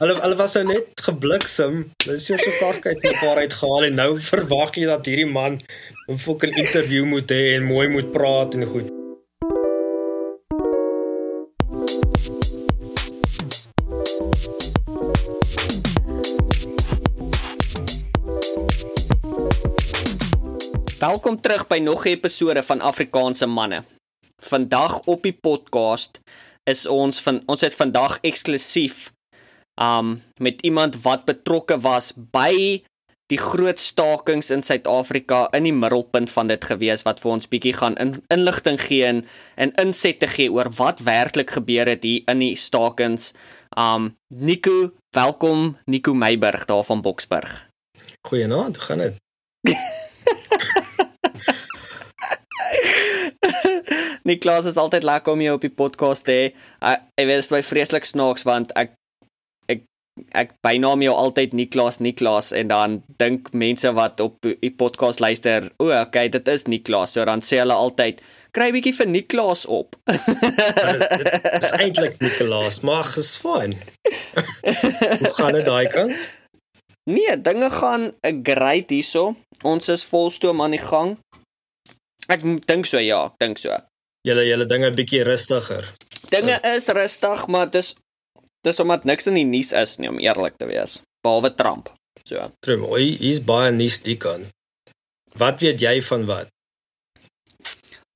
Hulle 0.00 0.14
hulle 0.16 0.36
was 0.40 0.54
nou 0.56 0.62
net 0.64 1.00
gebliksem. 1.04 1.74
Hulle 2.06 2.14
is 2.16 2.24
so 2.30 2.52
kak 2.56 2.86
uit 2.86 3.02
mekaar 3.04 3.40
uitgehaal 3.42 3.84
en 3.90 3.98
nou 4.00 4.14
verwag 4.24 4.78
jy 4.80 4.86
dat 4.88 5.04
hierdie 5.10 5.26
man 5.28 5.58
'n 6.08 6.16
fucking 6.16 6.56
interview 6.62 7.04
moet 7.04 7.28
hê 7.28 7.42
en 7.56 7.66
mooi 7.68 7.84
moet 7.88 8.08
praat 8.14 8.56
en 8.56 8.64
goed. 8.64 8.88
Welkom 21.04 21.40
terug 21.40 21.68
by 21.68 21.78
nog 21.84 22.06
'n 22.06 22.16
episode 22.16 22.62
van 22.62 22.80
Afrikaanse 22.80 23.46
manne. 23.46 23.84
Vandag 24.38 25.00
op 25.04 25.22
die 25.22 25.36
podcast 25.36 26.20
is 26.64 26.86
ons 26.86 27.20
van 27.20 27.42
ons 27.46 27.60
het 27.60 27.74
vandag 27.74 28.18
eksklusief 28.20 29.10
um 29.80 30.22
met 30.38 30.60
iemand 30.60 31.02
wat 31.02 31.24
betrokke 31.24 31.80
was 31.80 32.12
by 32.16 32.82
die 33.30 33.38
groot 33.38 33.78
stakings 33.78 34.50
in 34.50 34.62
Suid-Afrika 34.62 35.44
in 35.54 35.62
die 35.68 35.74
middelpunt 35.74 36.30
van 36.30 36.50
dit 36.50 36.64
gewees 36.66 37.04
wat 37.06 37.20
vir 37.22 37.30
ons 37.36 37.48
bietjie 37.50 37.72
gaan 37.78 37.94
in, 38.02 38.16
inligting 38.34 38.80
gee 38.82 39.06
en, 39.06 39.24
en 39.54 39.72
insette 39.80 40.26
gee 40.34 40.50
oor 40.52 40.70
wat 40.80 41.00
werklik 41.06 41.50
gebeur 41.54 41.86
het 41.88 42.02
hier 42.04 42.26
in 42.30 42.38
die 42.42 42.56
stakings. 42.58 43.32
Um 43.78 44.16
Nico, 44.34 44.90
welkom 45.16 45.76
Nico 45.86 46.14
Meiburg 46.14 46.64
daar 46.66 46.84
van 46.84 47.02
Boksburg. 47.06 47.70
Goeienaand, 48.28 48.76
hoe 48.76 48.84
gaan 48.84 48.98
dit? 48.98 49.14
Niklas 54.28 54.66
is 54.66 54.76
altyd 54.76 55.02
lekker 55.06 55.32
om 55.32 55.40
jou 55.40 55.54
op 55.56 55.64
die 55.64 55.72
podcast 55.74 56.24
te 56.26 56.32
hê. 56.32 56.50
Ek 56.82 57.00
weet 57.16 57.38
dit 57.38 57.44
is 57.46 57.52
baie 57.52 57.64
vreeslik 57.66 58.04
snaaks 58.04 58.42
want 58.48 58.74
ek 58.78 58.99
ek 60.36 60.52
bynaam 60.64 61.02
jou 61.04 61.12
altyd 61.16 61.54
Niklas 61.56 61.98
Niklas 62.02 62.50
en 62.56 62.70
dan 62.70 62.96
dink 63.22 63.50
mense 63.52 63.92
wat 63.96 64.20
op 64.20 64.38
die 64.42 64.70
podcast 64.70 65.20
luister, 65.20 65.70
o, 65.78 65.90
okay, 65.94 66.28
dit 66.32 66.48
is 66.48 66.66
Niklas. 66.70 67.14
So 67.16 67.24
dan 67.28 67.42
sê 67.44 67.60
hulle 67.62 67.76
altyd 67.76 68.22
kry 68.56 68.70
bietjie 68.74 68.94
vir 68.96 69.10
Niklas 69.10 69.66
op. 69.70 69.96
dit 70.10 71.62
is 71.62 71.72
eintlik 71.78 72.20
Niklas, 72.22 72.80
maar 72.86 73.08
is 73.20 73.36
fyn. 73.40 73.76
Hoe 74.64 75.32
gaan 75.38 75.56
dit 75.58 75.66
daai 75.66 75.86
kant? 75.92 76.14
Nee, 77.10 77.34
dinge 77.40 77.70
gaan 77.70 78.10
great 78.44 78.92
hierso. 78.92 79.34
Ons 79.66 79.88
is 79.88 80.04
volstoom 80.06 80.60
aan 80.62 80.76
die 80.76 80.82
gang. 80.82 81.16
Ek 82.30 82.44
dink 82.68 82.86
so 82.86 83.00
ja, 83.02 83.24
ek 83.32 83.40
dink 83.42 83.58
so. 83.58 83.74
Julle 84.28 84.44
julle 84.44 84.66
dinge 84.68 84.92
bietjie 84.94 85.24
rustiger. 85.26 85.88
Dinge 86.30 86.60
is 86.76 86.86
rustig, 86.94 87.46
maar 87.48 87.70
dis 87.72 87.94
dis 88.66 88.80
omdat 88.82 89.06
niks 89.08 89.28
in 89.30 89.38
die 89.40 89.46
nuus 89.48 89.72
is 89.76 89.98
nie 89.98 90.10
om 90.10 90.20
eerlik 90.22 90.58
te 90.60 90.68
wees, 90.70 91.00
behalwe 91.24 91.52
Trump. 91.56 91.90
So. 92.24 92.50
Trump, 92.64 92.90
hy's 92.96 93.40
baie 93.44 93.72
nuus 93.74 94.00
die 94.04 94.18
kan. 94.20 94.46
Wat 95.38 95.62
weet 95.62 95.80
jy 95.82 96.00
van 96.04 96.26
wat? 96.28 96.50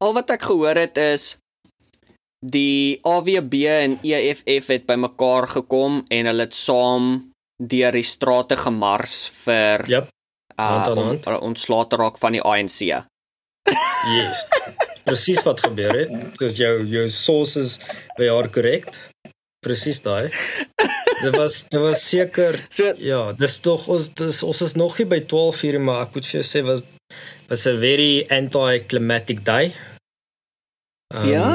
Al 0.03 0.15
wat 0.17 0.35
ek 0.35 0.45
gehoor 0.51 0.77
het 0.77 0.99
is 1.01 1.37
die 2.45 3.01
AWB 3.09 3.55
en 3.73 3.95
EFF 4.05 4.69
het 4.75 4.85
bymekaar 4.89 5.49
gekom 5.49 6.03
en 6.13 6.29
hulle 6.29 6.45
het 6.45 6.57
saam 6.57 7.15
deur 7.57 7.95
die 7.95 8.05
strate 8.05 8.59
gemars 8.61 9.23
vir 9.45 9.87
Jep. 9.89 10.11
Uh, 10.55 10.87
on, 10.95 11.17
ons 11.51 11.65
later 11.67 11.99
raak 11.99 12.19
van 12.21 12.37
die 12.37 12.43
ANC. 12.43 12.85
Yes. 14.15 14.45
Presies 15.05 15.43
wat 15.43 15.65
gebeur 15.65 15.97
het. 15.97 16.13
Dis 16.39 16.55
jou 16.61 16.77
jou 16.87 17.09
sources 17.11 17.81
by 18.19 18.29
haar 18.31 18.51
korrek. 18.55 18.87
Presies 19.65 20.01
daai. 20.05 20.29
Dit 21.23 21.37
was 21.37 21.63
dit 21.73 21.81
was 21.81 22.03
seker 22.09 22.59
so, 22.69 22.93
ja, 23.01 23.33
dis 23.39 23.59
tog 23.65 23.87
ons 23.89 24.11
dis 24.21 24.43
ons 24.45 24.63
is 24.67 24.75
nog 24.77 24.99
nie 25.01 25.09
by 25.09 25.21
12 25.31 25.63
uur 25.69 25.81
maar 25.81 26.03
ek 26.07 26.17
moet 26.17 26.29
vir 26.29 26.41
jou 26.41 26.47
sê 26.49 26.65
was 26.67 26.85
was 27.49 27.67
'n 27.67 27.79
very 27.81 28.27
anti-climatic 28.29 29.45
day. 29.45 29.73
Um, 31.15 31.29
ja. 31.29 31.49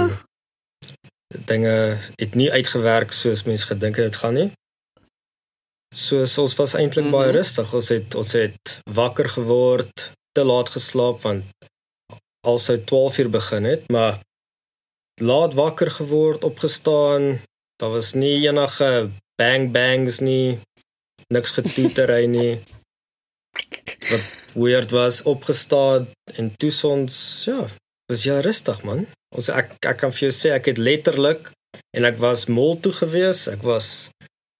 Dinge 1.45 1.97
het 2.15 2.35
nie 2.35 2.51
uitgewerk 2.51 3.11
soos 3.11 3.43
mense 3.43 3.67
gedink 3.67 3.95
het 3.95 4.11
dit 4.11 4.21
gaan 4.21 4.33
nie. 4.33 4.49
So 5.95 6.21
ons 6.21 6.55
was 6.55 6.73
eintlik 6.73 7.05
mm 7.05 7.11
-hmm. 7.11 7.19
baie 7.19 7.31
rustig. 7.31 7.73
Ons 7.73 7.89
het 7.89 8.15
ons 8.15 8.31
het 8.31 8.79
wakker 8.93 9.29
geword, 9.29 10.11
te 10.31 10.43
laat 10.43 10.69
geslaap 10.69 11.21
want 11.21 11.43
al 12.47 12.59
sou 12.59 12.77
12 12.83 13.17
uur 13.17 13.29
begin 13.29 13.63
het, 13.63 13.89
maar 13.91 14.19
laat 15.21 15.53
wakker 15.53 15.91
geword, 15.91 16.43
opgestaan. 16.43 17.41
Daar 17.79 17.89
was 17.89 18.13
nie 18.13 18.47
enige 18.47 19.09
bang 19.39 19.71
bangs 19.71 20.19
nie. 20.19 20.59
Niks 21.31 21.53
getoetery 21.55 22.25
nie. 22.27 22.59
Wat 24.09 24.25
weird 24.53 24.91
was, 24.91 25.21
opgestaan 25.23 26.09
en 26.35 26.49
toe 26.59 26.71
ons 26.89 27.15
ja, 27.47 27.67
was 28.11 28.25
ja 28.27 28.39
rustig 28.43 28.81
man. 28.83 29.05
Ons 29.31 29.47
ek 29.53 29.77
ek 29.87 30.01
kan 30.01 30.11
vir 30.11 30.27
jou 30.27 30.33
sê 30.35 30.51
ek 30.57 30.67
het 30.73 30.81
letterlik 30.81 31.53
en 31.95 32.09
ek 32.09 32.19
was 32.19 32.49
mol 32.51 32.75
toe 32.83 32.91
gewees. 32.99 33.45
Ek 33.47 33.63
was 33.63 34.09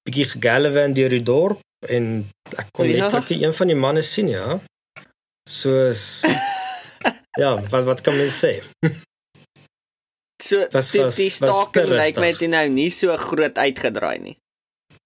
bietjie 0.08 0.30
gegalvan 0.38 0.96
deur 0.96 1.12
die 1.12 1.26
dorp 1.26 1.92
en 1.92 2.24
ek 2.56 2.72
kon 2.72 2.88
ja. 2.88 3.02
letterlik 3.02 3.36
een 3.36 3.58
van 3.60 3.74
die 3.74 3.80
manne 3.84 4.06
sien 4.06 4.32
ja. 4.32 4.62
Soos 5.44 6.24
ja, 7.44 7.58
wat 7.68 7.84
wat 7.84 8.06
kan 8.06 8.16
mens 8.16 8.40
sê? 8.40 8.62
So 10.44 10.68
was, 10.72 10.92
die, 10.92 11.04
die 11.16 11.30
staking 11.30 11.92
lyk 11.92 12.20
my 12.22 12.32
dit 12.38 12.52
nou 12.52 12.66
nie 12.74 12.90
so 12.94 13.16
groot 13.18 13.58
uitgedraai 13.58 14.20
nie. 14.24 14.38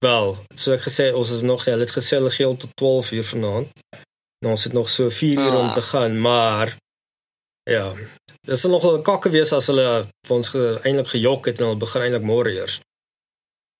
Wel, 0.03 0.35
so 0.55 0.75
ek 0.75 0.85
gesê 0.87 1.11
ons 1.15 1.31
is 1.31 1.43
nog 1.47 1.65
hulle 1.65 1.85
het 1.85 1.95
gesê 1.95 2.19
hulle 2.19 2.31
gee 2.33 2.49
tot 2.59 2.75
12 2.79 3.11
uur 3.17 3.27
vanaand. 3.31 3.83
Nou 4.43 4.55
ons 4.55 4.63
het 4.67 4.73
nog 4.75 4.89
so 4.91 5.09
4 5.09 5.39
uur 5.39 5.51
ah. 5.51 5.59
om 5.59 5.73
te 5.73 5.81
gaan, 5.81 6.19
maar 6.19 6.75
ja, 7.69 7.93
dit 8.43 8.59
sal 8.59 8.71
nog 8.71 8.83
'n 8.85 9.01
kakke 9.01 9.29
wees 9.29 9.53
as 9.53 9.67
hulle 9.71 10.05
vir 10.27 10.35
ons 10.35 10.49
eintlik 10.83 11.13
gejok 11.15 11.45
het 11.45 11.59
en 11.59 11.65
hulle 11.65 11.83
begin 11.85 12.01
eintlik 12.01 12.27
môre 12.27 12.51
eers. 12.51 12.79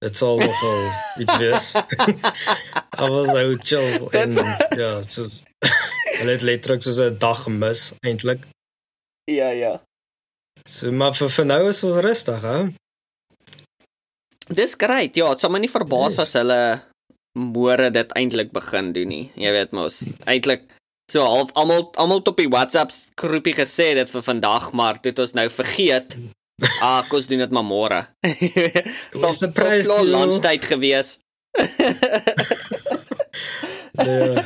Dit 0.04 0.18
sal 0.18 0.40
nogal 0.40 0.80
iets 1.24 1.38
wees. 1.38 1.66
I 3.04 3.08
was 3.10 3.28
nou 3.36 3.58
chill 3.60 4.08
en 4.12 4.32
ja, 4.80 5.02
soos 5.02 5.44
Hulle 6.14 6.32
het 6.32 6.46
letterlik 6.46 6.82
soos 6.82 7.00
'n 7.02 7.18
dag 7.18 7.44
gemis 7.44 7.92
eintlik. 8.00 8.48
Ja, 9.32 9.50
ja. 9.50 9.82
So 10.70 10.92
maar 10.96 11.14
vir, 11.18 11.30
vir 11.30 11.46
nou 11.50 11.62
is 11.70 11.84
ons 11.84 12.00
rustig, 12.06 12.44
hè. 12.44 12.58
Dis 14.54 14.76
great. 14.80 15.16
Ja, 15.20 15.32
dit 15.32 15.44
sal 15.44 15.52
my 15.54 15.60
nie 15.64 15.72
verbaas 15.72 16.20
as 16.24 16.36
hulle 16.40 16.60
môre 17.40 17.90
dit 17.94 18.14
eintlik 18.20 18.52
begin 18.56 18.92
doen 18.96 19.10
nie. 19.10 19.26
Jy 19.40 19.52
weet 19.56 19.74
mos, 19.76 20.00
eintlik 20.30 20.68
so 21.12 21.24
half 21.26 21.52
almal 21.60 21.90
almal 22.00 22.22
op 22.24 22.40
die 22.40 22.50
WhatsApp 22.52 22.94
groepie 23.20 23.56
gesê 23.58 23.94
dit 23.98 24.10
vir 24.14 24.24
vandag, 24.26 24.72
maar 24.78 25.02
dit 25.02 25.20
ons 25.20 25.36
nou 25.40 25.50
vergeet. 25.50 26.18
Ah, 26.86 27.02
kos 27.10 27.26
doen 27.28 27.42
dit 27.42 27.52
maar 27.52 27.66
môre. 27.66 27.98
so 29.20 29.28
'n 29.28 29.34
surprise 29.36 29.90
lunchtyd 30.06 30.64
gewees. 30.70 31.18
Ja, 33.94 34.42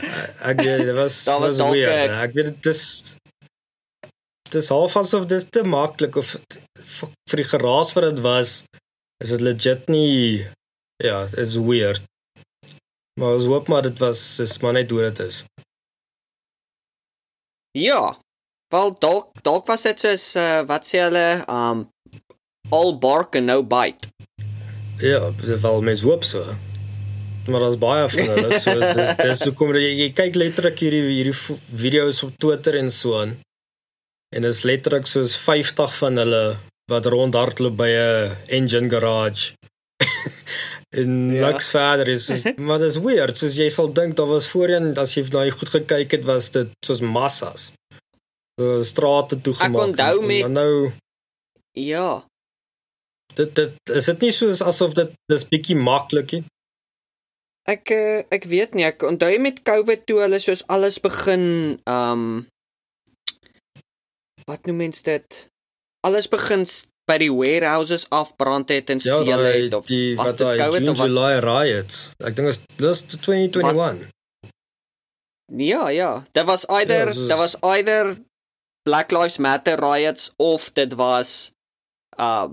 ek 0.52 0.60
weet 0.60 0.82
dit 0.90 0.96
was 0.96 1.16
was, 1.24 1.40
was 1.40 1.60
weird. 1.72 2.12
Ek 2.12 2.34
weet 2.36 2.50
dit 2.52 2.66
is 2.74 2.82
dis 4.52 4.70
half 4.74 4.96
asof 5.00 5.26
dit 5.30 5.46
te 5.52 5.64
maklik 5.64 6.16
of 6.20 6.36
vir 7.30 7.42
die 7.42 7.48
geraas 7.48 7.94
wat 7.98 8.10
dit 8.10 8.22
was 8.26 8.62
is 9.24 9.34
dit 9.34 9.42
legit 9.42 9.90
nie 9.90 10.46
ja, 11.04 11.26
is 11.38 11.56
weird. 11.56 12.04
Maar 13.20 13.38
ons 13.38 13.46
hoop 13.50 13.68
maar 13.68 13.86
dit 13.86 14.00
was 14.00 14.22
is 14.40 14.58
maar 14.62 14.74
net 14.78 14.90
hoe 14.94 15.02
dit 15.10 15.20
is. 15.26 15.44
Ja. 17.78 18.18
Wel 18.74 18.96
dalk 19.00 19.42
dalk 19.42 19.68
was 19.70 19.86
dit 19.88 20.00
soos 20.00 20.36
uh, 20.36 20.62
wat 20.70 20.88
sê 20.88 21.02
hulle 21.06 21.28
um 21.48 21.88
all 22.70 22.98
bark 23.00 23.36
and 23.36 23.48
no 23.48 23.64
bite. 23.64 24.10
Ja, 25.02 25.30
dit 25.32 25.62
wel 25.62 25.82
mens 25.82 26.02
hoop 26.02 26.24
so 26.24 26.46
maar 27.48 27.60
daar's 27.64 27.78
baie 27.80 28.10
van 28.12 28.30
hulle 28.34 28.60
so 28.60 28.74
dis 28.80 29.12
dis 29.22 29.44
hoekom 29.48 29.70
jy, 29.80 29.92
jy 30.02 30.08
kyk 30.16 30.36
letterlik 30.36 30.82
hierdie 30.84 31.04
hierdie 31.08 31.36
video's 31.84 32.20
op 32.26 32.34
Twitter 32.44 32.76
en 32.76 32.92
so 32.92 33.22
aan 33.22 33.38
en 34.36 34.42
dit 34.42 34.52
is 34.52 34.64
letterlik 34.68 35.08
soos 35.08 35.38
50 35.38 35.96
van 35.98 36.18
hulle 36.24 36.44
wat 36.92 37.06
rondhardloop 37.06 37.76
by 37.78 37.90
'n 37.90 38.36
engine 38.48 38.90
garage. 38.90 39.54
En 40.90 41.34
ja. 41.34 41.50
niks 41.50 41.70
verder 41.70 42.08
is 42.08 42.30
is 42.30 42.44
maar 42.68 42.80
dit 42.80 42.88
is 42.88 42.98
weird. 42.98 43.38
Soos 43.38 43.56
jy 43.56 43.70
sal 43.70 43.92
dink 43.94 44.16
daar 44.16 44.28
was 44.28 44.48
voorheen 44.50 44.96
as 44.96 45.14
jy 45.14 45.26
nou 45.32 45.50
goed 45.52 45.70
gekyk 45.70 46.12
het 46.12 46.24
was 46.24 46.50
dit 46.52 46.70
soos 46.86 47.02
massas. 47.02 47.72
Strate 48.82 49.42
toe 49.42 49.54
gemaak 49.54 49.82
ek 49.82 49.88
onthou 49.88 50.26
met 50.26 50.48
nou 50.48 50.92
ja. 51.72 52.24
Dit 53.36 53.56
dit 53.56 53.74
is 54.00 54.06
dit 54.06 54.20
nie 54.20 54.32
soos 54.32 54.62
asof 54.62 54.94
dit 54.94 55.12
dis 55.28 55.48
bietjie 55.52 55.76
maklik 55.76 56.32
is 56.40 56.46
Ek 57.68 57.92
eh, 57.92 58.24
ek 58.32 58.48
weet 58.48 58.78
nie, 58.80 58.86
ek 58.88 59.04
onthou 59.04 59.34
met 59.44 59.60
COVID 59.68 60.06
toe 60.08 60.22
hulle 60.24 60.40
soos 60.40 60.64
alles 60.72 61.02
begin 61.04 61.76
um 61.84 62.48
wat 64.50 64.66
noem 64.66 64.78
mens 64.86 65.02
dit? 65.06 65.48
Alles 66.08 66.28
begin 66.32 66.64
by 67.08 67.18
die 67.22 67.32
warehouses 67.32 68.06
afbrand 68.12 68.70
het 68.74 68.90
en 68.92 69.00
Ja, 69.00 69.20
steel 69.22 69.26
daai 69.26 69.64
het 69.64 69.74
of 69.74 69.86
die 69.88 70.16
was 70.16 70.26
wat 70.26 70.38
dit 70.38 70.48
daai 70.48 70.58
June 70.74 70.92
of 70.92 70.98
was 71.00 71.08
July 71.08 71.34
riots. 71.46 71.98
Ek 72.24 72.36
dink 72.36 72.48
is 72.52 72.60
dis 72.80 73.02
2021. 73.08 74.10
Ja, 75.58 75.88
ja. 75.90 76.24
Dit 76.32 76.44
was 76.46 76.66
either 76.68 77.08
Ja, 77.08 77.14
soos- 77.14 77.28
dit 77.28 77.38
was 77.38 77.56
either 77.78 78.18
Black 78.84 79.12
Lives 79.12 79.38
Matter 79.38 79.80
riots 79.80 80.32
of 80.38 80.72
dit 80.74 80.94
was 80.96 81.52
uh 82.20 82.48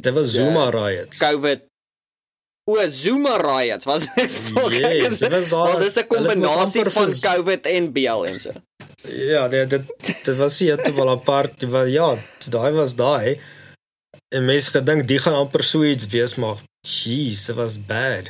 Dit 0.00 0.12
was 0.16 0.32
Zuma 0.32 0.70
riots. 0.72 1.18
COVID 1.20 1.60
O, 2.68 2.76
Zuma 2.88 3.38
riots 3.40 3.86
was 3.88 4.04
dit. 4.14 4.32
Yes, 4.76 5.16
dit 5.22 5.32
was 5.32 5.50
Wel, 5.50 5.78
dis 5.80 5.96
'n 5.96 6.06
kombinasie 6.06 6.84
van 6.84 7.12
COVID 7.26 7.66
en 7.66 7.92
BLM 7.92 8.38
se. 8.38 8.52
Ja, 9.08 9.48
dit 9.48 9.70
dit 9.70 9.84
dit 10.24 10.36
was 10.36 10.58
hier 10.58 10.76
te 10.76 10.92
wel 10.94 11.10
apart. 11.10 11.62
Was 11.62 11.88
ja, 11.88 12.16
daai 12.50 12.72
was 12.72 12.94
daai. 12.94 13.40
En 14.34 14.44
mense 14.44 14.70
gedink 14.70 15.08
die 15.08 15.18
gaan 15.18 15.34
amper 15.34 15.64
so 15.64 15.82
iets 15.82 16.06
wees, 16.12 16.34
maar 16.34 16.56
jeez, 16.80 17.44
dit 17.46 17.56
was 17.56 17.78
bad. 17.86 18.28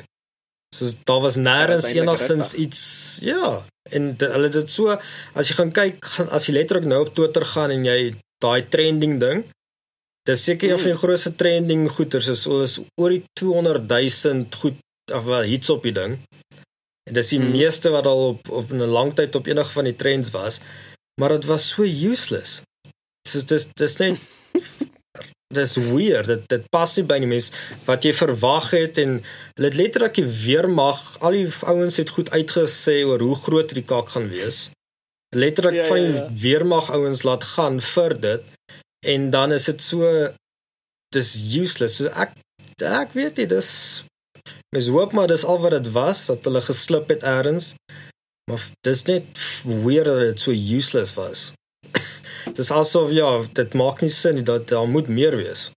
So 0.76 0.86
daar 1.04 1.20
was 1.20 1.36
nêrens 1.36 1.90
Ja, 1.90 2.02
enigsins 2.02 2.54
iets 2.54 2.82
ja, 3.20 3.64
en 3.90 4.16
dit, 4.16 4.30
hulle 4.30 4.48
dit 4.48 4.72
so 4.72 4.98
as 5.34 5.48
jy 5.48 5.54
gaan 5.54 5.72
kyk, 5.72 6.04
gaan 6.14 6.28
as 6.28 6.46
jy 6.46 6.54
letterlik 6.54 6.86
nou 6.86 7.00
op 7.06 7.14
Twitter 7.14 7.44
gaan 7.44 7.70
en 7.70 7.84
jy 7.84 8.14
daai 8.38 8.68
trending 8.68 9.18
ding 9.20 9.46
Dis 10.28 10.44
seker 10.44 10.70
een 10.70 10.80
van 10.82 10.90
die 10.92 11.00
grootste 11.00 11.32
trending 11.40 11.86
goeters 11.88 12.26
is 12.28 12.44
is 12.46 12.78
oor 13.00 13.14
die 13.14 13.22
200 13.40 13.88
000 13.88 14.44
goed 14.60 14.80
of 15.14 15.24
wel 15.24 15.46
hits 15.48 15.70
op 15.72 15.86
die 15.88 15.94
ding. 15.96 16.18
En 17.08 17.14
dis 17.16 17.28
die 17.32 17.38
Mm. 17.38 17.44
mm. 17.46 17.56
meeste 17.56 17.90
wat 17.90 18.06
al 18.06 18.26
op 18.28 18.50
op 18.50 18.72
'n 18.72 18.84
lang 18.84 19.14
tyd 19.14 19.34
op 19.34 19.46
enige 19.46 19.72
van 19.72 19.84
die 19.84 19.96
trends 19.96 20.30
was, 20.30 20.60
maar 21.20 21.28
dit 21.28 21.44
was 21.44 21.68
so 21.68 21.82
useless. 21.82 22.60
Dis 23.22 23.44
dis 23.44 23.66
dis 23.72 23.96
net 23.96 24.18
dis 25.58 25.76
weird. 25.76 26.26
Dit 26.26 26.48
dit 26.48 26.68
pas 26.70 26.96
nie 26.96 27.06
by 27.06 27.18
die 27.18 27.26
mens 27.26 27.50
wat 27.84 28.04
jy 28.04 28.12
verwag 28.12 28.70
het 28.70 28.98
en 28.98 29.24
hulle 29.54 29.68
het 29.70 29.80
letterlik 29.80 30.14
die 30.14 30.28
weermag, 30.44 31.16
al 31.20 31.32
die 31.32 31.48
ouens 31.60 31.96
het 31.96 32.10
goed 32.10 32.30
uitgesê 32.30 33.04
oor 33.04 33.20
hoe 33.20 33.34
groot 33.34 33.74
die 33.74 33.82
kak 33.84 34.08
gaan 34.08 34.28
wees. 34.28 34.70
Letterlik 35.36 35.74
Ja, 35.74 35.82
ja, 35.82 35.88
van 35.88 35.96
die 35.96 36.12
ja, 36.12 36.14
ja. 36.14 36.28
ja. 36.28 36.40
weermag 36.40 36.90
ouens 36.90 37.22
laat 37.22 37.44
gaan 37.44 37.80
vir 37.80 38.20
dit 38.20 38.42
en 39.06 39.30
dan 39.30 39.52
is 39.52 39.64
dit 39.64 39.82
so 39.82 40.28
dis 41.14 41.34
useless. 41.54 41.96
So 41.96 42.12
ek 42.12 42.36
ek 42.82 43.14
weet 43.16 43.40
nie, 43.40 43.48
dis 43.50 43.70
mens 44.74 44.90
hoop 44.92 45.14
maar 45.16 45.30
dis 45.30 45.44
al 45.44 45.60
wat 45.62 45.76
dit 45.76 45.90
was 45.94 46.26
dat 46.28 46.44
hulle 46.44 46.62
geslip 46.62 47.08
het 47.08 47.22
eers. 47.22 47.74
Maar 48.48 48.62
dis 48.80 49.02
net 49.04 49.24
weird 49.64 50.08
dat 50.08 50.20
dit 50.24 50.40
so 50.40 50.52
useless 50.52 51.14
was. 51.14 51.52
dis 52.58 52.70
asof 52.72 53.10
ja, 53.12 53.42
dit 53.52 53.74
maak 53.74 54.00
nie 54.00 54.12
sin 54.12 54.44
dat 54.44 54.68
daar 54.68 54.88
moet 54.88 55.08
meer 55.08 55.36
wees. 55.36 55.68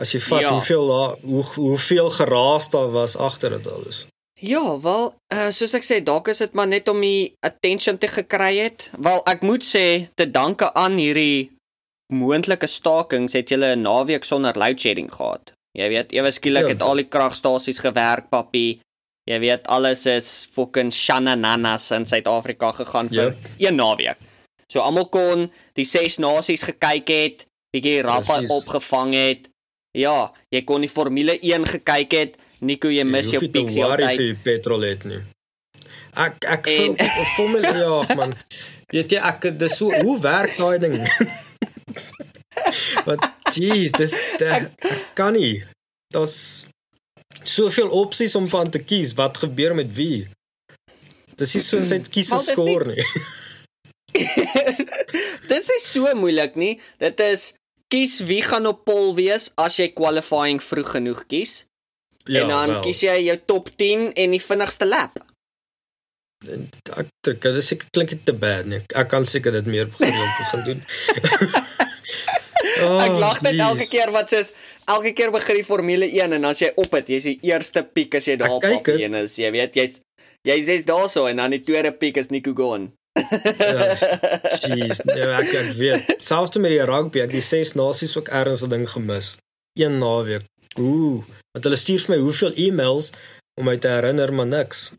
As 0.00 0.14
jy 0.14 0.22
vat 0.24 0.46
ja. 0.46 0.52
hoeveel 0.56 0.88
daar 0.88 1.12
hoe 1.20 1.44
hoeveel 1.44 2.10
geraas 2.10 2.70
daar 2.70 2.90
was 2.90 3.16
agter 3.16 3.50
dit 3.50 3.68
alles. 3.68 4.06
Ja, 4.42 4.62
wel, 4.82 5.04
uh, 5.34 5.48
soos 5.54 5.74
ek 5.78 5.84
sê, 5.86 6.00
dalk 6.02 6.26
is 6.32 6.40
dit 6.42 6.54
maar 6.58 6.66
net 6.66 6.88
om 6.90 6.98
die 7.00 7.32
attention 7.46 7.98
te 8.02 8.08
gekry 8.10 8.56
het. 8.58 8.88
Wel, 8.98 9.20
ek 9.30 9.44
moet 9.46 9.62
sê 9.62 9.84
te 10.18 10.26
danke 10.26 10.66
aan 10.78 10.96
hierdie 10.98 11.52
moontlike 12.12 12.66
stakings 12.68 13.36
het 13.38 13.52
julle 13.54 13.70
'n 13.76 13.84
naweek 13.86 14.24
sonder 14.26 14.58
load 14.58 14.80
shedding 14.82 15.08
gehad. 15.14 15.52
Jy 15.78 15.88
weet, 15.88 16.12
ewe 16.12 16.30
skielik 16.30 16.66
Ja. 16.66 16.72
het 16.74 16.82
al 16.82 16.96
die 16.96 17.08
kragstasies 17.08 17.78
gewerk, 17.78 18.28
papie. 18.30 18.80
Jy 19.30 19.38
weet, 19.40 19.66
alles 19.68 20.06
is 20.06 20.48
fucking 20.52 20.90
shanananas 20.92 21.90
in 21.92 22.04
Suid-Afrika 22.04 22.72
gegaan 22.72 23.08
vir 23.08 23.36
een 23.58 23.76
naweek. 23.76 24.18
So 24.72 24.80
almal 24.80 25.06
kon 25.08 25.50
die 25.74 25.84
ses 25.84 26.18
nasies 26.18 26.62
gekyk 26.62 27.08
het, 27.08 27.46
bietjie 27.76 28.02
rappa 28.02 28.38
Presies. 28.38 28.50
opgevang 28.50 29.14
het. 29.14 29.48
Ja, 29.96 30.32
jy 30.50 30.62
kon 30.64 30.80
die 30.80 30.88
Formule 30.90 31.38
1 31.40 31.64
gekyk 31.66 32.12
het. 32.12 32.36
Nico, 32.62 32.88
jy 32.94 33.04
mis 33.04 33.30
jou 33.32 33.40
pixie 33.42 33.82
altyd 33.82 34.04
altyd. 34.06 34.16
vir 34.18 34.26
jou 34.26 34.36
petrol 34.46 34.84
het 34.86 35.04
nie. 35.10 35.20
Ek 36.14 36.44
ek 36.44 36.66
En- 36.68 36.96
voel 36.96 37.28
formule 37.36 37.72
ja 37.78 38.14
man. 38.16 38.34
Weet 38.92 39.10
jy 39.16 39.18
ek 39.30 39.48
dis 39.58 39.76
so 39.80 39.90
hoe 39.90 40.18
werk 40.20 40.56
daai 40.60 40.78
ding? 40.78 40.94
Wat 43.06 43.24
jeez, 43.56 43.90
dis 43.96 44.14
dit 44.38 44.72
kan 45.18 45.32
nie. 45.34 45.62
Daar's 46.14 46.66
soveel 47.42 47.88
opsies 47.90 48.34
om 48.38 48.46
van 48.48 48.70
te 48.70 48.78
kies. 48.78 49.14
Wat 49.18 49.38
gebeur 49.42 49.74
met 49.74 49.90
wie? 49.96 50.28
Dis 51.40 51.54
nie 51.56 51.62
soos 51.64 51.90
hy 51.90 51.98
kies 52.12 52.30
'n 52.30 52.36
dis 52.38 52.46
nie- 52.46 52.54
skoor 52.54 52.86
nie. 52.86 53.04
Dis 55.48 55.68
is 55.76 55.84
so 55.92 56.14
moeilik 56.14 56.54
nie. 56.56 56.78
Dit 56.98 57.20
is 57.20 57.52
kies 57.92 58.20
wie 58.28 58.42
gaan 58.42 58.66
op 58.66 58.84
pol 58.84 59.14
wees 59.16 59.50
as 59.56 59.76
jy 59.80 59.88
qualifying 59.92 60.60
vroeg 60.62 60.90
genoeg 60.96 61.26
kies. 61.26 61.64
Ja, 62.24 62.42
en 62.42 62.48
dan 62.48 62.68
wel. 62.76 62.80
kies 62.86 63.00
jy 63.02 63.16
jou 63.26 63.38
top 63.46 63.68
10 63.76 64.12
en 64.14 64.30
die 64.30 64.42
vinnigste 64.42 64.86
lap. 64.86 65.18
ek 66.42 67.06
dink 67.22 67.42
dit 67.42 67.64
seker 67.64 67.86
klink 67.94 68.10
dit 68.10 68.24
te 68.26 68.32
bad 68.34 68.66
nie. 68.66 68.80
Ek 68.98 69.08
kan 69.08 69.26
seker 69.26 69.52
dit 69.52 69.66
meer 69.66 69.86
begin 69.86 70.14
begin 70.38 70.64
doen. 70.68 70.80
oh, 72.82 73.02
Ek 73.06 73.14
lag 73.22 73.42
net 73.42 73.54
jeez. 73.54 73.66
elke 73.68 73.86
keer 73.90 74.10
wat 74.14 74.32
sê 74.32 74.40
elke 74.90 75.12
keer 75.14 75.30
begin 75.34 75.60
die 75.60 75.66
Formule 75.66 76.08
1 76.10 76.32
en 76.32 76.40
dan 76.40 76.50
as 76.50 76.62
jy 76.64 76.72
op 76.76 76.92
het, 76.98 77.08
jy's 77.08 77.28
die 77.30 77.38
eerste 77.46 77.82
piek 77.86 78.14
as 78.18 78.26
jy 78.26 78.36
daar 78.40 78.56
op 78.56 78.62
dit. 78.66 78.88
een 79.04 79.14
is, 79.22 79.36
jy 79.38 79.50
weet, 79.54 79.74
jy's 79.78 80.00
jy's 80.46 80.66
jy's 80.72 80.84
daarso 80.88 81.28
en 81.30 81.36
dan 81.42 81.54
die 81.54 81.62
tweede 81.62 81.92
piek 81.94 82.18
is 82.18 82.30
Nico 82.34 82.54
Gon. 82.58 82.90
Ja, 83.14 83.92
Jeez, 84.64 85.02
nee, 85.12 85.26
ek 85.36 85.52
ek 85.52 85.70
weet. 85.76 86.06
Selfs 86.24 86.56
met 86.58 86.72
die 86.72 86.80
rugby, 86.88 87.20
ek 87.22 87.28
het 87.30 87.36
die 87.38 87.44
ses 87.44 87.74
nasies 87.78 88.16
ook 88.18 88.28
ergens 88.32 88.64
'n 88.66 88.70
ding 88.72 88.86
gemis. 88.88 89.36
Een 89.78 89.98
naweek. 90.00 90.42
Ooh, 90.80 91.20
want 91.52 91.64
hulle 91.68 91.76
stuur 91.76 92.00
vir 92.06 92.14
my 92.16 92.20
hoeveel 92.22 92.52
e-mails 92.66 93.10
om 93.60 93.64
my 93.68 93.76
te 93.76 93.88
herinner 93.92 94.32
maar 94.32 94.46
niks. 94.48 94.92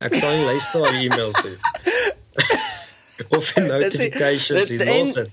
Ek 0.00 0.14
sal 0.14 0.36
nie 0.36 0.46
luister 0.46 0.80
na 0.80 0.90
die 0.94 1.08
e-mails 1.10 1.36
nie. 1.44 1.56
of 3.36 3.50
notifications, 3.56 4.70
en- 4.70 4.86
los 4.86 5.12
dit. 5.18 5.30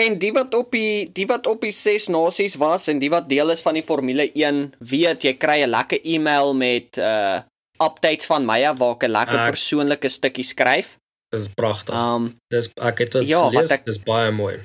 En 0.00 0.16
die 0.22 0.30
wat 0.32 0.54
op 0.54 0.70
die 0.72 1.10
die 1.12 1.26
wat 1.28 1.46
op 1.50 1.60
die 1.66 1.72
ses 1.74 2.06
nasies 2.08 2.54
was 2.56 2.86
en 2.88 3.00
die 3.02 3.10
wat 3.12 3.28
deel 3.28 3.50
is 3.52 3.60
van 3.66 3.74
die 3.76 3.82
Formule 3.84 4.30
1, 4.32 4.60
weet 4.78 5.26
jy 5.26 5.34
kry 5.36 5.58
'n 5.66 5.70
lekker 5.74 6.00
e-mail 6.04 6.54
met 6.54 6.96
uh 6.96 7.42
updates 7.80 8.26
van 8.28 8.44
my 8.46 8.62
af 8.68 8.78
waar 8.78 8.94
ek 8.96 9.04
'n 9.08 9.10
lekker 9.12 9.38
Ek- 9.44 9.50
persoonlike 9.52 10.08
stukkie 10.08 10.44
skryf. 10.44 10.96
Dis 11.34 11.48
pragtig. 11.54 11.94
Um 11.94 12.32
dis 12.50 12.70
ek 12.80 12.98
het 12.98 13.12
dit 13.12 13.28
ja, 13.28 13.42
gelees, 13.50 13.70
ek- 13.70 13.84
dis 13.86 13.98
baie 13.98 14.30
mooi. 14.32 14.56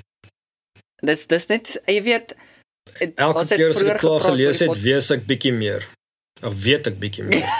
dis 1.03 1.27
dis 1.27 1.47
net 1.47 1.81
jy 1.85 2.01
weet 2.03 2.35
het- 2.93 3.15
Elke 3.19 3.39
ons 3.39 3.49
het 3.49 3.57
keer 3.59 3.69
as 3.69 3.81
ek 3.83 3.97
klaar 3.97 4.19
gepraat 4.19 4.31
gelees 4.31 4.59
het, 4.59 4.81
weet 4.81 5.11
ek 5.11 5.25
bietjie 5.25 5.53
meer. 5.53 5.87
Of 6.43 6.53
weet 6.63 6.87
ek 6.87 6.99
bietjie 6.99 7.23
meer. 7.23 7.45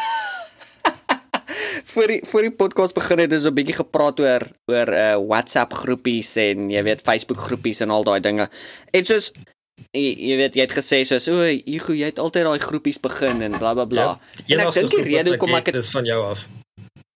voor 1.95 2.07
die 2.07 2.21
voor 2.27 2.41
die 2.41 2.51
podcast 2.51 2.93
begin 2.93 3.19
het 3.23 3.31
is 3.31 3.43
'n 3.45 3.53
bietjie 3.53 3.75
gepraat 3.75 4.19
oor 4.19 4.41
oor 4.71 4.89
uh 4.93 5.15
WhatsApp 5.27 5.73
groepies 5.73 6.35
en 6.35 6.69
jy 6.69 6.83
weet 6.83 7.01
Facebook 7.01 7.37
groepies 7.39 7.79
en 7.81 7.89
al 7.89 8.03
daai 8.03 8.19
dinge. 8.19 8.49
En 8.91 9.05
soos 9.05 9.31
jy, 9.91 10.15
jy 10.29 10.35
weet 10.37 10.55
jy 10.55 10.61
het 10.61 10.71
gesê 10.75 11.03
soos 11.05 11.27
o, 11.27 11.39
Hugo, 11.65 11.93
jy 11.93 12.05
het 12.11 12.19
altyd 12.19 12.43
daai 12.43 12.59
groepies 12.59 12.99
begin 12.99 13.41
en 13.41 13.57
bla 13.57 13.73
bla 13.73 13.85
bla. 13.85 14.19
Ja, 14.45 14.57
en 14.57 14.67
ek 14.67 14.73
dink 14.73 14.89
die 14.91 15.01
rede 15.03 15.29
hoekom 15.29 15.55
ek 15.55 15.65
dit 15.65 15.75
is 15.75 15.89
van 15.89 16.05
jou 16.05 16.23
af. 16.25 16.47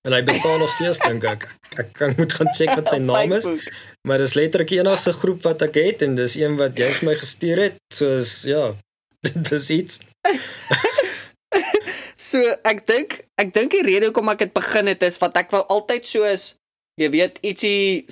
En 0.10 0.16
hy 0.18 0.24
bestaan 0.26 0.58
nog 0.58 0.72
steeds 0.74 0.98
dink 1.06 1.26
ek. 1.30 1.44
Ek 1.78 1.90
kan 1.94 2.16
moet 2.18 2.32
gaan 2.34 2.50
check 2.58 2.72
wat 2.74 2.88
sy 2.90 2.98
naam 2.98 3.36
is, 3.36 3.46
maar 4.10 4.18
dis 4.18 4.34
letterlik 4.34 4.72
die 4.74 4.80
enigste 4.82 5.14
groep 5.14 5.44
wat 5.46 5.62
ek 5.68 5.78
het 5.78 6.02
en 6.02 6.16
dis 6.18 6.34
een 6.40 6.56
wat 6.58 6.80
jy 6.82 6.88
vir 6.96 7.12
my 7.12 7.14
gestuur 7.20 7.62
het. 7.68 7.78
Soos 7.94 8.32
ja, 8.50 8.72
dis 9.52 9.70
iets. 9.76 10.02
So 12.30 12.42
ek 12.70 12.84
dink 12.86 13.16
ek 13.42 13.54
dink 13.56 13.74
die 13.74 13.82
rede 13.82 14.10
hoekom 14.10 14.30
ek 14.30 14.44
dit 14.44 14.52
begin 14.54 14.90
het 14.92 15.02
is 15.08 15.16
wat 15.18 15.38
ek 15.40 15.50
wou 15.50 15.64
altyd 15.74 16.06
soos 16.06 16.44
jy 17.02 17.08
weet 17.10 17.40
ietsie 17.42 18.06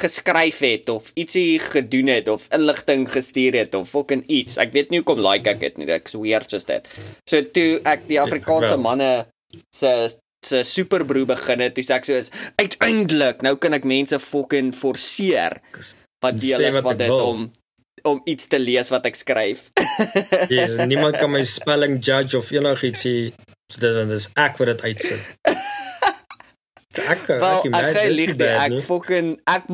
geskryf 0.00 0.58
het 0.64 0.90
of 0.90 1.12
ietsie 1.20 1.60
gedoen 1.62 2.10
het 2.10 2.30
of 2.32 2.48
inligting 2.56 3.04
gestuur 3.12 3.60
het 3.60 3.76
of 3.78 3.92
fucking 3.92 4.24
iets. 4.26 4.58
Ek 4.58 4.72
weet 4.74 4.90
nie 4.90 5.02
hoekom 5.02 5.22
like 5.22 5.46
ek 5.46 5.60
dit 5.62 5.78
nie. 5.78 5.86
Ek's 5.94 6.18
weird 6.18 6.50
soos 6.50 6.66
dit. 6.66 6.90
So 7.30 7.44
toe 7.54 7.78
ek 7.86 8.08
die 8.10 8.18
Afrikaanse 8.22 8.80
manne 8.82 9.12
se 9.70 9.92
se 10.46 10.62
superbroer 10.66 11.26
begin 11.30 11.62
het, 11.62 11.74
dis 11.78 11.90
ek 11.94 12.06
soos 12.08 12.30
uiteindelik 12.58 13.42
nou 13.46 13.54
kan 13.62 13.76
ek 13.78 13.86
mense 13.88 14.18
fucking 14.18 14.72
forceer 14.74 15.58
wat 16.22 16.40
deel 16.42 16.68
is 16.70 16.80
wat 16.80 16.96
ek 16.96 17.04
dit 17.06 17.18
om 17.18 17.50
om 18.08 18.18
iets 18.26 18.48
te 18.50 18.58
lees 18.58 18.88
wat 18.90 19.04
ek 19.06 19.14
skryf. 19.14 19.68
Yes, 20.52 20.74
niemand 20.90 21.20
kan 21.20 21.30
my 21.30 21.44
spelling 21.46 22.00
judge 22.02 22.34
of 22.34 22.50
enigiets 22.50 23.04
sê. 23.06 23.14
Dit 23.78 24.10
is 24.16 24.26
ek 24.34 24.58
wat 24.58 24.72
dit 24.72 24.82
uitsit. 24.88 25.22
Ek 26.98 27.22
Wel, 27.30 27.46
ek, 27.46 27.68
ek 27.70 27.76
ek, 27.78 28.00
dis 28.08 28.16
lieg 28.18 28.32
nie 28.32 28.34
nie, 28.34 28.40
bad 28.42 28.58
ek 28.66 28.74
nie. 28.74 28.82
fucking 28.88 29.28
ek 29.48 29.70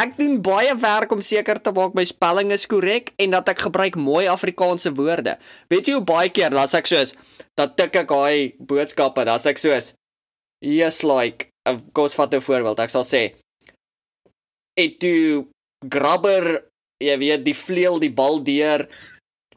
ek 0.00 0.16
doen 0.16 0.38
baie 0.44 0.72
werk 0.80 1.12
om 1.12 1.20
seker 1.24 1.60
te 1.60 1.72
maak 1.76 1.96
my 1.96 2.04
spelling 2.08 2.52
is 2.54 2.66
korrek 2.70 3.12
en 3.20 3.36
dat 3.36 3.50
ek 3.52 3.66
gebruik 3.66 3.98
mooi 4.00 4.24
Afrikaanse 4.30 4.92
woorde. 4.96 5.36
Weet 5.72 5.90
jy 5.90 5.98
hoe 5.98 6.06
baie 6.06 6.32
keer 6.32 6.54
dan 6.54 6.70
sê 6.70 6.80
ek 6.80 6.90
soos 6.90 7.14
dat 7.58 7.76
tik 7.76 8.00
ek 8.02 8.08
daai 8.08 8.56
boodskappe, 8.58 9.24
dan 9.28 9.40
sê 9.42 9.52
ek 9.52 9.60
soos 9.60 9.92
yes 10.64 11.02
like 11.04 11.50
of 11.68 11.84
course 11.92 12.16
vat 12.16 12.34
'n 12.34 12.40
voorbeeld. 12.40 12.80
Ek 12.80 12.90
sal 12.90 13.04
sê 13.04 13.34
et 14.76 14.98
tu 15.00 15.46
grabber, 15.84 16.64
jy 17.00 17.16
weet, 17.18 17.44
die 17.44 17.56
vleuel 17.56 18.00
die 18.00 18.12
bal 18.12 18.40
deur, 18.44 18.88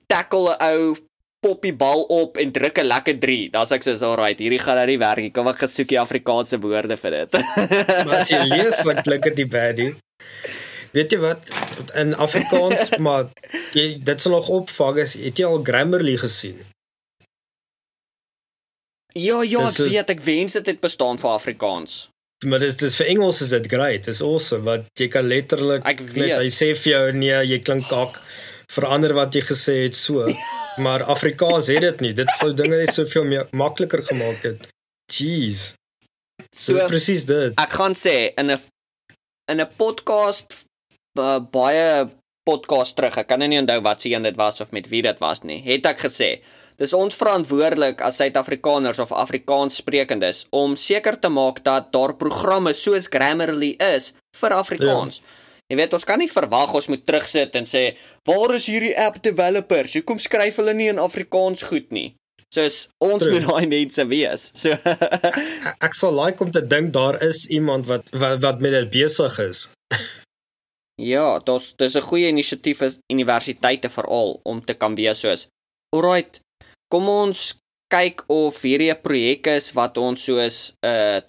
tackle 0.07 0.55
'n 0.59 0.75
ou 0.75 0.95
pop 1.43 1.59
die 1.61 1.75
bal 1.75 2.05
op 2.07 2.37
en 2.39 2.51
druk 2.51 2.79
'n 2.79 2.87
lekker 2.87 3.19
3. 3.19 3.51
Dan's 3.51 3.71
ek 3.71 3.83
soos 3.83 4.01
alright, 4.01 4.39
hierdie 4.39 4.59
gaan 4.59 4.75
nou 4.79 4.87
nie 4.87 4.99
werk 4.99 5.23
nie. 5.23 5.31
Kom 5.31 5.47
ek 5.47 5.59
gaan 5.63 5.69
soek 5.69 5.87
die 5.87 5.99
Afrikaanse 5.99 6.59
woorde 6.59 6.97
vir 6.97 7.11
dit. 7.11 7.31
maar 8.05 8.19
as 8.23 8.31
jy 8.31 8.43
lees 8.47 8.83
wat 8.87 9.03
klink 9.03 9.23
dit 9.35 9.49
bad 9.49 9.77
nie. 9.77 9.93
Weet 10.93 11.11
jy 11.11 11.19
wat 11.23 11.47
in 11.97 12.13
Afrikaans 12.21 12.93
maar 13.05 13.29
jy 13.73 13.97
dit 14.05 14.21
sal 14.21 14.35
nog 14.37 14.51
opvang 14.53 15.01
as 15.01 15.15
het 15.17 15.41
jy 15.41 15.49
al 15.49 15.63
Grammarly 15.65 16.17
gesien? 16.21 16.59
Ja, 19.13 19.43
ja, 19.45 19.61
ek 19.69 19.77
weet 19.77 20.09
ek 20.09 20.21
wens 20.25 20.57
dit 20.57 20.69
het 20.73 20.79
bestaan 20.81 21.19
vir 21.21 21.35
Afrikaans. 21.35 22.07
Maar 22.45 22.59
dis 22.59 22.77
dis 22.81 22.95
vir 22.99 23.11
Engels 23.13 23.41
is 23.45 23.53
dit 23.53 23.67
great. 23.71 24.07
Dis 24.09 24.21
awesome 24.25 24.65
wat 24.67 24.87
jy 24.99 25.07
kan 25.13 25.27
letterlik 25.29 25.85
net 26.17 26.37
hy 26.39 26.49
sê 26.53 26.73
vir 26.77 26.91
jou 26.91 27.03
nee, 27.17 27.37
jy 27.53 27.59
klink 27.65 27.87
kak 27.93 28.19
verander 28.73 29.13
wat 29.17 29.35
jy 29.37 29.43
gesê 29.45 29.75
het 29.83 29.97
so. 29.97 30.25
maar 30.83 31.05
Afrikaans 31.13 31.69
het 31.69 31.85
dit 31.85 32.05
nie. 32.05 32.13
Dit 32.17 32.29
sou 32.39 32.51
dinge 32.57 32.79
net 32.79 32.93
soveel 32.93 33.29
makliker 33.53 34.01
gemaak 34.09 34.45
het. 34.49 34.67
Jeez. 35.11 35.73
So 36.49 36.73
dis 36.73 36.89
presies 36.89 37.25
dit. 37.29 37.53
Ek 37.61 37.77
gaan 37.77 37.93
sê 37.97 38.33
in 38.37 38.49
'n 38.51 38.59
in 39.51 39.61
'n 39.61 39.69
podcast 39.77 40.65
uh, 41.19 41.39
baie 41.39 42.09
podcast 42.43 42.95
terug. 42.95 43.17
Ek 43.17 43.27
kan 43.27 43.39
nie 43.39 43.59
onthou 43.59 43.81
wat 43.81 44.01
se 44.01 44.09
een 44.09 44.23
dit 44.23 44.35
was 44.35 44.61
of 44.61 44.71
met 44.71 44.87
wie 44.87 45.01
dit 45.01 45.19
was 45.19 45.43
nie. 45.43 45.61
Het 45.63 45.85
ek 45.85 45.99
gesê 45.99 46.39
Dis 46.81 46.93
ons 46.97 47.15
verantwoordelik 47.15 48.01
as 48.01 48.17
Suid-Afrikaners 48.17 48.99
of 48.99 49.11
Afrikaanssprekendes 49.13 50.47
om 50.49 50.73
seker 50.75 51.19
te 51.21 51.29
maak 51.29 51.61
dat 51.63 51.91
daar 51.93 52.15
programme 52.17 52.73
soos 52.73 53.07
Grammarly 53.13 53.75
is 53.77 54.13
vir 54.39 54.55
Afrikaans. 54.57 55.21
Ja. 55.21 55.41
Jy 55.71 55.77
weet, 55.79 55.93
ons 55.93 56.03
kan 56.03 56.19
nie 56.19 56.29
verwag 56.31 56.73
ons 56.73 56.89
moet 56.91 57.05
terugsit 57.05 57.55
en 57.55 57.63
sê, 57.65 57.95
"Waar 58.25 58.55
is 58.55 58.67
hierdie 58.67 58.97
app 58.97 59.21
developers? 59.21 59.93
Hoekom 59.93 60.19
skryf 60.19 60.55
hulle 60.55 60.73
nie 60.73 60.89
in 60.89 60.99
Afrikaans 60.99 61.61
goed 61.61 61.91
nie?" 61.91 62.15
Soos 62.53 62.87
ons 63.01 63.23
True. 63.23 63.33
moet 63.33 63.47
daai 63.47 63.67
mense 63.67 64.05
wees. 64.11 64.49
So 64.53 64.71
ek, 65.29 65.39
ek 65.89 65.97
sal 65.97 66.13
like 66.17 66.41
om 66.43 66.51
te 66.53 66.61
dink 66.61 66.93
daar 66.93 67.17
is 67.25 67.47
iemand 67.49 67.89
wat 67.89 68.11
wat, 68.13 68.41
wat 68.45 68.61
met 68.61 68.75
dit 68.77 68.91
besig 68.93 69.39
is. 69.41 69.65
ja, 71.13 71.39
dit 71.39 71.87
is 71.87 71.97
'n 71.97 72.07
goeie 72.09 72.29
inisiatief 72.29 72.83
vir 72.83 72.93
universiteite 73.11 73.89
veral 73.89 74.39
om 74.45 74.61
te 74.61 74.77
kan 74.77 74.95
wees 74.95 75.25
soos, 75.25 75.47
"Alright, 75.95 76.39
kom 76.93 77.09
ons 77.09 77.55
kyk 77.93 78.23
of 78.27 78.61
hierdie 78.61 78.91
'n 78.93 79.01
projek 79.01 79.47
is 79.47 79.73
wat 79.73 79.97
ons 79.97 80.23
soos 80.23 80.73
uh 80.85 81.21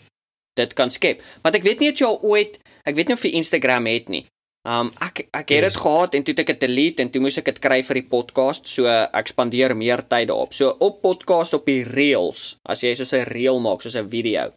dit 0.55 0.75
kan 0.79 0.91
skep. 0.91 1.23
Want 1.43 1.57
ek 1.59 1.67
weet 1.67 1.81
nie 1.83 1.91
of 1.91 1.99
jy 1.99 2.07
al 2.07 2.21
ooit, 2.23 2.59
ek 2.87 2.95
weet 2.95 3.09
nie 3.11 3.17
of 3.19 3.25
jy 3.27 3.33
Instagram 3.35 3.87
het 3.91 4.09
nie. 4.09 4.23
Um 4.65 4.89
ek 5.05 5.27
ek 5.29 5.51
het 5.53 5.65
dit 5.67 5.67
yes. 5.69 5.77
gehad 5.77 6.15
en 6.17 6.25
toe 6.25 6.33
het 6.33 6.41
ek 6.41 6.53
dit 6.55 6.63
delete 6.65 7.05
en 7.05 7.11
toe 7.13 7.21
moes 7.21 7.37
ek 7.37 7.51
dit 7.51 7.61
kry 7.61 7.83
vir 7.85 8.01
die 8.01 8.09
podcast. 8.09 8.69
So 8.71 8.89
ek 8.89 9.29
spandeer 9.29 9.77
meer 9.77 10.01
tyd 10.09 10.31
daarop. 10.33 10.55
So 10.57 10.73
op 10.81 11.03
podcast 11.05 11.57
op 11.59 11.69
die 11.69 11.83
reels, 11.85 12.57
as 12.65 12.81
jy 12.81 12.95
soos 12.97 13.13
'n 13.13 13.29
reel 13.29 13.61
maak, 13.61 13.83
soos 13.83 13.97
'n 13.97 14.09
video, 14.09 14.53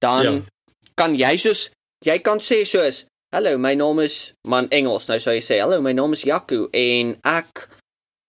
dan 0.00 0.24
ja. 0.24 0.40
kan 0.96 1.14
jy 1.14 1.36
soos 1.36 1.70
jy 2.04 2.18
kan 2.18 2.40
sê 2.40 2.64
soos 2.64 3.04
Hallo, 3.34 3.58
my 3.58 3.74
naam 3.74 3.98
is 3.98 4.32
man 4.46 4.68
Engels. 4.70 5.08
Nou 5.08 5.18
sou 5.18 5.32
jy 5.34 5.42
sê, 5.42 5.58
"Hallo, 5.58 5.80
my 5.82 5.92
naam 5.92 6.12
is 6.12 6.22
Jaco 6.22 6.68
en 6.72 7.16
ek 7.24 7.68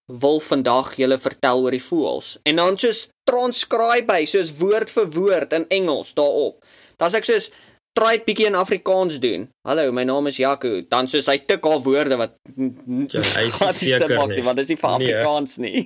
wil 0.07 0.39
vandag 0.39 0.95
julle 0.95 1.17
vertel 1.17 1.61
oor 1.61 1.71
die 1.71 1.83
voels 1.83 2.37
en 2.45 2.55
dan 2.55 2.77
soos 2.77 3.07
transcribe 3.25 4.05
by 4.05 4.25
soos 4.29 4.53
woord 4.59 4.91
vir 4.93 5.07
woord 5.15 5.53
in 5.53 5.65
Engels 5.73 6.13
daarop. 6.17 6.61
Dan 6.97 7.09
sê 7.11 7.21
ek 7.21 7.29
soos 7.29 7.49
try 7.95 8.15
'n 8.17 8.25
bietjie 8.27 8.47
in 8.49 8.57
Afrikaans 8.59 9.19
doen. 9.23 9.47
Hallo, 9.67 9.91
my 9.91 10.03
naam 10.03 10.27
is 10.27 10.37
Jaco. 10.37 10.81
Dan 10.89 11.07
soos 11.07 11.29
hy 11.31 11.37
tik 11.47 11.65
al 11.65 11.81
woorde 11.83 12.17
wat 12.19 12.33
ja, 12.55 13.21
hy 13.37 13.45
is 13.47 13.59
seker 13.79 14.15
nie, 14.31 14.43
want 14.43 14.59
dit 14.59 14.65
is 14.65 14.71
nie 14.73 14.79
vir 14.81 14.89
nee. 14.89 14.97
Afrikaans 14.97 15.57
nie. 15.63 15.83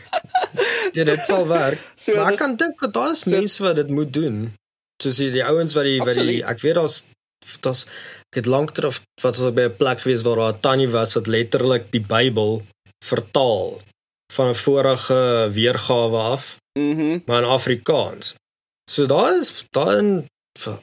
ja, 0.96 1.04
dit 1.04 1.26
sal 1.28 1.44
werk. 1.50 1.82
So, 2.04 2.16
maar 2.16 2.32
ek 2.32 2.40
kan 2.40 2.56
dink 2.56 2.80
daar 2.92 3.12
is 3.12 3.24
so, 3.24 3.30
mense 3.30 3.62
wat 3.64 3.76
dit 3.76 3.92
moet 3.92 4.12
doen. 4.12 4.38
Soos 5.02 5.20
die, 5.20 5.30
die 5.34 5.44
ouens 5.44 5.76
wat 5.76 5.84
die 5.88 5.98
wat 6.00 6.16
die 6.16 6.40
ek 6.40 6.62
weet 6.64 6.78
daar's 6.80 7.02
daar's 7.64 7.84
ek 8.32 8.40
het 8.40 8.48
lank 8.50 8.72
terug 8.76 8.96
wat 9.22 9.36
was 9.36 9.52
by 9.58 9.68
'n 9.68 9.76
plek 9.76 10.00
gewees 10.04 10.24
waar 10.24 10.40
daar 10.40 10.54
'n 10.56 10.64
tannie 10.64 10.88
was 10.88 11.14
wat 11.18 11.28
letterlik 11.28 11.92
die 11.92 12.04
Bybel 12.14 12.62
vertaal 13.04 13.76
van 14.32 14.48
'n 14.54 14.62
vorige 14.64 15.20
weergawe 15.52 16.22
af. 16.32 16.56
Mhm. 16.78 17.12
Mm 17.12 17.22
maar 17.26 17.42
in 17.42 17.48
Afrikaans. 17.58 18.34
So 18.90 19.06
daar 19.06 19.36
is 19.36 19.64
daarin 19.70 20.24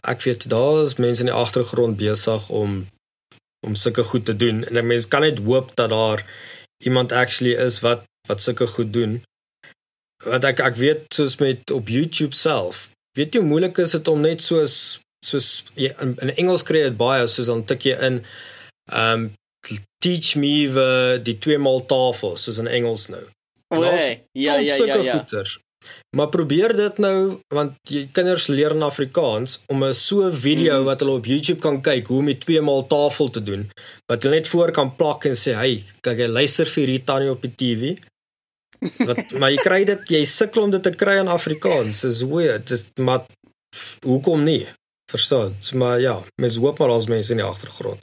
ek 0.01 0.21
weet 0.21 0.49
daar 0.49 0.83
is 0.83 0.95
mense 1.01 1.23
in 1.25 1.31
die 1.31 1.39
agtergrond 1.43 1.97
besig 1.97 2.49
om 2.49 2.83
om 3.65 3.75
sulke 3.79 4.03
goed 4.03 4.25
te 4.25 4.35
doen 4.35 4.63
en 4.67 4.77
'n 4.77 4.87
mens 4.87 5.07
kan 5.07 5.21
net 5.21 5.39
hoop 5.39 5.75
dat 5.75 5.89
daar 5.89 6.25
iemand 6.83 7.11
actually 7.11 7.55
is 7.67 7.79
wat 7.79 8.03
wat 8.27 8.41
sulke 8.41 8.67
goed 8.67 8.93
doen. 8.93 9.23
Wat 10.23 10.43
ek 10.43 10.59
ek 10.59 10.75
weet 10.75 11.13
soos 11.13 11.35
met 11.37 11.71
op 11.71 11.87
YouTube 11.87 12.35
self. 12.35 12.89
Weet 13.17 13.33
jy 13.33 13.39
hoe 13.39 13.49
moeilik 13.49 13.77
is 13.77 13.91
dit 13.91 14.07
om 14.07 14.21
net 14.21 14.43
soos 14.43 14.99
soos 15.25 15.63
in, 15.75 16.15
in 16.19 16.35
Engels 16.35 16.63
kry 16.63 16.83
dit 16.83 16.97
baie 16.97 17.27
soos 17.27 17.47
dan 17.51 17.65
tik 17.65 17.87
jy 17.87 17.95
in 18.07 18.23
um 18.91 19.31
teach 20.03 20.35
me 20.35 20.67
the 20.67 21.19
die 21.23 21.37
twee 21.39 21.57
maal 21.57 21.85
tafel 21.87 22.37
soos 22.37 22.59
in 22.59 22.67
Engels 22.67 23.07
nou. 23.07 23.23
Nee, 23.73 24.23
ja 24.31 24.57
ja 24.59 24.75
ja 24.75 24.95
ja. 24.95 25.17
Goeters. 25.17 25.59
Maar 26.15 26.29
probeer 26.29 26.75
dit 26.77 26.97
nou 27.01 27.17
want 27.53 27.77
jy 27.89 28.05
kinders 28.13 28.47
leer 28.47 28.75
in 28.75 28.85
Afrikaans 28.85 29.59
om 29.67 29.83
'n 29.83 29.93
so 29.93 30.31
video 30.31 30.79
mm. 30.79 30.85
wat 30.85 30.99
hulle 30.99 31.17
op 31.17 31.25
YouTube 31.25 31.61
kan 31.61 31.81
kyk 31.81 32.07
hoe 32.07 32.19
om 32.19 32.29
die 32.31 32.37
twee 32.37 32.61
maal 32.61 32.87
tafel 32.87 33.29
te 33.29 33.43
doen 33.43 33.69
wat 34.11 34.23
hulle 34.23 34.35
net 34.35 34.47
voor 34.47 34.71
kan 34.71 34.95
plak 34.95 35.25
en 35.25 35.35
sê 35.35 35.55
hey 35.57 35.83
kyk 36.01 36.17
jy 36.17 36.27
luister 36.27 36.65
vir 36.65 36.83
hierdie 36.83 37.05
tannie 37.05 37.31
op 37.31 37.41
die 37.41 37.55
TV. 37.55 37.95
Wat 39.07 39.31
maar 39.39 39.51
jy 39.51 39.61
kry 39.63 39.83
dit 39.89 40.15
jy 40.17 40.23
sukkel 40.25 40.63
om 40.63 40.71
dit 40.71 40.83
te 40.83 40.91
kry 40.91 41.17
in 41.23 41.27
Afrikaans. 41.27 42.01
Dis 42.05 42.23
weird. 42.27 42.67
Dis 42.67 42.85
maar 42.99 43.25
hoekom 44.05 44.43
nie? 44.43 44.67
Verstaan? 45.11 45.55
Maar 45.73 45.99
ja, 45.99 46.21
mens 46.41 46.57
hoop 46.57 46.79
maar 46.79 46.89
as 46.89 47.07
mense 47.07 47.31
in 47.31 47.41
die 47.41 47.47
agtergrond. 47.47 48.01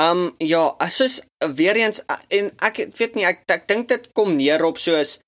Um 0.00 0.34
ja, 0.38 0.74
soos 0.90 1.20
weer 1.54 1.76
eens 1.76 2.02
en 2.28 2.50
ek 2.66 2.80
weet 2.98 3.14
nie 3.14 3.26
ek 3.28 3.44
ek 3.46 3.68
dink 3.70 3.88
dit 3.88 4.08
kom 4.12 4.34
neer 4.36 4.64
op 4.66 4.78
soos 4.78 5.18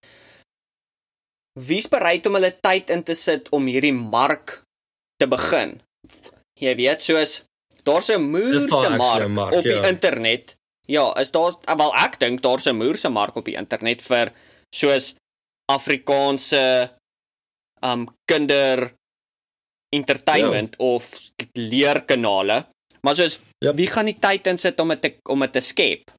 wie's 1.57 1.89
bereid 1.89 2.27
om 2.29 2.37
hulle 2.39 2.53
tyd 2.63 2.93
in 2.93 3.03
te 3.07 3.17
sit 3.17 3.49
om 3.57 3.67
hierdie 3.67 3.95
mark 3.97 4.61
te 5.21 5.29
begin. 5.31 5.79
Jy 6.61 6.75
weet 6.77 7.03
soos 7.03 7.43
daar's 7.85 8.11
'n 8.11 8.21
moerse 8.21 8.97
mark, 8.97 9.29
mark 9.29 9.53
op 9.53 9.65
die 9.65 9.81
ja. 9.81 9.89
internet. 9.89 10.57
Ja, 10.87 11.13
is 11.19 11.31
daar 11.31 11.57
wel 11.77 11.95
ek 11.95 12.19
dink 12.19 12.43
daar's 12.43 12.67
'n 12.67 12.77
moerse 12.77 13.09
mark 13.09 13.37
op 13.37 13.45
die 13.45 13.57
internet 13.57 14.03
vir 14.03 14.33
soos 14.75 15.15
Afrikaanse 15.73 16.91
um 17.83 18.07
kinder 18.25 18.93
entertainment 19.95 20.75
ja. 20.79 20.85
of 20.85 21.31
leerkanale 21.53 22.67
Maar 23.07 23.15
soos 23.15 23.41
ja. 23.63 23.75
wie 23.75 23.87
gaan 23.87 24.09
die 24.11 24.19
tyd 24.19 24.49
insit 24.51 24.81
om 24.83 24.91
dit 24.91 25.19
om 25.31 25.45
dit 25.45 25.53
te 25.55 25.63
skep? 25.63 26.11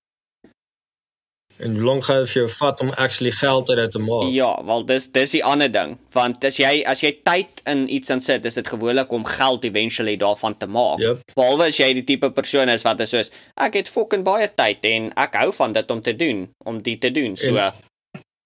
En 1.58 1.74
hoe 1.74 1.84
lank 1.84 2.04
gaan 2.06 2.20
dit 2.22 2.30
vir 2.30 2.42
jou 2.44 2.50
vat 2.54 2.82
om 2.82 2.90
actually 2.90 3.32
geld 3.34 3.70
uit 3.70 3.78
dit 3.80 3.92
te 3.92 4.00
maak? 4.00 4.28
Ja, 4.30 4.52
wel 4.66 4.86
dis 4.86 5.08
dis 5.12 5.32
die 5.34 5.44
ander 5.44 5.72
ding, 5.74 5.96
want 6.14 6.44
as 6.46 6.60
jy 6.62 6.84
as 6.86 7.02
jy 7.02 7.16
tyd 7.26 7.64
in 7.66 7.88
iets 7.94 8.14
insit, 8.14 8.46
is 8.46 8.60
dit 8.60 8.70
gewoonlik 8.70 9.12
om 9.12 9.26
geld 9.26 9.66
eventually 9.66 10.14
daarvan 10.22 10.58
te 10.58 10.70
maak. 10.70 11.02
Yep. 11.02 11.24
Behalwe 11.34 11.72
as 11.72 11.80
jy 11.82 11.90
die 11.98 12.06
tipe 12.06 12.30
persoon 12.32 12.70
is 12.70 12.86
wat 12.86 13.02
is 13.02 13.16
soos 13.16 13.34
ek 13.56 13.80
het 13.82 13.90
fucking 13.90 14.26
baie 14.28 14.50
tyd 14.54 14.86
en 14.86 15.10
ek 15.18 15.40
hou 15.42 15.50
van 15.58 15.74
dit 15.74 15.92
om 15.92 16.04
te 16.06 16.14
doen, 16.16 16.46
om 16.70 16.78
dit 16.86 17.02
te 17.02 17.12
doen. 17.12 17.34
So 17.38 17.56
en 17.58 17.74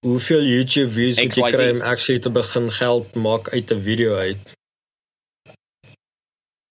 hoeveel 0.08 0.48
YouTube 0.48 0.96
views 0.96 1.20
moet 1.20 1.36
jy 1.36 1.52
kry 1.52 1.68
om 1.76 1.84
actually 1.92 2.24
te 2.24 2.32
begin 2.32 2.72
geld 2.80 3.16
maak 3.16 3.52
uit 3.52 3.72
'n 3.76 3.84
video 3.84 4.16
uit? 4.16 4.56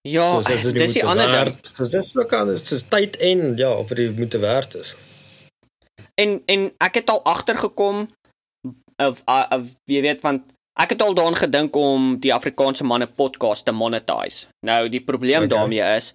Ja, 0.08 0.40
so, 0.40 0.72
dis 0.72 0.96
die 0.96 1.04
ander 1.04 1.28
ding. 1.28 1.60
Dis 1.60 1.88
dis 1.92 2.16
ook 2.16 2.32
aan 2.32 2.56
dis 2.56 2.84
tyd 2.88 3.16
en 3.16 3.56
ja, 3.56 3.76
of 3.76 3.88
dit 3.88 4.16
moet 4.16 4.32
werd 4.32 4.74
is. 4.74 4.96
En 6.20 6.40
en 6.46 6.70
ek 6.78 7.00
het 7.00 7.10
al 7.10 7.22
agtergekom 7.24 8.08
of 9.00 9.22
of 9.26 9.74
jy 9.90 10.02
weet 10.04 10.24
want 10.26 10.52
ek 10.80 10.94
het 10.94 11.02
al 11.02 11.14
daaraan 11.14 11.36
gedink 11.36 11.76
om 11.76 12.14
die 12.20 12.34
Afrikaanse 12.34 12.84
manne 12.84 13.06
podcast 13.06 13.64
te 13.64 13.72
monetize. 13.72 14.48
Nou 14.66 14.88
die 14.88 15.04
probleem 15.04 15.44
okay. 15.44 15.56
daarmee 15.56 15.96
is 15.96 16.14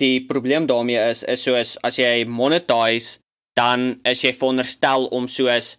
die 0.00 0.24
probleem 0.26 0.66
daarmee 0.66 1.00
is 1.10 1.22
is 1.22 1.44
soos 1.44 1.76
as 1.84 1.98
jy 2.00 2.24
monetize 2.24 3.18
dan 3.58 3.94
is 4.08 4.24
jy 4.24 4.32
veronderstel 4.34 5.06
om 5.14 5.28
soos 5.28 5.76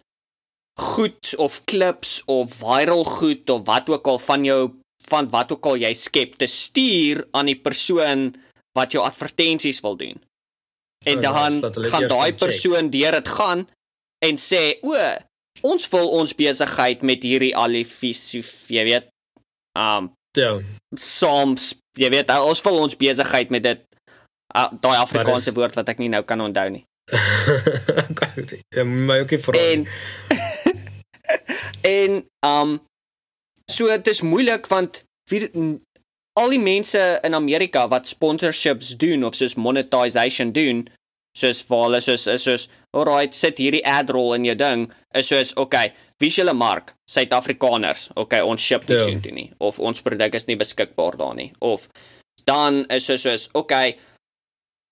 goed 0.80 1.32
of 1.42 1.62
klips 1.64 2.20
of 2.30 2.52
viral 2.60 3.04
goed 3.04 3.50
of 3.50 3.64
wat 3.66 3.88
ook 3.88 4.06
al 4.06 4.18
van 4.18 4.44
jou 4.44 4.60
van 5.08 5.28
wat 5.32 5.52
ook 5.52 5.66
al 5.66 5.80
jy 5.80 5.92
skep 5.94 6.36
te 6.40 6.46
stuur 6.46 7.26
aan 7.36 7.50
die 7.50 7.58
persoon 7.60 8.30
wat 8.76 8.92
jou 8.92 9.02
advertensies 9.04 9.80
wil 9.84 9.96
doen. 9.96 10.20
En 11.04 11.20
dan 11.20 11.34
gaan 11.72 12.08
daai 12.08 12.32
persoon 12.34 12.90
deur 12.90 13.12
dit 13.12 13.28
gaan 13.28 13.66
en 14.24 14.38
sê 14.40 14.78
o, 14.80 14.96
ons 15.60 15.88
wil 15.92 16.08
ons 16.08 16.34
besigheid 16.34 17.02
met 17.02 17.22
hierdie 17.22 17.52
alifisief, 17.56 18.68
jy 18.72 18.84
weet, 18.88 19.10
um 19.78 20.10
ja, 20.36 20.56
soms 21.00 21.74
jy 21.96 22.10
weet, 22.12 22.32
ons 22.32 22.62
wil 22.64 22.80
ons 22.84 22.96
besigheid 22.96 23.52
met 23.52 23.62
dit 23.62 23.86
Uh, 24.56 24.70
Daai 24.80 24.96
Afrikaanse 24.96 25.50
is... 25.50 25.56
woord 25.56 25.74
wat 25.76 25.88
ek 25.92 25.98
nie 26.00 26.08
nou 26.12 26.22
kan 26.24 26.40
onthou 26.40 26.68
nie. 26.72 26.84
ja, 28.76 28.84
my 28.84 29.20
ookie 29.22 29.38
vra. 29.42 29.58
En 29.58 29.84
en 31.96 32.20
um 32.46 32.76
so 33.70 33.90
dit 33.90 34.12
is 34.14 34.22
moeilik 34.22 34.68
want 34.70 35.02
wie 35.30 35.50
al 36.36 36.52
die 36.52 36.60
mense 36.60 37.00
in 37.24 37.34
Amerika 37.34 37.86
wat 37.88 38.08
sponsorships 38.08 38.96
doen 39.00 39.24
of 39.24 39.34
soos 39.34 39.56
monetization 39.56 40.52
doen, 40.52 40.84
soos 41.36 41.62
vir 41.68 41.84
hulle 41.84 42.00
soos 42.04 42.26
is 42.32 42.44
soos 42.48 42.66
alright, 42.96 43.36
sit 43.36 43.60
hierdie 43.60 43.84
ad 43.84 44.10
roll 44.14 44.34
in 44.36 44.46
jou 44.48 44.56
ding, 44.56 44.86
is 45.16 45.30
soos 45.32 45.52
okay, 45.60 45.92
wie 46.20 46.30
is 46.32 46.38
julle 46.40 46.54
mark? 46.56 46.94
Suid-Afrikaners. 47.12 48.10
Okay, 48.16 48.40
ons 48.40 48.62
ship 48.62 48.86
nie 48.88 48.96
yeah. 48.96 49.08
soontoe 49.08 49.34
nie 49.36 49.48
of 49.60 49.80
ons 49.80 50.04
produk 50.04 50.36
is 50.36 50.48
nie 50.48 50.58
beskikbaar 50.60 51.18
daar 51.20 51.34
nie 51.38 51.50
of 51.64 51.88
dan 52.48 52.84
is 52.94 53.08
dit 53.10 53.20
soos 53.20 53.48
okay, 53.58 53.96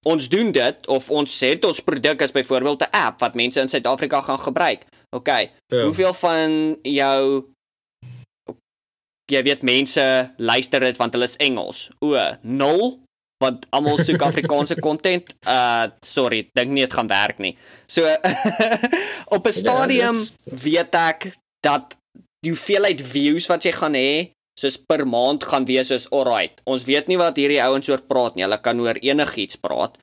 ons 0.09 0.29
doen 0.29 0.53
dit 0.53 0.89
of 0.93 1.09
ons 1.15 1.39
sê 1.41 1.55
ons 1.65 1.85
produk 1.85 2.25
is 2.25 2.35
byvoorbeeld 2.37 2.85
'n 2.89 2.93
app 2.93 3.21
wat 3.21 3.37
mense 3.37 3.61
in 3.61 3.69
Suid-Afrika 3.69 4.21
gaan 4.21 4.41
gebruik. 4.41 4.85
Okay, 5.17 5.51
yeah. 5.69 5.85
hoeveel 5.85 6.13
van 6.13 6.79
jou 6.83 7.54
jy 9.33 9.41
weet 9.47 9.65
mense 9.65 10.05
luister 10.37 10.85
dit 10.85 11.01
want 11.01 11.17
hulle 11.17 11.29
is 11.29 11.39
Engels. 11.43 11.89
O, 12.05 12.15
0 12.43 12.93
want 13.43 13.67
almal 13.75 13.99
soek 14.01 14.23
Afrikaanse 14.31 14.79
content. 14.81 15.35
Uh 15.47 15.91
sorry, 16.05 16.45
dink 16.57 16.73
nie 16.73 16.85
dit 16.85 16.95
gaan 16.95 17.11
werk 17.11 17.41
nie. 17.43 17.55
So 17.87 18.07
op 19.37 19.47
'n 19.47 19.53
ja, 19.53 19.59
stadium 19.61 20.15
ja, 20.15 20.23
is... 20.23 20.37
weet 20.65 20.95
ek 20.95 21.33
dat 21.65 21.97
die 22.45 22.53
hoeveelheid 22.53 23.01
views 23.01 23.49
wat 23.49 23.65
jy 23.65 23.73
gaan 23.73 23.97
hê 23.97 24.35
soos 24.61 24.77
per 24.79 25.03
maand 25.09 25.45
gaan 25.45 25.67
wees 25.67 25.91
soos 25.91 26.07
alright. 26.11 26.61
Ons 26.65 26.87
weet 26.87 27.09
nie 27.09 27.19
wat 27.19 27.39
hierdie 27.41 27.63
ouens 27.65 27.89
oor 27.91 28.03
praat 28.07 28.37
nie. 28.37 28.45
Hulle 28.47 28.61
kan 28.63 28.81
oor 28.81 29.01
enigiets 29.01 29.59
praat. 29.59 29.99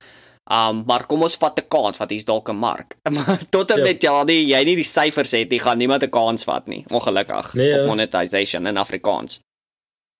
Um 0.49 0.81
maar 0.89 1.05
kom 1.05 1.21
ons 1.21 1.37
vat 1.37 1.59
'n 1.59 1.67
kans 1.67 1.97
wat 1.97 2.09
hier's 2.09 2.25
dalk 2.25 2.49
'n 2.49 2.55
mark. 2.55 2.95
Tot 3.55 3.71
en 3.71 3.77
ja. 3.77 3.83
met 3.83 4.01
ja, 4.01 4.23
die, 4.25 4.45
jy 4.47 4.63
nie 4.63 4.75
die 4.75 4.87
syfers 4.87 5.31
het, 5.31 5.51
jy 5.51 5.59
gaan 5.59 5.77
niemand 5.77 6.03
'n 6.03 6.09
kans 6.09 6.43
vat 6.43 6.67
nie. 6.67 6.83
Ongelukkig 6.89 7.53
nee, 7.53 7.67
ja. 7.67 7.81
op 7.81 7.87
monetization 7.87 8.67
in 8.67 8.77
Afrikaans. 8.77 9.39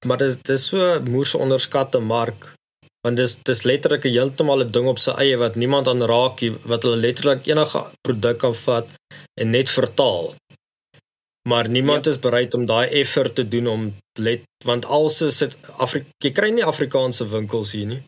Maar 0.06 0.18
dit 0.18 0.50
is 0.50 0.68
so 0.68 1.00
moes 1.06 1.36
onderskatte 1.36 2.00
mark 2.00 2.54
want 3.01 3.18
dis 3.18 3.36
dis 3.50 3.63
letterlik 3.63 4.06
'n 4.06 4.13
heeltemal 4.13 4.63
'n 4.63 4.72
ding 4.72 4.88
op 4.88 5.00
sy 5.00 5.12
eie 5.12 5.38
wat 5.38 5.56
niemand 5.56 5.88
aan 5.88 6.04
raak 6.04 6.42
nie, 6.42 6.54
wat 6.66 6.84
hulle 6.84 6.98
letterlik 6.98 7.48
enige 7.48 7.82
produk 8.01 8.38
kan 8.38 8.56
vat 8.56 8.88
en 9.42 9.50
net 9.50 9.70
vertaal. 9.70 10.34
Maar 11.50 11.70
niemand 11.70 12.06
ja. 12.06 12.12
is 12.12 12.20
bereid 12.20 12.54
om 12.54 12.66
daai 12.66 12.88
effort 13.01 13.36
te 13.36 13.48
doen 13.48 13.68
om 13.68 13.96
let 14.20 14.42
want 14.66 14.86
alse 14.86 15.32
sit 15.32 15.58
Afrika 15.78 16.06
jy 16.24 16.32
kry 16.32 16.50
nie 16.50 16.66
Afrikaanse 16.66 17.25
winkels 17.28 17.72
hier 17.72 17.88
nie 17.88 18.04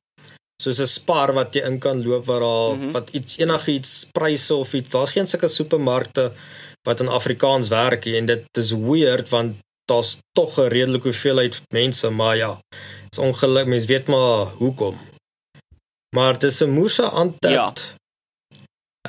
soos 0.63 0.79
'n 0.79 0.91
spar 0.97 1.33
wat 1.39 1.55
jy 1.55 1.61
in 1.69 1.79
kan 1.85 2.03
loop 2.07 2.25
waar 2.25 2.43
daar 2.47 2.75
mm 2.75 2.81
-hmm. 2.81 2.91
wat 2.91 3.09
iets 3.17 3.37
enigiets 3.43 3.93
pryse 4.11 4.55
of 4.55 4.73
iets 4.73 4.89
daar's 4.89 5.15
geen 5.15 5.27
sulke 5.27 5.47
supermarkte 5.47 6.31
wat 6.87 6.99
in 6.99 7.07
Afrikaans 7.19 7.67
werk 7.67 8.05
en 8.05 8.25
dit 8.25 8.57
is 8.63 8.71
weird 8.71 9.29
want 9.29 9.57
daar's 9.85 10.17
tog 10.31 10.57
'n 10.57 10.73
redelike 10.77 11.07
hoeveelheid 11.07 11.61
mense 11.73 12.09
maar 12.09 12.37
ja 12.37 12.59
is 13.11 13.19
ongeluk 13.19 13.67
mense 13.67 13.87
weet 13.87 14.07
maar 14.07 14.45
hoekom. 14.61 14.97
Maar 16.15 16.39
dis 16.39 16.61
'n 16.63 16.75
moeë 16.77 17.05
aantap 17.19 17.51
ja. 17.51 17.73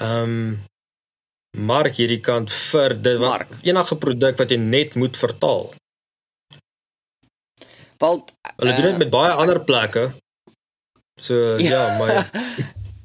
ehm 0.01 0.23
um, 0.23 0.63
mark 1.59 1.95
hierdie 1.95 2.21
kant 2.21 2.53
vir 2.53 3.03
dit 3.03 3.19
wat 3.19 3.47
enige 3.63 3.97
produk 3.97 4.37
wat 4.37 4.51
jy 4.51 4.57
net 4.57 4.95
moet 4.95 5.17
vertaal. 5.17 5.65
Want 7.99 8.33
hulle 8.57 8.75
doen 8.75 8.85
dit 8.91 8.99
uh, 8.99 9.03
met 9.05 9.11
baie 9.11 9.33
ander 9.33 9.61
plekke 9.61 10.05
So 11.21 11.59
ja, 11.59 11.71
ja 11.71 11.99
maar 11.99 12.31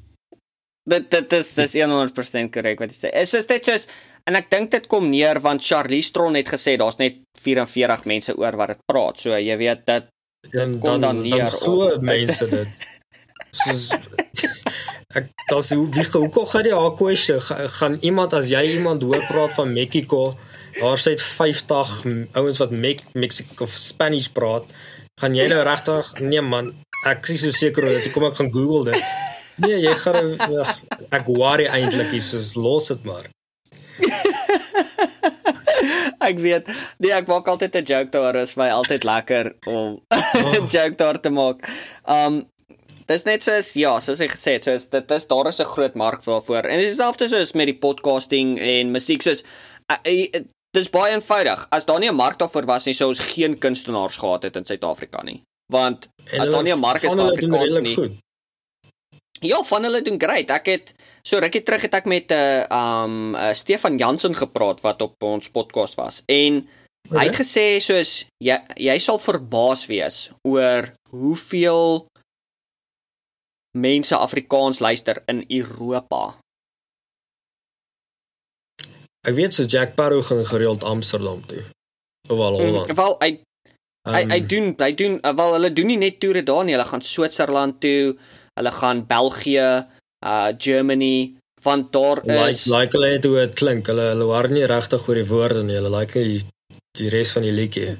dit 0.92 1.10
dit 1.10 1.32
is 1.38 1.52
dis 1.54 1.76
100% 1.82 2.54
korrek 2.54 2.80
wat 2.82 2.94
jy 2.94 2.98
sê. 2.98 3.12
Is 3.22 3.34
dit 3.34 3.66
soos 3.66 3.88
en 4.28 4.38
ek 4.38 4.50
dink 4.52 4.70
dit 4.74 4.86
kom 4.90 5.08
neer 5.10 5.40
want 5.42 5.64
Charlie 5.64 6.02
Stron 6.04 6.38
het 6.38 6.50
gesê 6.50 6.76
daar's 6.80 7.00
net 7.00 7.22
44 7.40 8.06
mense 8.10 8.36
oor 8.36 8.58
wat 8.60 8.74
dit 8.74 8.82
praat. 8.90 9.20
So 9.22 9.36
jy 9.36 9.56
weet 9.60 9.86
dit 9.86 10.10
dit 10.50 10.78
kom 10.80 11.00
dan, 11.00 11.06
dan 11.06 11.22
neer. 11.22 11.46
Dan 11.46 11.58
glo 11.60 11.90
mense 12.12 12.50
dit. 12.50 12.88
Soos 13.50 13.90
ek 15.18 15.26
das 15.50 15.72
hoe 15.74 15.88
wie 15.90 16.06
hoe 16.06 16.28
kom 16.30 16.46
gaan 16.46 16.66
die 16.66 16.74
haar 16.74 16.94
kwessie 16.94 17.40
gaan 17.78 17.96
iemand 18.06 18.34
as 18.38 18.50
jy 18.52 18.62
iemand 18.76 19.02
hoor 19.02 19.22
praat 19.26 19.56
van 19.56 19.72
Mexico 19.74 20.36
daar 20.76 21.00
sê 21.02 21.16
50 21.18 21.90
ouens 22.38 22.60
wat 22.62 22.70
Mexico 22.70 23.66
of 23.66 23.74
Spanish 23.74 24.30
praat 24.36 24.70
gaan 25.20 25.34
jy 25.34 25.48
nou 25.50 25.64
regtig 25.66 26.12
nee 26.22 26.44
man 26.46 26.70
ek 27.08 27.28
is 27.32 27.44
so 27.44 27.50
seker 27.54 27.86
oor 27.86 27.96
dit. 27.96 28.12
Kom 28.12 28.26
ek 28.28 28.38
gaan 28.40 28.52
Google 28.52 28.92
dit. 28.92 29.04
Nee, 29.60 29.76
jy 29.82 29.92
gaan 30.02 30.34
ja, 30.52 30.64
ek 31.16 31.28
worry 31.28 31.66
eintlik 31.68 32.14
is 32.16 32.30
soos 32.32 32.54
los 32.56 32.88
dit 32.92 33.04
maar. 33.08 33.26
ek 36.28 36.38
weet, 36.40 36.68
nee, 37.00 37.12
ek 37.12 37.28
maak 37.28 37.48
altyd 37.48 37.76
'n 37.80 37.88
joke 37.88 38.12
daar 38.14 38.36
is 38.40 38.56
my 38.56 38.70
altyd 38.72 39.04
lekker 39.04 39.52
om 39.66 40.00
'n 40.16 40.62
oh. 40.62 40.68
joke 40.68 40.96
daar 40.96 41.20
te 41.20 41.32
maak. 41.32 41.68
Um 42.04 42.46
dis 43.10 43.24
net 43.26 43.44
soos 43.44 43.74
ja, 43.74 43.98
soos 44.00 44.20
ek 44.20 44.36
gesê 44.36 44.56
het, 44.56 44.64
soos 44.64 44.88
dit 44.88 45.10
is 45.10 45.26
daar 45.26 45.48
is 45.48 45.60
'n 45.60 45.72
groot 45.74 45.94
mark 45.94 46.24
waarvoor. 46.24 46.68
En 46.68 46.78
dieselfde 46.80 47.28
soos 47.28 47.52
met 47.52 47.66
die 47.66 47.78
podcasting 47.78 48.58
en 48.60 48.92
musiek 48.92 49.22
soos 49.22 49.44
uh, 49.90 49.98
uh, 50.04 50.40
dis 50.72 50.90
baie 50.90 51.12
eenvoudig. 51.12 51.66
As 51.70 51.84
daar 51.84 52.00
nie 52.00 52.08
'n 52.08 52.16
mark 52.16 52.38
daarvoor 52.38 52.66
was 52.66 52.84
nie, 52.84 52.94
sou 52.94 53.08
ons 53.08 53.20
geen 53.34 53.58
kunstenaars 53.58 54.16
gehad 54.16 54.42
het 54.42 54.56
in 54.56 54.64
Suid-Afrika 54.64 55.22
nie 55.22 55.42
want 55.70 56.08
en 56.30 56.40
as 56.40 56.50
daar 56.50 56.66
nie 56.66 56.74
'n 56.74 56.78
mark 56.78 57.02
is 57.02 57.14
vir 57.14 57.30
Afrikaans 57.30 57.78
nie. 57.80 57.94
Goed. 57.94 58.18
Ja, 59.40 59.62
van 59.64 59.82
hulle 59.82 60.02
doen 60.04 60.20
great. 60.20 60.50
Ek 60.50 60.66
het 60.66 60.92
so 61.22 61.38
rukkie 61.40 61.62
terug 61.62 61.80
het 61.86 61.94
ek 61.94 62.04
met 62.04 62.30
'n 62.30 62.34
uh, 62.34 63.02
um 63.04 63.34
uh, 63.34 63.52
Stefan 63.52 63.96
Jansen 63.96 64.36
gepraat 64.36 64.80
wat 64.80 65.02
op 65.02 65.22
ons 65.22 65.48
podcast 65.48 65.94
was 65.94 66.22
en 66.26 66.68
hy 67.10 67.24
het 67.24 67.36
gesê 67.36 67.80
soos 67.80 68.26
jy 68.38 68.56
jy 68.76 68.98
sal 68.98 69.18
verbaas 69.18 69.86
wees 69.86 70.30
oor 70.44 70.92
hoeveel 71.10 72.06
mense 73.78 74.16
Afrikaans 74.16 74.78
luister 74.78 75.22
in 75.26 75.44
Europa. 75.48 76.36
Ek 79.28 79.34
weet 79.34 79.54
so 79.54 79.64
Jack 79.64 79.94
Barrow 79.94 80.24
gaan 80.24 80.44
gereeld 80.46 80.84
Amsterdam 80.84 81.46
toe. 81.46 81.64
Of 82.28 82.38
al 82.38 82.58
mm, 82.58 82.64
Holland. 82.64 82.88
Mm, 82.88 82.94
wel, 82.94 83.16
hy 83.20 83.30
Um, 84.08 84.14
hy 84.14 84.22
hy 84.24 84.38
ehm, 84.38 84.46
doen 84.48 84.68
hy 84.80 84.92
doen 84.96 85.18
uh, 85.20 85.34
wel 85.36 85.56
hulle 85.58 85.72
doen 85.76 85.90
nie 85.92 85.98
net 86.00 86.20
toere 86.22 86.42
daar 86.42 86.64
nie, 86.64 86.72
hulle 86.72 86.88
gaan 86.88 87.02
Switserland 87.04 87.80
toe, 87.84 88.14
hulle 88.56 88.72
gaan 88.72 89.02
België, 89.06 89.70
uh 90.24 90.48
Germany, 90.56 91.36
want 91.62 91.92
daar 91.92 92.22
is 92.48 92.64
like 92.66 92.76
like 92.76 92.96
hulle 92.96 93.10
het 93.16 93.24
hoe 93.24 93.36
dit 93.36 93.54
klink. 93.54 93.90
Hulle 93.92 94.12
hulle 94.12 94.28
hoor 94.30 94.48
nie 94.48 94.64
regtig 94.64 95.08
oor 95.08 95.20
die 95.20 95.28
woorde 95.28 95.64
nie. 95.64 95.76
Hulle 95.76 95.92
like 95.92 96.24
die 96.24 96.40
die 96.98 97.10
res 97.12 97.34
van 97.36 97.44
die 97.44 97.52
liedjie. 97.52 97.98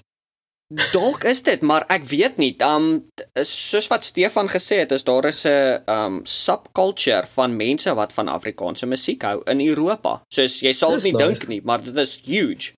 Dalk 0.92 1.24
is 1.26 1.42
dit, 1.42 1.64
maar 1.66 1.82
ek 1.90 2.04
weet 2.06 2.36
nie. 2.38 2.52
Um 2.62 3.10
soos 3.34 3.88
wat 3.90 4.06
Stefan 4.06 4.48
gesê 4.48 4.84
het, 4.84 4.92
is 4.94 5.04
daar 5.04 5.26
is 5.26 5.44
'n 5.44 5.82
um 5.90 6.20
subculture 6.24 7.26
van 7.26 7.56
mense 7.56 7.94
wat 7.94 8.12
van 8.12 8.28
Afrikaanse 8.28 8.86
musiek 8.86 9.22
hou 9.22 9.42
in 9.44 9.60
Europa. 9.66 10.22
Soos 10.32 10.60
jy 10.60 10.72
sal 10.72 10.96
nie 10.96 11.12
nice. 11.12 11.26
dink 11.26 11.48
nie, 11.48 11.60
maar 11.64 11.82
dit 11.82 11.96
is 11.96 12.20
huge. 12.24 12.72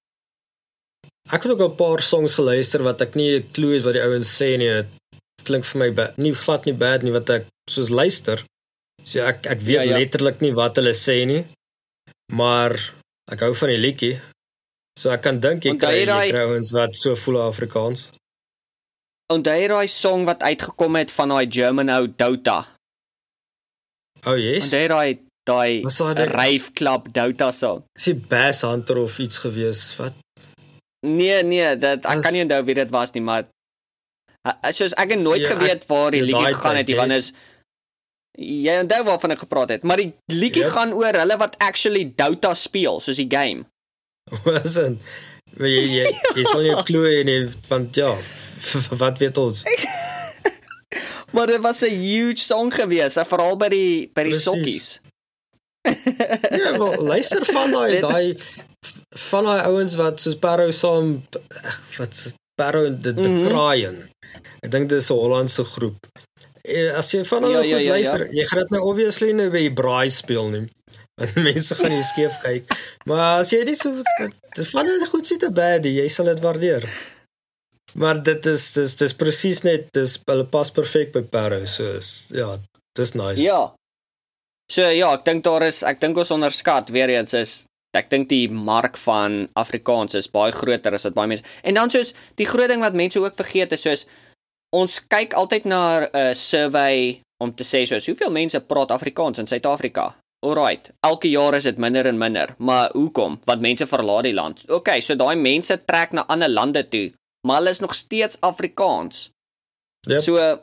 Ek 1.30 1.42
het 1.42 1.52
ook 1.52 1.62
'n 1.62 1.76
paar 1.76 2.02
songs 2.02 2.34
geluister 2.34 2.82
wat 2.82 3.00
ek 3.00 3.14
nie 3.14 3.38
'n 3.38 3.50
klou 3.52 3.72
het 3.74 3.82
wat 3.82 3.94
die 3.94 4.02
ouens 4.02 4.30
sê 4.38 4.56
nie. 4.58 4.70
Dit 4.70 5.44
klink 5.44 5.64
vir 5.64 5.78
my 5.78 5.90
bad, 5.92 6.16
nie 6.16 6.34
glad 6.34 6.64
nie 6.64 6.74
bad 6.74 7.02
nie 7.02 7.12
wat 7.12 7.30
ek 7.30 7.46
soos 7.70 7.88
luister. 7.88 8.44
So 9.04 9.20
ek 9.20 9.46
ek 9.46 9.60
weet 9.60 9.84
ja, 9.84 9.90
ja. 9.90 9.98
letterlik 9.98 10.40
nie 10.40 10.54
wat 10.54 10.76
hulle 10.76 10.94
sê 10.94 11.26
nie. 11.26 11.44
Maar 12.32 12.72
ek 13.32 13.40
hou 13.40 13.54
van 13.54 13.68
die 13.68 13.78
liedjie. 13.78 14.20
So 14.98 15.10
ek 15.10 15.22
kan 15.22 15.40
dink 15.40 15.64
jy 15.64 15.76
kry 15.76 16.04
die 16.04 16.36
ouens 16.36 16.72
wat 16.76 16.96
so 16.96 17.14
voel 17.16 17.40
Afrikaans. 17.42 18.10
En 19.32 19.42
daai 19.42 19.68
daai 19.68 19.88
song 19.88 20.26
wat 20.28 20.42
uitgekom 20.42 20.96
het 21.00 21.10
van 21.10 21.28
daai 21.28 21.46
German 21.48 21.90
ou 21.90 22.06
Dota. 22.06 22.58
Oh 24.26 24.36
yes. 24.36 24.70
Daai 24.70 24.88
daai 24.88 25.18
daai 25.46 26.26
Rave 26.30 26.72
Club 26.72 27.08
Dota 27.12 27.50
song. 27.52 27.84
Is 27.98 28.04
dit 28.04 28.28
Bass 28.28 28.62
Hunter 28.62 28.98
of 28.98 29.18
iets 29.18 29.38
gewees? 29.38 29.96
Wat 29.96 30.12
Nee, 31.06 31.42
nee, 31.42 31.76
dit 31.76 32.04
ek 32.06 32.20
kan 32.22 32.32
nie 32.32 32.44
onthou 32.44 32.60
wie 32.68 32.76
dit 32.78 32.90
was 32.94 33.10
nie, 33.16 33.22
maar 33.26 33.48
soos 34.70 34.94
ek 34.98 35.16
het 35.16 35.22
nooit 35.22 35.42
ja, 35.42 35.54
geweet 35.54 35.86
waar 35.90 36.14
die 36.14 36.22
liedjie 36.22 36.54
gegaan 36.54 36.78
het, 36.78 36.92
want 36.98 37.14
is 37.16 37.32
jy 38.38 38.78
onthou 38.80 39.02
waarvan 39.10 39.34
ek 39.34 39.42
gepraat 39.44 39.74
het, 39.74 39.82
maar 39.82 39.98
die 39.98 40.12
liedjie 40.32 40.64
yep. 40.64 40.72
gaan 40.76 40.94
oor 40.96 41.18
hulle 41.18 41.36
wat 41.42 41.58
actually 41.58 42.06
Dota 42.16 42.54
speel, 42.54 43.00
soos 43.02 43.18
die 43.18 43.28
game. 43.30 43.66
Was 44.46 44.78
dit? 44.78 45.02
Jy 45.58 45.82
jy 45.98 46.06
jy 46.38 46.44
sal 46.48 46.62
nie 46.64 46.76
glo 46.88 47.10
nie 47.28 47.40
van 47.68 47.90
ja, 47.98 48.14
wat 49.02 49.18
weet 49.20 49.38
ons? 49.42 49.66
maar 51.34 51.50
dit 51.50 51.60
was 51.64 51.82
'n 51.82 51.98
huge 51.98 52.40
song 52.40 52.70
gewees, 52.72 53.18
veral 53.26 53.56
by 53.56 53.68
die 53.68 54.10
by 54.14 54.24
die 54.28 54.36
Precies. 54.36 54.46
sokkies. 54.48 54.88
ja, 56.62 56.78
wel 56.78 57.02
luister 57.02 57.44
van 57.44 57.72
daai 57.74 58.00
daai 58.00 58.38
van 59.30 59.44
daai 59.44 59.62
ouens 59.70 59.94
wat 60.00 60.20
soos 60.20 60.38
Parow 60.42 60.70
saam 60.74 61.14
wat 61.98 62.22
Parow 62.58 62.86
en 62.86 63.00
die, 63.02 63.14
die 63.14 63.28
mm 63.28 63.38
-hmm. 63.38 63.48
Kraaien. 63.48 63.96
Ek 64.62 64.70
dink 64.70 64.88
dis 64.88 65.10
'n 65.10 65.14
Hollandse 65.14 65.64
groep. 65.64 66.06
Eh, 66.62 66.94
As 66.94 67.10
jy 67.10 67.24
van 67.24 67.42
hulle 67.42 67.52
Ja, 67.54 67.62
ja, 67.62 67.66
ja, 67.66 67.76
goed 67.76 67.84
ja, 67.84 67.86
ja. 67.86 67.92
luister, 67.92 68.34
jy 68.34 68.44
gaan 68.46 68.58
dit 68.58 68.70
nou 68.70 68.82
obviously 68.82 69.32
nou 69.32 69.50
by 69.50 69.70
braai 69.72 70.10
speel 70.10 70.48
nie. 70.48 70.68
Want 71.20 71.34
mense 71.34 71.74
gaan 71.74 71.90
nie 71.90 72.02
skeef 72.02 72.38
kyk. 72.42 72.70
Maar 73.04 73.40
as 73.40 73.50
jy 73.50 73.64
dit 73.64 73.78
so 73.78 74.02
dit 74.54 74.68
van 74.68 74.86
dit 74.86 75.08
goed 75.08 75.26
sit 75.26 75.42
'n 75.42 75.52
baddie, 75.52 75.94
jy 76.02 76.08
sal 76.08 76.26
dit 76.26 76.40
waardeer. 76.40 76.88
Maar 77.94 78.22
dit 78.22 78.46
is 78.46 78.72
dis 78.72 78.94
dis 78.96 79.14
presies 79.14 79.62
net 79.62 79.92
dis 79.92 80.18
hulle 80.24 80.44
pas 80.44 80.70
perfek 80.70 81.12
by 81.12 81.22
Parow, 81.22 81.66
so 81.66 81.84
is 81.84 82.30
ja, 82.30 82.58
dis 82.94 83.12
nice. 83.12 83.42
Ja. 83.42 83.74
So 84.72 84.80
ja, 84.80 85.12
ek 85.12 85.24
dink 85.24 85.44
daar 85.44 85.62
is 85.62 85.82
ek 85.82 86.00
dink 86.00 86.16
ons 86.16 86.30
onderskat 86.30 86.88
weer 86.88 87.08
eens 87.08 87.34
is 87.34 87.64
ek 87.96 88.10
dink 88.10 88.28
die 88.28 88.48
mark 88.48 88.96
van 88.96 89.48
Afrikaans 89.58 90.14
is 90.14 90.30
baie 90.32 90.52
groter 90.52 90.94
as 90.96 91.04
wat 91.08 91.16
baie 91.16 91.28
mense. 91.28 91.44
En 91.62 91.74
dan 91.74 91.90
soos 91.92 92.14
die 92.40 92.48
groot 92.48 92.70
ding 92.72 92.80
wat 92.80 92.96
mense 92.96 93.20
ook 93.20 93.36
vergeet 93.36 93.72
is 93.76 93.84
soos 93.84 94.06
ons 94.72 95.00
kyk 95.12 95.36
altyd 95.36 95.68
na 95.68 95.82
'n 96.00 96.08
uh, 96.16 96.32
survey 96.34 97.20
om 97.42 97.52
te 97.54 97.64
sê 97.64 97.84
soos 97.84 98.06
hoeveel 98.06 98.32
mense 98.32 98.60
praat 98.60 98.90
Afrikaans 98.90 99.38
in 99.38 99.46
Suid-Afrika. 99.46 100.14
Alright, 100.42 100.90
elke 101.06 101.28
jaar 101.30 101.54
is 101.54 101.68
dit 101.68 101.78
minder 101.78 102.06
en 102.06 102.18
minder, 102.18 102.54
maar 102.58 102.90
hoekom? 102.92 103.38
Want 103.44 103.60
mense 103.60 103.86
verlaat 103.86 104.26
die 104.26 104.34
land. 104.34 104.64
OK, 104.70 104.88
so 105.00 105.14
daai 105.14 105.36
mense 105.36 105.76
trek 105.84 106.12
na 106.12 106.24
ander 106.26 106.50
lande 106.50 106.82
toe, 106.88 107.12
maar 107.46 107.60
hulle 107.60 107.70
is 107.70 107.78
nog 107.78 107.94
steeds 107.94 108.40
Afrikaans. 108.40 109.28
Yep. 110.08 110.22
So 110.22 110.58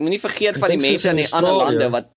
moenie 0.00 0.20
vergeet 0.20 0.56
Ek 0.56 0.62
van 0.62 0.72
die 0.72 0.80
mense 0.80 1.10
in 1.12 1.20
die 1.20 1.28
ander 1.36 1.52
lande 1.52 1.90
wat 1.92 2.08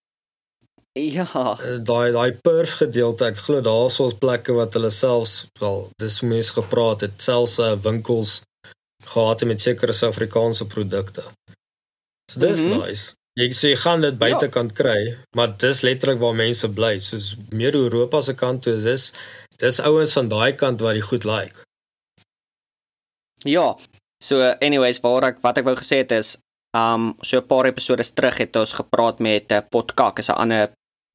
Ja, 0.94 1.26
Eh, 1.58 1.80
daai 1.82 2.12
daai 2.14 2.32
perf 2.46 2.76
gedeelte 2.78 3.26
ek 3.26 3.40
glo 3.48 3.62
daar's 3.66 3.96
ons 4.04 4.14
plekke 4.14 4.54
wat 4.54 4.76
hulle 4.78 4.92
selfs 4.94 5.48
wel 5.60 5.88
dis 5.98 6.20
mense 6.22 6.54
gepraat 6.54 7.02
het 7.02 7.16
selfs 7.18 7.58
uh, 7.60 7.72
winkels 7.82 8.42
gehad 9.14 9.42
het 9.42 9.50
met 9.50 9.62
sekere 9.62 9.94
Suid-Afrikaanse 9.94 10.68
produkte. 10.70 11.24
So 12.32 12.40
dis 12.40 12.62
mm. 12.64 12.72
-hmm. 12.72 12.84
nice. 12.86 13.14
Jy 13.34 13.48
sê 13.58 13.72
jy 13.74 13.80
gaan 13.82 14.06
dit 14.06 14.18
buitekant 14.18 14.70
ja. 14.70 14.78
kry, 14.78 15.18
maar 15.36 15.58
dis 15.58 15.82
letterlik 15.82 16.20
waar 16.20 16.36
mense 16.36 16.70
bly. 16.70 17.00
Soos 17.00 17.36
meer 17.50 17.76
Europa 17.76 18.22
se 18.22 18.34
kant 18.34 18.62
toe 18.64 18.74
is 18.78 18.84
dis 18.84 19.14
dis 19.58 19.80
ouens 19.80 20.14
van 20.14 20.30
daai 20.30 20.54
kant 20.54 20.82
wat 20.82 20.94
die 20.94 21.08
goed 21.10 21.24
like. 21.24 21.66
ja. 23.44 23.78
So 24.24 24.40
anyways, 24.62 25.00
waar 25.02 25.24
ek 25.24 25.42
wat 25.42 25.58
ek 25.58 25.66
wou 25.66 25.76
gesê 25.76 25.98
het 26.06 26.12
is, 26.12 26.38
um 26.78 27.16
so 27.22 27.38
'n 27.38 27.48
paar 27.48 27.66
episode 27.66 28.14
terug 28.14 28.38
het 28.38 28.56
ons 28.56 28.74
gepraat 28.74 29.20
met 29.20 29.52
'n 29.52 29.54
uh, 29.56 29.62
Podkak, 29.70 30.20
is 30.20 30.30
'n 30.30 30.38
ander 30.38 30.72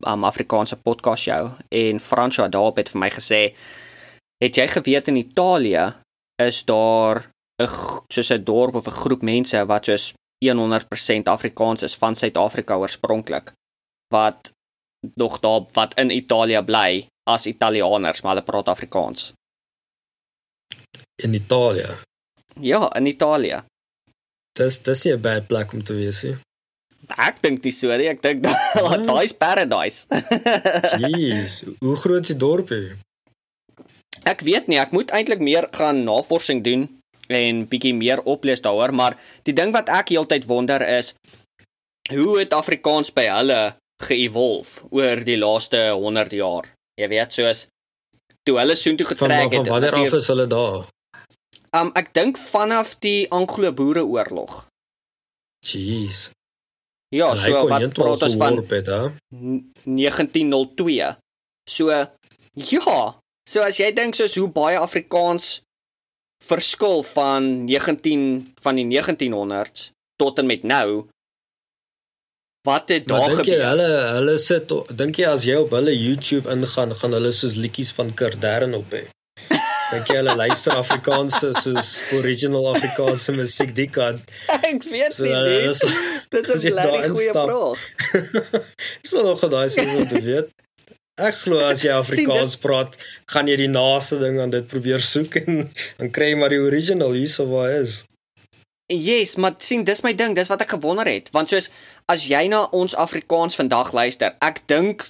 um 0.06 0.24
Afrikaanse 0.24 0.76
podcast 0.76 1.22
show 1.22 1.50
en 1.68 2.00
Franswa 2.00 2.48
daarop 2.48 2.76
het 2.76 2.88
vir 2.92 3.00
my 3.00 3.10
gesê, 3.10 3.40
het 4.44 4.56
jy 4.56 4.66
geweet 4.68 5.08
in 5.08 5.16
Italië 5.16 5.94
is 6.42 6.64
daar 6.64 7.30
'n 7.62 7.68
soos 8.12 8.30
'n 8.30 8.44
dorp 8.44 8.74
of 8.74 8.86
'n 8.86 9.00
groep 9.02 9.22
mense 9.22 9.66
wat 9.66 9.84
soos 9.84 10.14
100% 10.38 11.28
Afrikaans 11.28 11.82
is 11.82 11.96
van 11.96 12.14
Suid-Afrika 12.14 12.76
oorspronklik 12.76 13.52
wat 14.14 14.52
nog 15.14 15.40
daar 15.40 15.62
wat 15.72 15.94
in 15.94 16.10
Italië 16.10 16.62
bly 16.62 17.06
as 17.28 17.46
Italianers, 17.46 18.20
maar 18.20 18.34
hulle 18.34 18.44
praat 18.44 18.68
Afrikaans. 18.68 19.32
In 21.22 21.34
Italië. 21.34 21.88
Ja, 22.60 22.94
in 22.94 23.06
Italië. 23.06 23.62
Dis 24.52 24.82
dis 24.82 25.04
nie 25.04 25.14
'n 25.14 25.20
bad 25.20 25.46
plek 25.46 25.72
om 25.72 25.82
te 25.82 25.92
wees 25.92 26.22
nie. 26.22 26.36
Ek 27.16 27.38
dink 27.40 27.62
die 27.64 27.72
storie, 27.72 28.08
ek 28.10 28.20
dink 28.22 28.42
da- 28.44 28.96
daai's 29.10 29.32
paradise. 29.32 30.06
Jeez, 31.00 31.62
hoe 31.80 31.96
groot 31.96 32.20
is 32.26 32.34
die 32.34 32.36
dorpie? 32.40 32.96
ek 34.28 34.42
weet 34.44 34.66
nie, 34.68 34.76
ek 34.76 34.90
moet 34.92 35.08
eintlik 35.16 35.40
meer 35.40 35.64
gaan 35.72 36.02
navorsing 36.04 36.58
doen 36.64 36.82
en 37.32 37.62
bietjie 37.70 37.94
meer 37.96 38.20
oplees 38.28 38.60
daaroor, 38.60 38.92
maar 38.92 39.14
die 39.48 39.54
ding 39.56 39.72
wat 39.72 39.88
ek 39.88 40.10
heeltyd 40.12 40.44
wonder 40.50 40.82
is 40.84 41.14
hoe 42.12 42.34
het 42.40 42.52
Afrikaans 42.52 43.08
by 43.16 43.24
hulle 43.30 43.60
ge-evolve 44.04 44.84
oor 44.92 45.22
die 45.24 45.38
laaste 45.40 45.80
100 45.96 46.34
jaar? 46.36 46.68
Jy 47.00 47.08
weet, 47.08 47.32
soos 47.32 47.66
toe 48.44 48.58
hulle 48.60 48.76
soontoe 48.76 49.06
Van, 49.08 49.16
getrek 49.16 49.48
van, 49.48 49.50
van 49.50 49.58
het. 49.64 49.72
wanneer 49.72 49.96
af 50.02 50.18
is 50.20 50.28
hulle 50.32 50.46
daar? 50.50 50.84
Um 51.80 51.92
ek 51.96 52.12
dink 52.16 52.36
vanaf 52.40 52.94
die 53.04 53.24
Anglo-Boereoorlog. 53.32 54.66
Jeez. 55.64 56.28
Ja, 57.08 57.30
En 57.32 57.40
so 57.40 57.68
wat 57.68 57.92
praat 57.96 58.22
ons 58.22 58.36
van 58.36 58.58
het, 58.68 58.86
hè? 58.86 59.08
1902. 59.84 61.16
So 61.70 61.88
ja, 62.52 62.98
so 63.48 63.60
as 63.64 63.78
jy 63.80 63.92
dink 63.96 64.14
soos 64.18 64.36
hoe 64.36 64.48
baie 64.52 64.78
Afrikaans 64.78 65.60
verskil 66.44 67.02
van 67.02 67.64
19 67.64 68.54
van 68.62 68.74
die 68.78 68.86
1900s 68.86 69.90
tot 70.20 70.38
en 70.38 70.46
met 70.46 70.62
nou. 70.62 71.06
Wat 72.66 72.88
het 72.88 73.06
daar 73.08 73.28
dink 73.28 73.46
jy 73.46 73.54
gebeur? 73.56 73.68
hulle 73.68 73.90
hulle 74.18 74.38
sit 74.42 74.72
dink 74.96 75.16
jy 75.16 75.28
as 75.30 75.46
jy 75.48 75.56
op 75.62 75.72
hulle 75.72 75.94
YouTube 75.94 76.50
ingaan, 76.50 76.92
gaan 76.94 77.16
hulle 77.16 77.32
soos 77.32 77.56
liedjies 77.56 77.92
van 77.96 78.12
Kardern 78.14 78.74
op 78.74 78.92
hê? 78.92 79.06
Dink 79.88 80.08
jy 80.10 80.16
hulle 80.20 80.34
luister 80.36 80.74
Afrikaanse 80.76 81.50
soos 81.56 81.90
original 82.18 82.66
Afrikaanse 82.74 83.32
musiek 83.36 83.70
die 83.76 83.86
kant? 83.88 84.20
Ek 84.58 84.82
weet 84.84 85.14
So 85.16 85.24
nie. 85.24 85.32
dude. 85.32 85.70
is 85.70 85.80
Dis 86.34 86.64
jy 86.66 86.72
'n 86.72 86.76
daar 86.76 87.08
goeie 87.08 87.28
instap. 87.28 87.48
vraag. 87.48 87.78
so 89.08 89.22
nog 89.24 89.40
daai 89.48 89.68
soos 89.72 89.94
om 89.96 90.08
te 90.08 90.20
weet. 90.20 90.50
Ek 91.18 91.34
glo 91.34 91.58
as 91.64 91.80
jy 91.82 91.90
Afrikaans 92.04 92.52
dis- 92.54 92.60
praat, 92.62 92.96
gaan 93.32 93.48
jy 93.48 93.56
die 93.64 93.68
naaste 93.72 94.18
ding 94.20 94.36
aan 94.40 94.50
dit 94.52 94.66
probeer 94.68 95.00
soek 95.00 95.40
en 95.40 95.64
dan 95.98 96.10
kry 96.12 96.28
jy 96.34 96.36
maar 96.36 96.52
die 96.52 96.60
original 96.62 97.12
hierso 97.16 97.48
waar 97.48 97.72
is. 97.80 98.04
Yes, 98.92 99.36
maar 99.36 99.52
sien, 99.60 99.82
dis 99.84 100.00
my 100.04 100.14
ding, 100.16 100.34
dis 100.36 100.48
wat 100.48 100.62
ek 100.64 100.70
gewonder 100.76 101.04
het, 101.08 101.28
want 101.32 101.48
soos 101.52 101.66
as 102.08 102.22
jy 102.28 102.46
na 102.48 102.62
ons 102.72 102.94
Afrikaans 102.96 103.56
vandag 103.56 103.92
luister, 103.92 104.32
ek 104.40 104.62
dink 104.66 105.04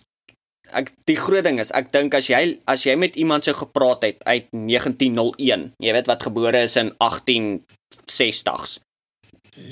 ek 0.77 0.93
die 1.09 1.17
groot 1.17 1.45
ding 1.47 1.59
is, 1.63 1.71
ek 1.77 1.93
dink 1.95 2.15
as 2.15 2.29
jy 2.31 2.59
as 2.69 2.85
jy 2.87 2.95
met 2.97 3.17
iemand 3.17 3.45
sou 3.45 3.55
gepraat 3.57 4.03
het 4.05 4.23
uit 4.29 4.49
1901, 4.53 5.73
jy 5.79 5.93
weet 5.97 6.07
wat 6.11 6.23
gebore 6.29 6.63
is 6.67 6.77
in 6.77 6.93
1860s. 7.01 8.79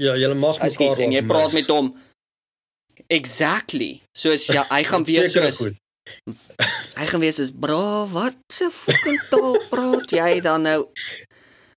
Ja, 0.01 0.17
jy 0.19 0.33
mag 0.35 0.57
mekaar 0.57 0.67
Ekskuus, 0.71 0.99
en 0.99 1.13
jy 1.15 1.21
laat 1.23 1.31
praat 1.31 1.53
mis. 1.53 1.61
met 1.61 1.73
hom 1.77 1.95
Exactly. 3.13 4.01
Soos 4.17 4.47
ja, 4.51 4.65
hy 4.73 4.83
gaan 4.89 5.05
weer 5.07 5.29
soos 5.31 5.61
goed. 5.61 5.77
hy 6.99 7.07
gaan 7.07 7.23
weer 7.23 7.35
soos 7.37 7.53
bra, 7.53 8.07
wat 8.11 8.39
se 8.53 8.67
fucking 8.73 9.21
taal 9.31 9.61
praat 9.71 10.11
jy 10.15 10.41
dan 10.43 10.65
nou? 10.67 10.81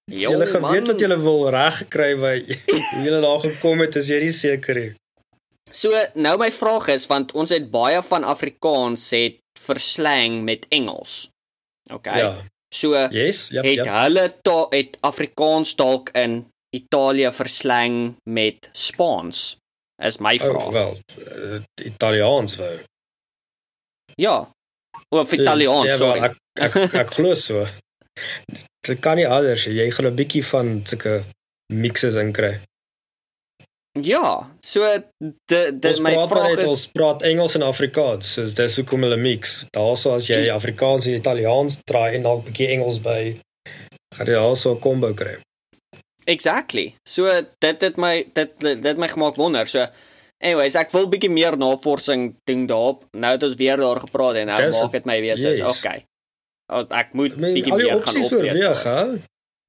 Jo, 0.09 0.31
Julle 0.33 0.47
geweet 0.49 0.87
wat 0.89 1.01
julle 1.03 1.19
wil 1.21 1.43
regkry 1.53 2.15
by 2.17 2.33
hoe 2.95 3.03
julle 3.05 3.19
daar 3.21 3.43
gekom 3.43 3.83
het, 3.85 3.99
is 4.01 4.09
jy 4.09 4.23
nie 4.23 4.33
seker 4.33 4.79
nie. 4.81 4.89
So 5.71 5.93
nou 6.13 6.37
my 6.37 6.51
vraag 6.51 6.87
is 6.87 7.07
want 7.07 7.31
ons 7.37 7.49
het 7.53 7.69
baie 7.71 8.01
van 8.01 8.23
Afrikaans 8.23 9.09
het 9.15 9.39
verslang 9.59 10.43
met 10.43 10.65
Engels. 10.69 11.29
OK. 11.91 12.05
Ja. 12.05 12.31
So 12.73 12.95
Yes, 13.09 13.47
ja, 13.49 13.61
het 13.61 13.81
ja. 13.85 14.03
hulle 14.03 14.27
taal 14.41 14.67
het 14.69 14.97
Afrikaans 15.01 15.75
dalk 15.75 16.09
in 16.09 16.45
Italië 16.75 17.31
verslang 17.31 18.15
met 18.29 18.69
Spaans. 18.71 19.57
Is 20.01 20.17
my 20.17 20.37
vraag. 20.39 20.65
Oh, 20.65 20.71
wel, 20.71 20.97
uh, 21.17 21.59
Italiaans 21.83 22.55
wou. 22.55 22.77
Ja. 24.15 24.51
Of 25.09 25.31
Italiaans, 25.31 25.87
Ja, 25.87 25.97
wel, 25.97 26.07
sorry. 26.07 26.21
Ek 26.29 26.37
ek 26.53 26.93
ek 26.93 27.13
glo 27.17 27.33
so. 27.33 27.65
Dit 28.87 28.99
kan 28.99 29.17
nie 29.19 29.27
anders. 29.27 29.65
Jy 29.65 29.89
gaan 29.91 30.07
'n 30.07 30.15
bietjie 30.15 30.45
van 30.45 30.81
sulke 30.85 31.23
mixes 31.73 32.15
inkry. 32.15 32.59
Ja, 33.97 34.45
so 34.61 34.85
dit 35.49 35.81
dit 35.81 35.99
my 35.99 36.13
vraag 36.29 36.49
net 36.53 36.61
is 36.63 36.69
ons 36.69 36.87
praat 36.93 37.23
Engels 37.25 37.55
en 37.57 37.61
Afrikaans. 37.65 38.33
So 38.37 38.45
dis 38.45 38.75
hoekom 38.77 39.01
hulle 39.03 39.17
mix. 39.17 39.65
Daarso 39.75 40.13
as 40.13 40.27
jy 40.29 40.45
Afrikaans 40.53 41.07
en 41.09 41.17
Italiaans 41.17 41.79
draai 41.89 42.15
en 42.15 42.23
dalk 42.27 42.43
'n 42.43 42.51
bietjie 42.51 42.67
Engels 42.75 42.99
by, 43.01 43.35
gaan 44.15 44.27
jy 44.27 44.35
also 44.37 44.75
'n 44.75 44.79
combo 44.79 45.13
kry. 45.13 45.37
Exactly. 46.25 46.93
So 47.09 47.25
dit 47.59 47.81
het 47.81 47.97
my 47.97 48.25
dit 48.33 48.59
dit 48.59 48.83
het 48.83 48.97
my 48.97 49.07
gemaak 49.07 49.35
wonder. 49.35 49.65
So 49.67 49.87
anyways, 50.41 50.75
ek 50.75 50.91
wil 50.91 51.09
bietjie 51.09 51.31
meer 51.31 51.57
navorsing 51.57 52.35
doen 52.45 52.65
daarop. 52.67 53.03
Nou 53.17 53.31
het 53.33 53.43
ons 53.43 53.55
weer 53.55 53.77
daar 53.77 53.99
gepraat 53.99 54.35
en 54.35 54.47
nou 54.47 54.61
Dis- 54.61 54.81
maak 54.81 54.91
dit 54.91 55.05
my 55.05 55.19
weer 55.21 55.37
soos 55.37 55.57
yes. 55.57 55.79
okay. 55.79 56.05
Ek 56.89 57.13
moet 57.13 57.33
I 57.33 57.35
mean, 57.39 57.53
bietjie 57.53 57.71
al 57.71 57.77
die 57.77 57.85
meer 57.87 58.01
gaan 58.01 58.05
opsies 58.05 58.31
oplees. 58.33 58.59
oorweeg, 58.59 58.83
hè? 58.83 59.19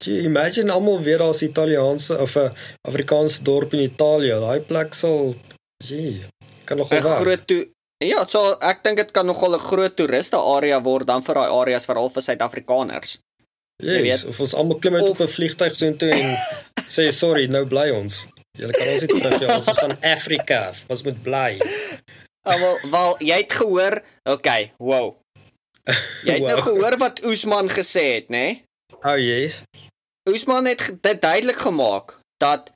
Jy 0.05 0.23
imagine 0.25 0.71
almal 0.71 1.01
weer 1.05 1.17
daar's 1.21 1.41
Italiaanse 1.41 2.17
of 2.17 2.35
'n 2.35 2.51
Afrikaanse 2.87 3.43
dorp 3.43 3.73
in 3.73 3.79
Italië. 3.79 4.39
Daai 4.39 4.59
plek 4.59 4.93
sal 4.93 5.35
gee 5.83 6.25
kan 6.65 6.77
nog 6.77 6.89
'n 6.91 7.01
wel. 7.01 7.19
groot 7.21 7.47
toe 7.47 7.69
Ja, 8.03 8.25
so 8.27 8.57
ek 8.59 8.83
dink 8.83 8.97
dit 8.97 9.11
kan 9.11 9.25
nogal 9.25 9.53
'n 9.53 9.59
groot 9.59 9.95
toeriste 9.95 10.35
area 10.37 10.81
word 10.81 11.05
dan 11.07 11.21
vir 11.23 11.33
daai 11.35 11.49
areas 11.61 11.85
veral 11.85 12.09
vir 12.09 12.21
Suid-Afrikaners. 12.21 13.17
jy 13.83 14.01
Yes, 14.05 14.21
weet. 14.23 14.29
of 14.29 14.39
ons 14.39 14.53
almal 14.53 14.79
klim 14.79 14.95
uit 14.95 15.03
Of- 15.09 15.09
op 15.19 15.27
'n 15.27 15.31
vliegtuig 15.31 15.75
so 15.75 15.85
intoe 15.85 16.09
en 16.09 16.37
sê 16.95 17.11
sorry, 17.11 17.45
nou 17.45 17.65
bly 17.65 17.89
ons. 17.89 18.27
Julle 18.57 18.71
kan 18.73 18.87
ons 18.87 19.01
nie 19.01 19.21
terug 19.21 19.41
ja, 19.41 19.55
ons 19.57 19.67
is 19.67 19.77
van 19.79 19.97
Afrika. 20.17 20.73
Ons 20.87 21.03
moet 21.03 21.21
bly. 21.23 21.59
Ah, 22.47 22.59
wel, 22.91 23.15
jy 23.19 23.35
het 23.37 23.53
gehoor, 23.53 24.01
okay, 24.29 24.71
wow. 24.77 25.15
Jy 26.23 26.31
het 26.33 26.41
nou 26.41 26.55
Wow. 26.55 26.59
gehoor 26.63 26.97
wat 26.97 27.23
Oesman 27.25 27.69
gesê 27.69 28.13
het, 28.13 28.29
né? 28.29 28.37
Nee? 28.37 28.63
Oh 29.03 29.17
yes. 29.17 29.61
Oesman 30.29 30.65
het 30.65 30.97
dit 31.01 31.21
duidelik 31.21 31.57
gemaak 31.57 32.17
dat 32.37 32.71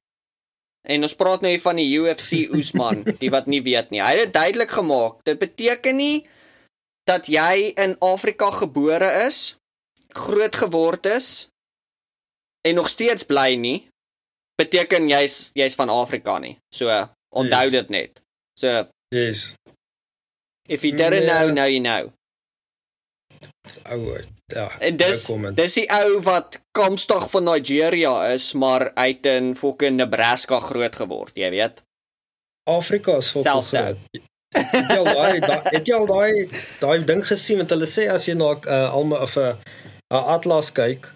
En 0.86 1.02
ons 1.02 1.16
praat 1.18 1.42
nou 1.42 1.50
hier 1.50 1.62
van 1.62 1.76
die 1.82 1.88
UFC 1.98 2.44
Oesman, 2.56 3.00
die 3.18 3.32
wat 3.34 3.48
nie 3.50 3.62
weet 3.66 3.90
nie. 3.90 4.02
Hy 4.06 4.12
het 4.14 4.20
dit 4.28 4.34
duidelik 4.34 4.70
gemaak. 4.70 5.24
Dit 5.26 5.40
beteken 5.42 5.96
nie 5.98 6.28
dat 7.10 7.26
jy 7.26 7.72
in 7.74 7.96
Afrika 8.06 8.52
gebore 8.54 9.10
is, 9.26 9.56
groot 10.14 10.56
geword 10.56 11.06
is 11.10 11.48
en 12.62 12.76
nog 12.78 12.88
steeds 12.90 13.26
bly 13.26 13.56
nie. 13.58 13.88
Beteken 14.62 15.10
jy's 15.10 15.50
jy's 15.58 15.74
van 15.76 15.90
Afrika 15.90 16.38
nie. 16.38 16.54
So 16.70 16.86
onthou 17.34 17.64
Yes. 17.66 17.72
dit 17.72 17.90
net. 17.90 18.22
So 18.60 18.86
Yes. 19.10 19.56
if 20.70 20.86
you 20.86 20.94
didn't 20.96 21.26
know, 21.26 21.46
Nee. 21.50 21.54
now 21.54 21.66
you 21.66 21.82
know. 21.82 22.14
Ou 23.92 24.18
ja. 24.54 24.68
En 24.80 24.98
dis 24.98 25.26
dis 25.58 25.74
die 25.80 25.88
ou 25.94 26.20
wat 26.26 26.60
Kaapstad 26.78 27.30
van 27.32 27.48
Nigeria 27.50 28.14
is, 28.34 28.54
maar 28.54 28.92
uit 28.94 29.26
in 29.26 29.56
fucking 29.56 29.98
Nebraska 29.98 30.60
groot 30.60 30.96
geword, 30.96 31.36
jy 31.36 31.50
weet. 31.54 31.82
Afrika 32.70 33.18
is 33.22 33.34
Selfde. 33.34 33.78
groot. 33.78 33.98
Het 34.56 34.92
jy 34.92 34.98
al 34.98 35.10
daai 35.10 35.40
het 35.76 35.88
jy 35.88 35.96
al 35.98 36.08
daai 36.10 36.48
daai 36.80 37.06
ding 37.06 37.26
gesien 37.28 37.60
wat 37.62 37.74
hulle 37.76 37.90
sê 37.90 38.08
as 38.12 38.28
jy 38.30 38.38
na 38.40 38.54
'n 38.54 38.62
uh, 38.68 38.94
alma 38.98 39.22
of 39.26 39.36
'n 39.38 39.58
'n 40.14 40.24
atlas 40.38 40.72
kyk, 40.72 41.10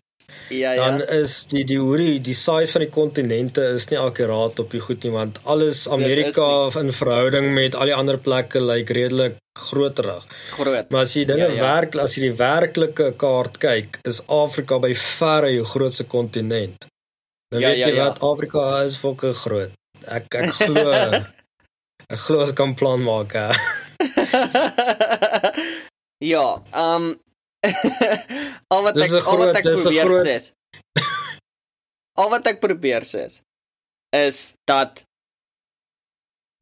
Ja 0.49 0.73
dan 0.75 1.01
is 1.13 1.43
die 1.51 1.63
die 1.65 1.77
hoe 1.77 1.97
die, 1.97 2.19
die 2.25 2.33
size 2.33 2.71
van 2.71 2.81
die 2.81 2.89
kontinente 2.89 3.61
is 3.75 3.85
nie 3.91 3.99
akkuraat 4.01 4.59
op 4.59 4.71
die 4.71 4.79
goed 4.81 5.03
nie 5.05 5.11
want 5.13 5.37
alles 5.43 5.87
Amerika 5.89 6.69
in 6.79 6.89
verhouding 6.93 7.53
met 7.53 7.75
al 7.75 7.85
die 7.91 7.95
ander 7.95 8.17
plekke 8.17 8.59
lyk 8.63 8.89
redelik 8.89 9.35
groterig. 9.59 10.23
groot. 10.55 10.89
Maar 10.89 11.01
as 11.01 11.13
jy 11.13 11.25
dinge 11.25 11.39
Ja, 11.39 11.47
ja, 11.47 11.53
ja. 11.53 11.63
ja. 11.63 11.73
werk 11.75 11.95
as 11.95 12.15
jy 12.15 12.21
die 12.29 12.33
werklike 12.39 13.11
kaart 13.17 13.57
kyk, 13.59 13.99
is 14.07 14.21
Afrika 14.27 14.79
by 14.79 14.93
verre 14.95 15.51
jou 15.53 15.65
grootste 15.65 16.03
kontinent. 16.07 16.85
Nou 17.51 17.61
Ja, 17.61 17.67
weet 17.69 17.77
ja, 17.77 17.87
jy 17.89 17.95
ja. 17.95 18.05
wat 18.07 18.19
Afrika 18.23 18.83
is 18.85 18.95
fokke 18.97 19.33
groot. 19.33 19.71
Ek 20.07 20.33
ek 20.39 20.53
glo 20.53 20.91
ek 22.13 22.19
glo 22.25 22.39
ons 22.45 22.53
kan 22.57 22.73
plan 22.75 23.01
maak. 23.03 23.33
Hè. 23.33 23.51
ja, 26.33 26.61
um 26.73 27.19
al 28.73 28.83
wat 28.85 28.97
ek 28.97 29.11
al 29.19 29.37
wat 29.43 29.55
ek 29.59 29.65
probeer 29.67 30.05
groot- 30.07 30.25
sê 30.25 30.35
is 30.39 30.53
al 32.19 32.29
wat 32.33 32.47
ek 32.47 32.59
probeer 32.63 33.03
sê 33.07 33.25
is 33.27 33.41
is 34.15 34.37
dat 34.69 35.03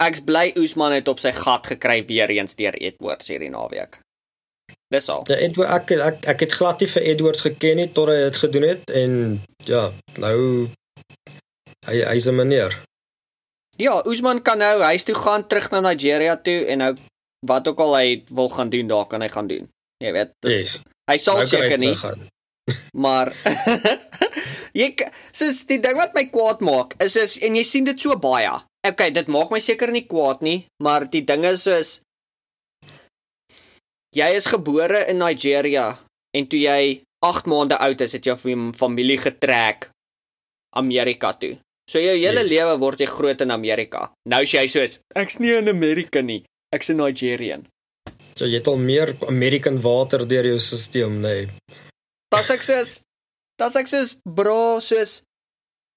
ek's 0.03 0.21
bly 0.25 0.51
Oesman 0.57 0.93
het 0.97 1.07
op 1.07 1.19
sy 1.21 1.31
gat 1.33 1.69
gekry 1.73 2.01
weer 2.09 2.29
eens 2.29 2.53
deur 2.59 2.75
Edwards 2.77 3.29
hierdie 3.31 3.49
naweek. 3.49 3.97
Dis 4.93 5.07
al. 5.09 5.23
Ja, 5.27 5.35
Edward, 5.41 5.71
ek, 5.73 5.91
ek 5.97 6.27
ek 6.35 6.43
het 6.45 6.53
glad 6.59 6.83
nie 6.83 6.89
vir 6.91 7.07
Edwards 7.13 7.41
geken 7.45 7.79
nie 7.81 7.87
tot 7.95 8.11
hy 8.11 8.17
dit 8.27 8.37
gedoen 8.43 8.67
het 8.67 8.91
en 9.01 9.15
ja, 9.65 9.87
nou 10.21 10.37
hy 11.87 11.97
hy's 12.11 12.27
'n 12.29 12.35
meneer. 12.35 12.77
Ja, 13.81 14.01
Oesman 14.05 14.41
kan 14.41 14.57
nou 14.61 14.81
huis 14.81 15.03
toe 15.03 15.15
gaan 15.15 15.47
terug 15.47 15.71
na 15.71 15.79
Nigeria 15.81 16.35
toe 16.37 16.65
en 16.67 16.77
nou 16.77 16.93
wat 17.47 17.67
ook 17.67 17.79
al 17.79 17.95
hy 17.97 18.23
wil 18.29 18.49
gaan 18.49 18.69
doen, 18.69 18.87
daar 18.87 19.07
kan 19.07 19.21
hy 19.21 19.29
gaan 19.29 19.47
doen. 19.47 19.69
Jy 20.03 20.11
weet, 20.13 20.31
dis, 20.45 20.53
Yes. 20.53 20.81
hy 21.09 21.17
sal 21.17 21.37
Nou 21.41 21.47
seker 21.49 21.77
nie, 21.81 21.95
maar 23.05 23.31
jy 24.79 24.91
soos 25.33 25.63
die 25.65 25.79
ding 25.81 25.97
wat 25.97 26.13
my 26.13 26.25
kwaad 26.29 26.59
maak 26.61 26.93
is 27.03 27.15
is 27.15 27.37
en 27.41 27.55
jy 27.55 27.63
sien 27.65 27.83
dit 27.87 27.99
so 27.99 28.15
baie. 28.15 28.51
Okay, 28.87 29.09
dit 29.11 29.27
maak 29.27 29.49
my 29.51 29.59
seker 29.59 29.91
nie 29.91 30.05
kwaad 30.07 30.41
nie, 30.45 30.65
maar 30.83 31.07
die 31.09 31.23
ding 31.25 31.43
is 31.45 31.63
soos 31.65 31.95
jy 34.15 34.29
is 34.37 34.47
gebore 34.49 35.03
in 35.11 35.19
Nigeria 35.21 35.91
en 36.37 36.45
toe 36.49 36.59
jy 36.61 37.01
8 37.25 37.47
maande 37.49 37.77
oud 37.81 38.01
is, 38.05 38.13
het 38.13 38.25
jou 38.29 38.35
fam- 38.37 38.73
familie 38.77 39.17
getrek 39.17 39.89
Amerika 40.77 41.33
toe. 41.33 41.57
So 41.89 41.99
jou 41.99 42.13
hele 42.17 42.43
Yes. 42.43 42.51
lewe 42.51 42.77
word 42.79 42.99
jy 42.99 43.07
groot 43.09 43.41
in 43.41 43.51
Amerika. 43.51 44.11
Nou 44.29 44.41
is 44.43 44.51
jy 44.53 44.67
soos 44.67 44.99
ek's 45.15 45.39
nie 45.39 45.53
in 45.57 45.67
Amerika 45.69 46.21
nie, 46.21 46.43
ek's 46.73 46.89
'n 46.89 46.97
Nigerian. 46.97 47.65
So 48.37 48.45
jy 48.45 48.59
het 48.59 48.67
al 48.69 48.77
meer 48.77 49.15
American 49.25 49.79
water 49.81 50.21
deur 50.29 50.45
jou 50.45 50.59
stelsel, 50.61 51.09
nee. 51.09 51.47
Das 52.33 52.51
ek 52.53 52.61
soos 52.65 52.99
das 53.57 53.77
ek 53.79 53.89
soos 53.89 54.17
bro, 54.21 54.77
soos 54.83 55.23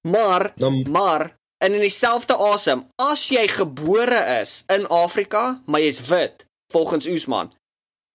maar 0.08 0.52
Dan 0.56 0.80
Maar 0.88 1.36
en 1.60 1.74
in 1.76 1.82
dieselfde 1.84 2.36
asem, 2.40 2.86
as 2.96 3.26
jy 3.28 3.44
gebore 3.52 4.16
is 4.40 4.62
in 4.72 4.86
Afrika, 4.88 5.60
maar 5.68 5.82
jy's 5.84 6.00
wit, 6.08 6.46
volgens 6.72 7.06
Oesman, 7.06 7.52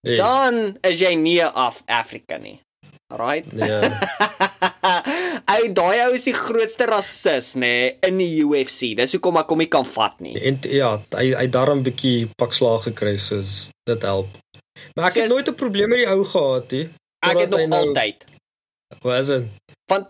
yes. 0.02 0.18
dan 0.18 0.78
is 0.82 1.04
jy 1.04 1.14
nie 1.14 1.44
af 1.46 1.84
Afrika 1.86 2.42
nie. 2.42 2.58
Right? 3.14 3.46
Ja. 3.54 3.86
ou 5.56 5.64
daai 5.78 6.00
ou 6.06 6.12
is 6.18 6.26
die 6.28 6.36
grootste 6.36 6.88
rasis 6.90 7.54
nê 7.56 7.62
nee, 7.62 7.94
in 8.08 8.20
die 8.22 8.44
UFC. 8.44 8.94
Dis 8.98 9.16
hoekom 9.18 9.40
ek 9.42 9.54
hom 9.54 9.64
nie 9.64 9.70
kan 9.72 9.88
vat 9.88 10.20
nie. 10.24 10.36
En 10.42 10.60
ja, 10.70 10.96
hy 11.18 11.32
hy 11.38 11.48
daarom 11.54 11.84
bietjie 11.86 12.30
pak 12.40 12.54
slaag 12.58 12.88
gekry 12.90 13.16
soos 13.22 13.70
dit 13.90 14.08
help. 14.08 14.30
Maar 14.96 15.10
ek 15.10 15.22
het 15.22 15.28
Soos- 15.28 15.36
nooit 15.36 15.50
'n 15.50 15.60
probleem 15.60 15.90
met 15.90 16.04
die 16.04 16.10
ou 16.12 16.24
gehad 16.26 16.72
nie. 16.72 16.88
Ek 17.26 17.40
het 17.40 17.50
nog 17.50 17.68
nou- 17.68 17.88
altyd. 17.88 18.26
Hoe 19.02 19.18
is 19.18 19.28
dit? 19.28 19.44
Want 19.92 20.08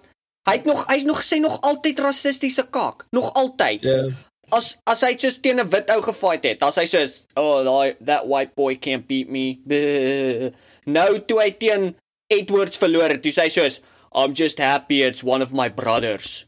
hy 0.49 0.55
het 0.59 0.65
nog 0.65 0.85
hy's 0.87 1.03
nog 1.03 1.23
sê 1.23 1.39
nog 1.39 1.61
altyd 1.61 1.99
rassistiese 1.99 2.67
kak. 2.69 3.05
Nog 3.11 3.33
altyd. 3.33 3.81
Ja. 3.81 4.09
as 4.53 4.75
as 4.85 5.01
hy 5.01 5.15
just 5.17 5.41
teen 5.41 5.59
'n 5.59 5.69
wit 5.69 5.89
ou 5.89 6.01
gefight 6.01 6.43
het, 6.45 6.61
as 6.63 6.75
hy 6.75 6.85
soos, 6.85 7.25
"Oh, 7.35 7.63
that, 7.63 7.97
that 8.05 8.27
white 8.27 8.53
boy 8.55 8.75
can't 8.75 9.07
beat 9.07 9.29
me." 9.29 9.59
Bleh. 9.65 10.51
Nou 10.85 11.19
toe 11.25 11.39
hy 11.41 11.51
teen 11.51 11.95
Edwards 12.29 12.77
verloor 12.77 13.09
het, 13.09 13.21
toe 13.21 13.31
sê 13.33 13.47
hy 13.47 13.49
soos, 13.49 13.79
"I'm 14.15 14.33
just 14.33 14.57
happy 14.57 15.01
it's 15.03 15.23
one 15.23 15.43
of 15.43 15.53
my 15.53 15.67
brothers." 15.69 16.45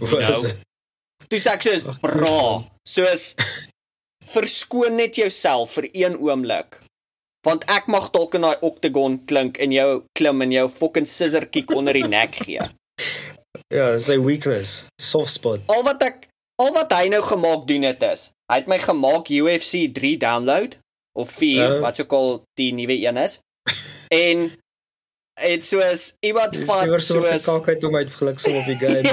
Hoe 0.00 0.18
is 0.22 0.42
dit? 0.42 0.56
Toe 1.28 1.38
sê 1.40 1.52
ek 1.54 1.62
soos, 1.62 1.84
"Bra." 2.00 2.64
Soos 2.88 3.34
verskoon 4.32 4.96
net 4.98 5.16
jouself 5.20 5.76
vir 5.76 5.88
een 5.92 6.16
oomblik. 6.18 6.80
Want 7.46 7.64
ek 7.70 7.88
mag 7.90 8.10
dalk 8.14 8.34
in 8.38 8.44
daai 8.46 8.58
octagon 8.62 9.18
klink 9.26 9.58
en 9.62 9.72
jou 9.74 10.02
klim 10.18 10.42
en 10.44 10.52
jou 10.54 10.68
fucking 10.70 11.06
scissor 11.10 11.46
kick 11.50 11.70
onder 11.74 11.92
die 11.98 12.06
nek 12.08 12.34
gee. 12.46 12.60
Ja, 13.72 13.92
dis 13.94 14.04
sy 14.08 14.18
weakness, 14.20 14.84
soft 15.00 15.32
spot. 15.32 15.60
Al 15.72 15.82
wat 15.84 16.02
ek 16.04 16.26
al 16.60 16.72
wat 16.76 16.92
hy 16.92 17.06
nou 17.12 17.22
gemaak 17.24 17.62
doen 17.68 17.84
het 17.88 18.02
is, 18.04 18.26
hy 18.52 18.58
het 18.60 18.68
my 18.68 18.76
gemaak 18.80 19.30
UFC 19.32 19.86
3 19.96 20.16
download 20.20 20.76
of 21.18 21.30
4 21.38 21.56
Ja. 21.56 21.78
wat 21.80 22.00
ook 22.00 22.12
al 22.16 22.28
die 22.60 22.70
nuwe 22.76 22.96
een 23.00 23.16
is. 23.20 23.38
En 24.12 24.52
het 25.42 25.66
soos 25.66 26.12
iemand 26.20 26.52
Dis 26.56 26.64
van 26.68 26.84
seker 26.84 27.00
so 27.00 27.18
'n 27.20 27.38
soos 27.40 27.44
kakheid 27.50 27.84
om 27.88 27.96
uit 27.96 28.10
geluksel 28.20 28.54
op 28.60 28.66
die 28.70 28.76
game. 28.78 29.10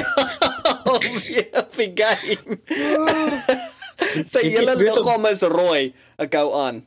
op 1.64 1.76
die 1.76 1.92
game. 1.96 2.60
Sy 4.32 4.40
Ek- 4.40 4.46
ek 4.46 4.54
hele 4.58 4.76
liggaam 4.80 5.26
is 5.30 5.42
rooi. 5.42 5.94
Ek 6.18 6.32
gou 6.34 6.54
aan. 6.56 6.86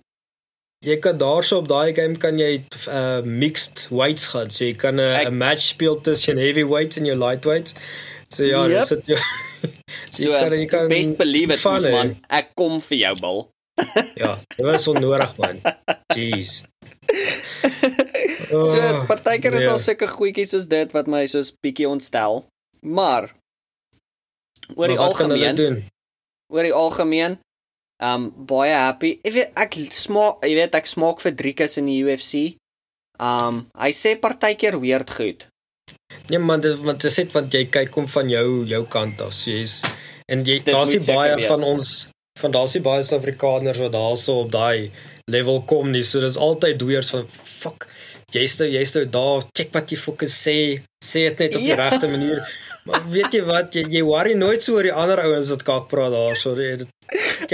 Jy 0.82 0.96
kan 0.98 1.18
daarso 1.18 1.60
op 1.62 1.68
daai 1.70 1.92
game 1.94 2.16
kan 2.18 2.38
jy 2.40 2.64
uh 2.88 3.20
mixed 3.22 3.86
weights 3.90 4.26
gaan. 4.32 4.50
So 4.50 4.64
jy 4.64 4.74
kan 4.74 4.96
'n 4.98 5.26
'n 5.28 5.36
match 5.36 5.62
speel 5.74 6.00
tussen 6.00 6.36
heavyweights 6.40 6.96
en 6.98 7.04
jou 7.06 7.16
lightweights. 7.18 7.74
So 8.34 8.42
ja, 8.48 8.64
Yep. 8.66 8.80
dis 8.80 8.88
dit 8.88 9.06
jou 9.06 9.18
So 10.22 10.32
jy 10.32 10.66
kan 10.66 10.88
best 10.88 11.16
believe 11.16 11.52
it, 11.54 11.62
man. 11.92 12.16
Ek 12.28 12.54
kom 12.54 12.80
vir 12.80 12.98
jou 12.98 13.14
bil. 13.20 13.48
Ja, 14.16 14.38
dit 14.56 14.64
was 14.66 14.88
onnodig 14.88 15.36
man. 15.38 15.60
Jeez. 16.16 16.62
So 18.52 18.76
Oh, 18.76 19.04
partykeer 19.08 19.54
is 19.56 19.62
nee. 19.64 19.68
daar 19.70 19.80
sulke 19.80 20.06
goedjies 20.10 20.50
soos 20.52 20.66
dit 20.68 20.92
wat 20.92 21.06
my 21.08 21.24
soos 21.30 21.52
bietjie 21.64 21.88
ontstel. 21.88 22.44
Maar 22.84 23.30
oor 24.76 24.92
die 24.92 24.98
Maar 24.98 25.06
algemeen 25.08 25.84
oor 26.52 26.68
die 26.68 26.74
algemeen 26.76 27.38
um 28.02 28.28
baie 28.48 28.74
happy. 28.74 29.14
Ek 29.24 29.32
weet 29.36 29.62
ek 29.64 29.78
smaak, 29.94 30.42
jy 30.44 30.56
weet 30.58 30.76
ek 30.76 30.90
smaak 30.90 31.22
vir 31.24 31.34
Driekus 31.38 31.78
in 31.80 31.88
die 31.88 32.00
UFC. 32.04 32.56
Um 33.22 33.64
hy 33.78 33.92
sê 33.96 34.16
partykeer 34.20 34.76
weird 34.82 35.12
goed. 35.16 35.46
Nee 36.28 36.42
man, 36.42 36.60
dit 36.60 36.76
want 36.84 37.00
dit 37.00 37.12
sê 37.14 37.24
want 37.32 37.54
jy 37.54 37.64
kyk 37.72 37.92
kom 37.94 38.08
van 38.10 38.28
jou 38.30 38.64
jou 38.68 38.82
kant 38.90 39.22
af. 39.24 39.32
So 39.36 39.54
jy's 39.54 39.80
en 40.28 40.44
jy 40.44 40.60
daar's 40.66 40.96
baie 41.06 41.36
wees. 41.36 41.48
van 41.48 41.64
ons 41.72 41.92
van 42.40 42.54
daar's 42.54 42.76
baie 42.82 43.02
Suid-Afrikaners 43.06 43.80
wat 43.86 43.94
daarso 43.96 44.42
op 44.44 44.52
daai 44.52 44.90
level 45.30 45.62
kom 45.68 45.92
nie. 45.92 46.02
So 46.02 46.20
dis 46.20 46.36
altyd 46.36 46.82
weird 46.82 47.08
van 47.14 47.28
fuck. 47.30 47.88
Jy's 48.32 48.58
nou 48.60 48.68
jy's 48.72 48.94
nou 48.96 49.04
daar, 49.12 49.42
check 49.56 49.72
wat 49.76 49.90
jy 49.92 49.98
fucking 50.00 50.30
sê. 50.32 50.56
Sê 51.04 51.26
dit 51.28 51.38
net 51.38 51.56
op 51.56 51.60
die 51.60 51.68
Ja. 51.74 51.88
regte 51.88 52.08
manier. 52.08 52.40
Maar 52.84 53.02
weet 53.10 53.32
jy 53.36 53.42
wat, 53.46 53.74
jy, 53.74 53.84
jy 53.90 54.02
worry 54.02 54.32
nooit 54.34 54.62
so 54.62 54.74
oor 54.74 54.82
die 54.82 54.92
ander 54.92 55.20
ouens 55.22 55.50
wat 55.52 55.62
kak 55.62 55.88
praat 55.88 56.10
daar. 56.14 56.36
Sorry. 56.36 56.76
Dit 56.76 56.88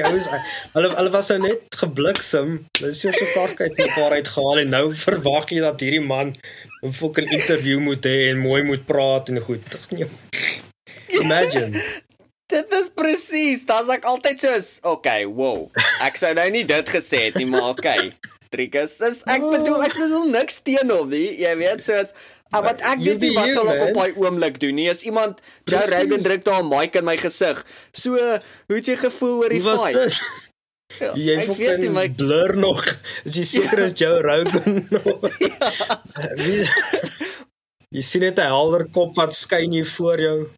ouens 0.04 0.28
hulle 0.74 0.88
hulle 0.94 1.10
was 1.10 1.28
nou 1.34 1.38
net 1.42 1.74
gebliksem. 1.82 2.54
Hulle 2.78 2.90
is 2.94 3.00
so 3.02 3.10
kak 3.34 3.60
uit 3.60 3.76
mekaar 3.76 4.14
uitgehaal 4.20 4.58
en 4.62 4.70
nou 4.76 4.84
verwag 4.94 5.50
jy 5.50 5.60
dat 5.60 5.80
hierdie 5.84 6.04
man 6.04 6.34
'n 6.82 6.92
fucking 6.92 7.28
interview 7.32 7.80
moet 7.80 8.04
hê 8.06 8.30
en 8.30 8.38
mooi 8.38 8.62
moet 8.62 8.86
praat 8.86 9.28
en 9.28 9.40
goed. 9.40 9.64
Nee. 9.90 10.06
Imagine. 11.08 11.82
Dit 12.48 12.72
is 12.72 12.88
presies, 12.94 13.66
dan's 13.66 13.90
ek 13.92 14.04
altyd 14.08 14.40
soos, 14.40 14.78
okay, 14.82 15.26
wow. 15.26 15.66
Ek 16.00 16.16
sou 16.16 16.30
nou 16.34 16.46
nie 16.50 16.64
dit 16.64 16.88
gesê 16.88 17.26
het 17.26 17.34
nie, 17.36 17.46
maar 17.46 17.68
okay. 17.74 18.12
Driekus, 18.50 18.96
dis 18.96 19.18
ek 19.28 19.42
bedoel 19.44 19.82
ek 19.84 19.94
bedoel 19.98 20.30
niks 20.32 20.60
teen 20.64 20.90
hom 20.90 21.08
nie. 21.12 21.36
Jy 21.42 21.54
weet 21.56 21.82
soos 21.84 22.12
Ah, 22.50 22.62
wat 22.64 22.80
ek 22.80 22.98
weet 23.04 23.20
nie 23.20 23.34
wat 23.36 23.48
ek 23.50 23.80
op 23.90 23.94
daai 23.98 24.12
oomblik 24.16 24.54
doen 24.62 24.74
nie. 24.74 24.88
As 24.88 25.02
iemand 25.04 25.42
Joe. 25.68 25.82
Rogan 25.84 26.22
druk 26.24 26.44
daar 26.46 26.62
'n 26.64 26.68
mic 26.68 26.94
in 26.96 27.04
my 27.04 27.16
gesig. 27.20 27.60
So, 27.92 28.16
hoe 28.16 28.76
het 28.76 28.86
jy 28.86 28.96
gevoel 28.96 29.42
oor 29.42 29.48
die 29.52 29.60
fight? 29.60 30.16
Ja, 30.98 31.12
Jy 31.14 31.36
weet 31.36 31.48
nie 31.48 31.54
fucking 31.68 31.92
my 31.92 32.08
blur 32.08 32.56
nog. 32.56 32.80
Is 33.24 33.34
jy 33.36 33.44
seker 33.44 33.78
is 33.84 33.92
Joe 34.00 34.22
Rogan 34.24 34.86
nog? 34.96 35.20
Wie- 36.40 36.64
Jy 37.92 38.00
sien 38.02 38.20
net 38.24 38.38
'n 38.38 38.48
helder 38.48 38.88
kop 38.92 39.14
wat 39.16 39.34
skyn 39.34 39.72
hier 39.72 39.86
voor 39.86 40.18
jou. 40.20 40.48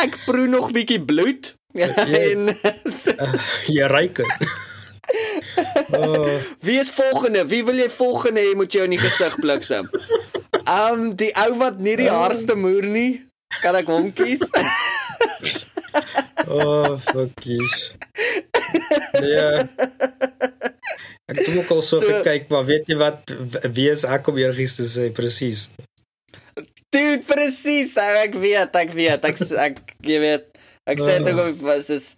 ek 0.00 0.16
proe 0.24 0.46
nog 0.48 0.70
bietjie 0.72 1.04
bloed. 1.04 1.54
en 1.74 2.48
Jy 3.68 3.84
ruik 3.86 4.16
dit. 4.16 4.26
Oh, 5.92 6.38
wie 6.66 6.78
is 6.78 6.90
volgende? 6.94 7.44
Wie 7.50 7.62
wil 7.64 7.78
jy 7.82 7.88
volgende 7.90 8.40
hê 8.44 8.54
moet 8.58 8.72
jou 8.76 8.84
in 8.86 8.94
die 8.94 9.00
gesig 9.02 9.36
bliksem? 9.42 9.88
Um 10.70 11.10
die 11.18 11.30
ou 11.46 11.54
wat 11.62 11.80
nie 11.82 11.96
die 12.00 12.10
hardste 12.10 12.54
moer 12.58 12.86
nie. 12.86 13.24
Kan 13.62 13.74
ek 13.80 13.88
hom 13.90 14.10
kies? 14.14 14.42
oh 16.46 16.94
fuckies. 17.10 17.92
Ja. 19.22 19.64
Ek 21.30 21.38
het 21.38 21.48
ook 21.56 21.70
al 21.70 21.82
so, 21.82 21.98
So- 22.00 22.06
gekyk, 22.10 22.48
maar 22.50 22.64
weet 22.66 22.88
jy 22.90 22.96
wat 23.00 23.32
wie 23.74 23.88
is 23.90 24.04
ek 24.06 24.26
om 24.30 24.38
enigiets 24.40 24.78
te 24.80 24.86
sê 24.90 25.10
presies? 25.14 25.68
Dude, 26.90 27.20
presies. 27.26 27.94
Ek 28.02 28.34
weet, 28.42 28.74
ek 28.74 28.90
weet. 28.96 29.24
Ek 29.28 29.38
ek 29.66 29.78
jy 30.06 30.18
weet. 30.22 30.46
Ek 30.90 30.98
sê 30.98 31.18
dit 31.22 31.34
Ah. 31.36 31.46
ook 31.46 31.60
was 31.62 31.90
is 31.94 32.14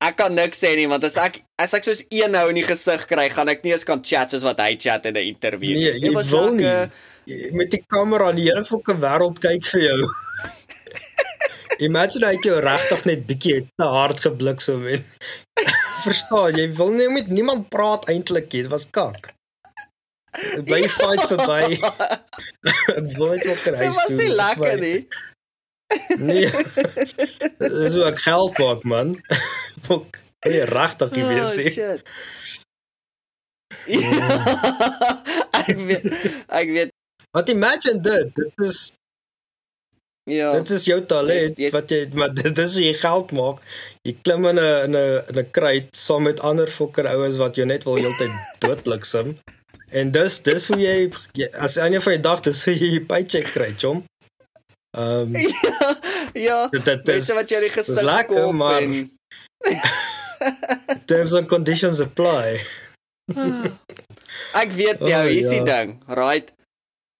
ek 0.00 0.16
kan 0.16 0.34
niks 0.34 0.60
sê 0.62 0.76
nie 0.78 0.86
want 0.86 1.04
as 1.04 1.16
ek 1.18 1.40
as 1.58 1.74
ek 1.74 1.84
soos 1.84 2.04
een 2.10 2.30
nou 2.30 2.48
in 2.52 2.54
die 2.60 2.66
gesig 2.66 3.06
kry, 3.10 3.28
gaan 3.34 3.48
ek 3.48 3.64
nie 3.64 3.72
eens 3.74 3.84
kan 3.84 4.02
chat 4.04 4.30
soos 4.30 4.44
wat 4.46 4.60
hy 4.62 4.76
chat 4.76 5.06
in 5.06 5.16
'n 5.16 5.34
onderhoud 5.34 5.60
Nee, 5.60 5.92
Dit 5.92 6.02
jy 6.02 6.12
was 6.14 6.28
wil 6.30 6.52
nie. 6.54 6.64
Jy- 6.64 7.50
Met 7.52 7.70
die 7.70 7.82
kamera 7.86 8.32
die 8.32 8.46
hele 8.48 8.64
fucking 8.64 9.00
wêreld 9.02 9.38
kyk 9.40 9.66
vir 9.66 9.80
jou. 9.82 9.98
Imagine 11.88 12.26
hy 12.26 12.34
het 12.38 12.44
jou 12.46 12.60
regtig 12.64 13.04
net 13.06 13.26
bietjie 13.28 13.54
het 13.58 13.66
te 13.78 13.84
hard 13.86 14.20
gebliksem 14.24 14.86
en 14.94 15.04
verstaan, 16.06 16.56
jy 16.56 16.68
wil 16.78 16.90
nie 16.96 17.08
met 17.12 17.28
niemand 17.28 17.68
praat 17.68 18.08
eintlik 18.08 18.48
nie. 18.52 18.62
Dit 18.62 18.70
was 18.72 18.86
kak. 18.90 19.30
Die 20.64 20.88
fight 20.88 21.26
verby. 21.32 21.78
Ek 22.96 23.06
wil 23.18 23.34
net 23.34 23.44
nog 23.44 23.62
Dit 23.64 23.74
reis 23.76 23.94
was 24.00 24.08
nie 24.08 24.28
lekker 24.34 24.78
nie. 24.80 24.98
Nee. 26.18 26.48
Dis 27.58 27.94
hoe 27.96 28.04
ek 28.10 28.18
geld 28.20 28.58
maak, 28.58 28.82
man. 28.84 29.14
Fok. 29.86 30.18
Nee, 30.46 30.64
regtig 30.68 31.14
jy 31.16 31.24
weet 31.26 31.42
Oh, 31.42 31.70
shit. 31.72 32.02
Ja, 33.88 34.28
ek 35.64 35.78
weet 35.88 36.04
ek 36.48 36.68
weet 36.74 36.90
Wat 37.36 37.48
imagine 37.52 38.00
dit. 38.04 38.30
Dit 38.36 38.64
is 38.64 38.78
ja. 40.28 40.50
Dit 40.58 40.70
is 40.76 40.84
jou 40.88 40.98
talent 41.08 41.56
Yes, 41.56 41.68
yes. 41.68 41.72
wat 41.76 41.92
jy 41.92 42.00
maar 42.12 42.32
dit 42.36 42.52
dis 42.56 42.74
hoe 42.76 42.84
jy 42.84 42.94
geld 43.00 43.32
maak. 43.36 43.62
Jy 44.04 44.14
klim 44.24 44.44
in 44.50 44.60
'n 44.60 44.68
in 44.88 44.96
'n 44.96 45.22
in 45.32 45.38
'n 45.40 45.50
kruit 45.56 45.88
saam 45.96 46.22
met 46.28 46.40
ander 46.40 46.68
fokker 46.68 47.08
ouens 47.08 47.36
wat 47.40 47.56
jou 47.56 47.66
net 47.66 47.84
wil 47.88 47.96
heeltyd 47.96 48.34
doodbliksem. 48.64 49.36
En 49.90 50.10
dis 50.12 50.42
dis 50.44 50.68
hoe 50.68 50.76
jy, 50.80 50.96
jy 51.32 51.48
as 51.56 51.76
einde 51.80 52.00
van 52.04 52.12
die 52.12 52.24
dag 52.28 52.40
dis 52.44 52.64
hoe 52.64 52.74
jy 52.76 52.90
jou 52.96 53.04
paycheck 53.08 53.48
kry, 53.56 53.72
chom. 53.76 54.04
Ehm 54.96 55.34
um, 55.34 55.36
ja, 55.68 55.96
ja. 56.32 56.58
dit 56.72 56.84
dit 56.84 57.06
Mense 57.06 57.34
wat 57.34 57.50
in 57.50 57.60
die 57.60 57.68
gesig 57.74 58.02
lekker, 58.02 58.54
maar 58.54 58.82
en 58.82 59.10
terms 61.10 61.34
and 61.34 61.48
conditions 61.48 62.00
apply. 62.00 62.60
Ek 64.56 64.72
weet 64.72 65.02
jou, 65.04 65.10
Oh, 65.12 65.26
hier's 65.28 65.50
die 65.50 65.60
ja. 65.60 65.64
ding. 65.68 65.98
Right. 66.08 66.52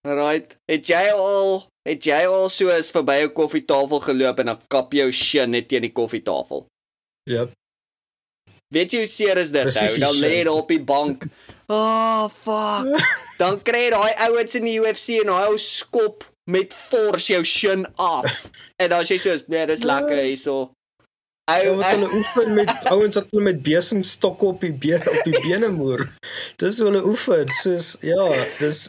Right. 0.06 0.54
Het 0.70 0.86
jy 0.88 1.04
al 1.12 1.66
het 1.88 2.04
jy 2.04 2.22
al 2.28 2.48
soos 2.52 2.90
verby 2.94 3.18
'n 3.26 3.32
koffietafel 3.36 4.00
geloop 4.00 4.38
en 4.40 4.46
dan 4.54 4.60
kap 4.72 4.92
jou 4.92 5.10
shin 5.12 5.50
net 5.50 5.68
teen 5.68 5.82
die 5.84 5.92
koffietafel? 5.92 6.66
Yep. 7.28 7.52
Weet 8.74 8.92
jy 8.92 8.98
hoe 9.04 9.08
seer 9.08 9.36
is 9.40 9.50
dit 9.52 9.62
Presies 9.62 9.96
nou? 9.98 10.12
die 10.12 10.20
Dan 10.20 10.20
lê 10.24 10.32
jy 10.38 10.44
daar 10.44 10.54
op 10.62 10.68
die 10.68 10.80
bank. 10.84 11.24
Oh 11.68 12.28
fuck. 12.44 13.04
Dan 13.38 13.60
kry 13.62 13.84
jy 13.88 13.90
daai 13.90 14.14
ouens 14.28 14.54
in 14.54 14.64
die 14.64 14.78
UFC 14.80 15.20
en 15.20 15.32
daai 15.32 15.46
ou 15.52 15.56
skop 15.60 16.24
met 16.50 16.72
force 16.74 17.32
jou 17.32 17.44
shin 17.44 17.86
af. 17.96 18.50
En 18.82 18.88
dan 18.88 19.04
sê 19.04 19.16
jy 19.16 19.18
soos, 19.18 19.42
nee, 19.50 19.66
dis 19.66 19.82
lekker 19.82 20.22
hierso. 20.22 20.70
Ja, 21.48 21.56
Ou 21.64 21.76
wat 21.80 21.90
hulle 21.94 22.08
oefen 22.12 22.54
met 22.54 22.70
ouens 22.92 23.16
wat 23.16 23.30
hulle 23.30 23.42
met 23.46 23.62
besemstokke 23.64 24.44
op 24.52 24.60
die 24.60 24.72
been 24.72 25.00
op 25.08 25.24
die 25.24 25.38
bene 25.40 25.68
moer. 25.72 26.02
Dis 26.60 26.78
hoe 26.78 26.90
hulle 26.90 27.00
oefen. 27.08 27.48
Soos 27.62 27.96
ja, 28.04 28.26
dis 28.60 28.86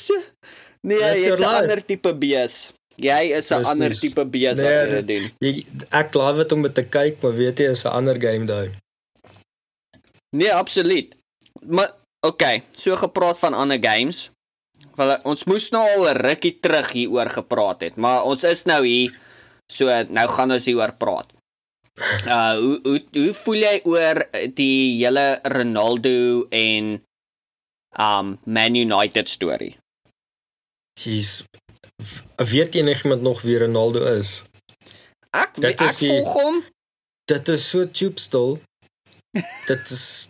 Nee, 0.88 0.96
jy's 1.20 1.40
'n 1.40 1.44
ander 1.44 1.82
tipe 1.84 2.14
bees. 2.16 2.70
Jy 2.96 3.36
is 3.36 3.50
'n 3.52 3.64
ander 3.68 3.92
tipe 3.92 4.24
bees 4.24 4.56
Nee, 4.58 4.66
as 4.72 4.80
jy 4.80 4.88
dit- 4.96 5.06
doen. 5.08 5.24
jy 5.44 5.64
ek 5.92 6.14
laat 6.16 6.36
dit 6.40 6.52
om 6.56 6.62
dit 6.62 6.74
te 6.74 6.84
kyk, 6.84 7.20
maar 7.22 7.34
weet 7.36 7.58
jy 7.60 7.68
is 7.76 7.84
'n 7.84 7.92
ander 8.00 8.16
game 8.20 8.44
daai. 8.48 8.70
Nee, 10.36 10.52
absoluut. 10.54 11.14
Maar 11.66 11.90
okay, 12.26 12.62
so 12.72 12.96
gepraat 12.96 13.38
van 13.38 13.54
ander 13.54 13.78
games. 13.80 14.30
Wel 14.96 15.16
ons 15.24 15.44
moes 15.44 15.68
nou 15.70 15.82
al 15.88 16.08
'n 16.10 16.16
rukkie 16.26 16.58
terug 16.60 16.92
hieroor 16.92 17.30
gepraat 17.30 17.80
het, 17.80 17.96
maar 17.96 18.24
ons 18.24 18.44
is 18.44 18.64
nou 18.64 18.84
hier. 18.86 19.18
So 19.72 19.86
nou 20.08 20.28
gaan 20.28 20.52
ons 20.52 20.64
hieroor 20.64 20.92
praat. 20.92 21.28
Uh 22.26 22.56
hoe 22.62 22.80
hoe 22.82 23.00
hoe 23.12 23.32
voel 23.34 23.60
jy 23.62 23.80
oor 23.84 24.24
die 24.54 24.98
hele 25.04 25.38
Ronaldo 25.42 26.46
en 26.50 27.02
um 27.98 28.38
Man 28.44 28.74
United 28.74 29.28
storie? 29.28 29.76
Jeez. 31.00 31.42
Weet 32.36 32.74
enigiemand 32.74 33.22
nog 33.22 33.42
wie 33.42 33.58
Ronaldo 33.58 34.00
is? 34.18 34.42
Ek 35.30 35.54
Dit 35.54 35.64
ek 35.80 35.80
is 35.90 35.98
die- 35.98 36.08
volg 36.08 36.32
hom. 36.32 36.64
Dit 37.30 37.48
is 37.48 37.68
so 37.70 37.86
still. 38.14 38.58
Dit 39.68 39.90
is 39.90 40.28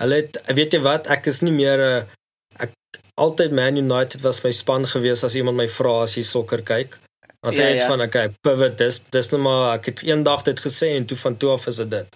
Hulle 0.00 0.14
het 0.14 0.38
weet 0.54 0.72
jy 0.72 0.80
wat, 0.80 1.06
ek 1.12 1.26
is 1.26 1.40
nie 1.44 1.52
meer 1.52 1.78
'n 1.78 2.06
altyd 3.14 3.52
Man 3.52 3.76
United 3.76 4.20
was 4.20 4.42
my 4.44 4.50
span 4.52 4.86
gewees 4.86 5.24
as 5.24 5.34
iemand 5.34 5.56
my 5.56 5.68
vra 5.68 6.02
as 6.02 6.14
jy 6.14 6.22
sokker 6.22 6.62
kyk. 6.62 6.98
Dan 7.42 7.52
sê 7.52 7.56
Ja, 7.64 7.68
ek 7.74 7.78
ja. 7.78 7.86
van 7.88 8.00
okay, 8.02 8.28
pivot 8.42 8.78
dis 8.78 9.02
dis 9.10 9.30
nou 9.30 9.40
maar 9.42 9.78
ek 9.78 9.84
het 9.86 10.02
eendag 10.02 10.42
dit 10.42 10.60
gesê 10.60 10.96
en 10.96 11.04
toe 11.06 11.16
van 11.16 11.36
toe 11.36 11.50
af 11.50 11.66
is 11.66 11.76
dit 11.76 11.90
dit. 11.90 12.06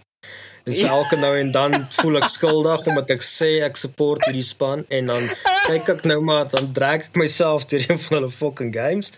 En 0.66 0.74
so 0.74 0.84
Ja. 0.84 0.88
elke 0.96 1.16
nou 1.16 1.36
en 1.38 1.50
dan 1.52 1.86
voel 2.00 2.16
ek 2.16 2.24
skuldig 2.28 2.86
omdat 2.86 3.10
ek 3.10 3.22
sê 3.22 3.62
ek 3.64 3.76
support 3.76 4.24
hierdie 4.24 4.42
span 4.44 4.84
en 4.88 5.06
dan 5.06 5.28
kyk 5.66 5.88
ek 5.88 6.04
nou 6.04 6.20
maar 6.20 6.48
dan 6.48 6.72
drag 6.72 7.08
ek 7.08 7.16
myself 7.16 7.66
deur 7.66 7.84
een 7.88 7.98
van 7.98 8.16
hulle 8.18 8.30
fucking 8.30 8.72
games 8.74 9.12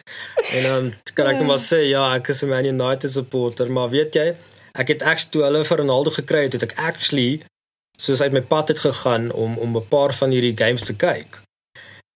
en 0.54 0.62
dan 0.62 0.94
kan 1.14 1.26
ek 1.26 1.38
net 1.40 1.46
maar 1.46 1.58
sê 1.62 1.82
ja, 1.90 2.14
ek 2.14 2.28
is 2.28 2.42
'n 2.42 2.48
Man 2.48 2.64
United 2.64 3.10
supporter, 3.12 3.70
maar 3.70 3.90
weet 3.90 4.14
jy, 4.14 4.34
ek 4.74 4.88
het 4.88 5.02
actually 5.02 5.30
toe 5.30 5.42
hulle 5.42 5.64
vir 5.64 5.78
Ronaldo 5.78 6.10
gekry 6.10 6.42
het, 6.42 6.52
het 6.52 6.62
ek 6.62 6.74
actually 6.78 7.42
soos 7.98 8.20
uit 8.20 8.32
my 8.32 8.40
pad 8.42 8.68
het 8.68 8.78
gegaan 8.78 9.30
om 9.32 9.58
om 9.58 9.76
'n 9.76 9.88
paar 9.88 10.14
van 10.14 10.30
hierdie 10.30 10.54
games 10.56 10.84
te 10.84 10.94
kyk. 10.94 11.38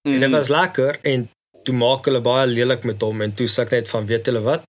En 0.04 0.10
Mhm. 0.12 0.20
dit 0.20 0.30
was 0.30 0.48
lekker 0.48 0.98
en 1.02 1.30
toe 1.64 1.74
maak 1.74 2.04
hulle 2.08 2.20
baie 2.24 2.46
lelik 2.46 2.84
met 2.84 3.00
hom 3.02 3.20
en 3.22 3.34
toe 3.34 3.46
sê 3.46 3.62
ek 3.66 3.70
net 3.70 3.88
van 3.88 4.06
weet 4.06 4.24
julle 4.26 4.40
wat? 4.40 4.62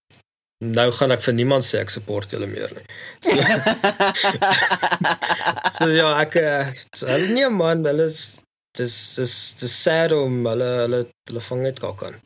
Nou 0.63 0.91
gaan 0.91 1.12
ek 1.12 1.22
vir 1.26 1.34
niemand 1.34 1.63
sê 1.63 1.80
ek 1.80 1.89
support 1.89 2.30
julle 2.32 2.48
meer 2.48 2.70
nie. 2.76 2.86
So, 3.22 3.36
so 5.78 5.88
ja, 5.89 6.10
ek 6.22 6.36
eh, 6.41 6.67
so, 6.94 7.08
hulle 7.08 7.30
nee 7.34 7.50
man, 7.50 7.84
hulle 7.88 8.06
is 8.12 8.32
dis 8.78 8.98
dis 9.20 9.36
dis 9.62 9.76
sad 9.84 10.12
om 10.15 10.41
hulle 10.48 10.70
hulle 10.84 11.02
hulle 11.30 11.41
vang 11.48 11.63
net 11.65 11.80
kak 11.84 12.04
aan. 12.08 12.20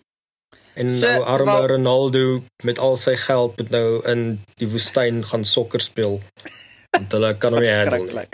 En 0.75 0.97
So, 0.99 1.07
nou 1.07 1.23
arme 1.35 1.51
wel- 1.53 1.67
Ronaldo 1.75 2.23
met 2.67 2.79
al 2.79 2.97
sy 2.99 3.15
geld 3.15 3.55
moet 3.61 3.69
nou 3.71 4.01
in 4.11 4.25
die 4.59 4.67
woestyn 4.67 5.21
gaan 5.29 5.45
sokker 5.47 5.81
speel. 5.81 6.19
Want 6.91 7.11
hulle 7.15 7.31
kan 7.37 7.53
hom 7.53 7.61
nie 7.63 7.71
handle 7.71 8.25
nie. 8.25 8.29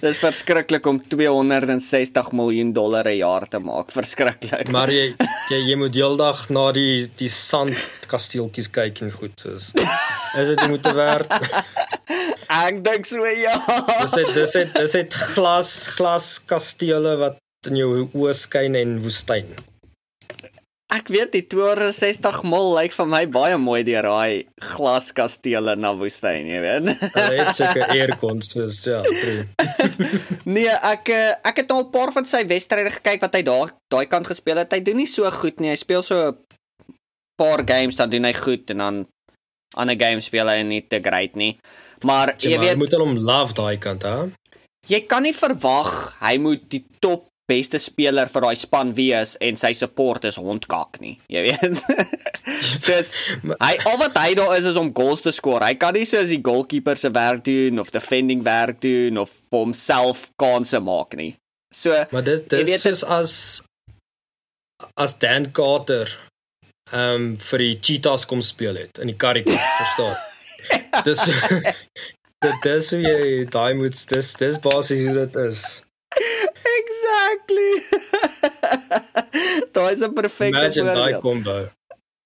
Dis 0.00 0.18
verskriklik 0.22 0.86
om 0.88 0.98
260 1.12 2.30
miljoen 2.32 2.72
dollar 2.72 3.04
'n 3.08 3.16
jaar 3.16 3.48
te 3.48 3.58
maak. 3.58 3.92
Verskriklik. 3.92 4.70
Maar 4.70 4.90
jy 4.90 5.14
jy, 5.50 5.58
jy 5.68 5.76
moet 5.76 5.94
heeldag 5.94 6.48
na 6.48 6.72
die 6.72 7.10
die 7.16 7.28
sandkasteeltjies 7.28 8.70
kyk 8.70 9.02
en 9.02 9.12
goed 9.12 9.36
soos 9.40 9.72
is 10.38 10.52
dit 10.52 10.58
die 10.58 10.68
moeite 10.70 10.92
werd? 10.94 11.32
ek 12.66 12.80
dink 12.84 13.06
so 13.08 13.26
ja. 13.26 13.56
Dis 14.00 14.14
dit 14.18 14.34
dis 14.34 14.56
dit 14.58 14.74
dis 14.78 14.96
dit 15.00 15.18
glas 15.34 15.72
glas 15.96 16.28
kastele 16.46 17.16
wat 17.20 17.40
in 17.68 17.76
jou 17.76 17.90
oë 18.06 18.34
skyn 18.36 18.78
en 18.78 19.00
woestyn. 19.04 19.52
Ek 20.90 21.06
weet 21.12 21.30
die 21.36 21.44
260 21.46 22.40
mil 22.50 22.72
lyk 22.74 22.94
vir 22.96 23.06
my 23.06 23.20
baie 23.30 23.56
mooi 23.62 23.84
deur 23.86 24.08
daai 24.08 24.46
glaskastele 24.72 25.76
na 25.78 25.92
woestyn, 25.94 26.48
jy 26.50 26.60
weet. 26.64 26.90
Hulle 27.14 27.36
het 27.38 27.54
seker 27.54 27.92
aircon 27.94 28.42
soos 28.42 28.80
ja, 28.88 28.98
true. 29.06 29.46
nee, 30.56 30.66
ek 30.66 31.12
eh, 31.14 31.30
ek 31.46 31.62
het 31.62 31.70
al 31.70 31.84
'n 31.86 31.92
paar 31.94 32.10
van 32.16 32.26
sy 32.26 32.42
wedstryde 32.50 32.90
gekyk 32.98 33.22
wat 33.22 33.38
hy 33.38 33.42
daar 33.46 33.70
daai 33.94 34.06
kant 34.10 34.26
gespeel 34.26 34.58
het. 34.58 34.74
Hy 34.74 34.82
doen 34.82 34.98
nie 34.98 35.06
so 35.06 35.30
goed 35.30 35.62
nie. 35.62 35.70
Hy 35.70 35.78
speel 35.78 36.02
so 36.02 36.32
'n 36.32 36.36
paar 37.38 37.62
games 37.62 37.96
dan 37.96 38.10
doen 38.10 38.26
hy 38.26 38.34
goed 38.34 38.70
en 38.74 38.78
dan 38.78 39.06
ander 39.78 39.96
games 39.96 40.26
speel 40.26 40.48
hy 40.50 40.62
nie 40.66 40.82
te 40.82 40.98
great 40.98 41.36
nie. 41.36 41.56
Maar 42.02 42.34
Jy 42.34 42.50
jy 42.50 42.56
maar, 42.56 42.66
weet 42.66 42.76
moet 42.82 42.90
hulle 42.90 43.06
hom 43.06 43.16
love 43.16 43.54
daai 43.54 43.78
kant, 43.78 44.02
hè? 44.02 44.28
jy 44.90 45.00
kan 45.06 45.22
nie 45.22 45.34
verwag 45.36 46.16
hy 46.20 46.36
moet 46.42 46.62
die 46.72 46.82
top 47.04 47.29
beste 47.50 47.80
speler 47.82 48.30
vir 48.30 48.46
daai 48.46 48.56
span 48.58 48.92
wees 48.96 49.34
en 49.42 49.58
sy 49.60 49.72
support 49.76 50.24
is 50.30 50.38
hondkak 50.40 51.00
nie. 51.02 51.16
Jy 51.32 51.42
weet. 51.48 51.82
Dis 52.86 53.12
hy 53.50 53.72
al 53.90 53.98
wat 54.00 54.18
hy 54.22 54.34
daar 54.38 54.54
is 54.56 54.70
is 54.70 54.78
om 54.80 54.92
goals 54.96 55.24
te 55.26 55.34
skoor. 55.34 55.66
Hy 55.66 55.74
kan 55.82 55.98
nie 55.98 56.06
soos 56.08 56.30
die 56.32 56.40
goalkeeper 56.46 57.00
se 57.00 57.10
werk 57.14 57.44
doen 57.48 57.82
of 57.82 57.92
defending 57.94 58.44
werk 58.46 58.80
doen 58.84 59.18
of 59.20 59.34
vir 59.50 59.64
homself 59.64 60.28
kansse 60.40 60.80
maak 60.80 61.18
nie. 61.18 61.34
So 61.74 61.94
Maar 62.10 62.26
dit 62.26 62.48
dis 62.50 62.70
weet, 62.70 62.82
soos 62.86 63.04
as 63.04 63.34
as 64.96 65.18
Dan 65.18 65.50
Carter 65.52 66.08
ehm 66.90 67.14
um, 67.14 67.26
vir 67.38 67.62
die 67.62 67.74
Cheetahs 67.78 68.24
kom 68.26 68.40
speel 68.42 68.78
het 68.80 68.98
in 68.98 69.12
die 69.12 69.18
karretjie, 69.18 69.58
verstaan? 69.78 70.16
dis 71.06 71.22
dit 72.42 72.56
dis 72.66 72.90
hoe 72.94 73.00
jy 73.04 73.44
daai 73.52 73.74
moet 73.78 74.00
dis 74.10 74.32
dis 74.40 74.58
basies 74.64 75.04
hoe 75.06 75.14
dit 75.20 75.38
is. 75.44 75.62
Exactly. 76.10 77.72
Daai 79.74 79.92
is 79.92 80.00
'n 80.00 80.12
perfekte 80.12 80.56
voorbeeld. 80.56 80.76
Imagine 80.76 80.94
daai 80.94 81.18
combo. 81.18 81.68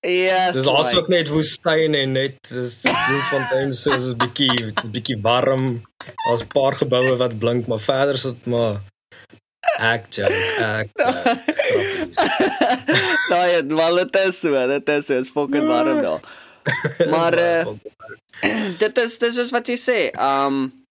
Yes. 0.01 0.53
Dis 0.53 0.67
also 0.67 0.97
like, 0.97 1.09
net 1.09 1.29
woestyn 1.29 1.95
en 1.95 2.13
net 2.13 2.37
dis 2.49 2.81
Bloemfontein 2.85 3.73
so 3.73 3.93
is 3.93 4.11
'n 4.13 4.17
bietjie 4.21 4.73
bietjie 4.93 5.19
warm. 5.21 5.83
Daar's 6.27 6.43
'n 6.45 6.53
paar 6.53 6.75
geboue 6.77 7.17
wat 7.17 7.39
blink, 7.39 7.67
maar 7.67 7.81
verder 7.81 8.15
is 8.15 8.23
dit 8.23 8.47
maar 8.47 8.81
ek 9.81 10.09
joke. 10.13 10.41
Ek. 10.61 10.89
Daai 13.31 13.51
het 13.55 13.73
wel 13.73 13.95
dit 13.95 14.17
is 14.17 14.41
so, 14.41 14.67
dit 14.67 14.89
is 14.89 15.07
so, 15.07 15.19
is 15.19 15.29
fucking 15.29 15.67
warm 15.67 16.01
daar. 16.03 16.21
Maar 17.13 17.39
uh, 17.39 17.67
dit 18.83 18.99
is 18.99 19.19
dis 19.19 19.37
is 19.37 19.51
wat 19.51 19.69
jy 19.69 19.77
sê. 19.77 19.99
Um 20.21 20.84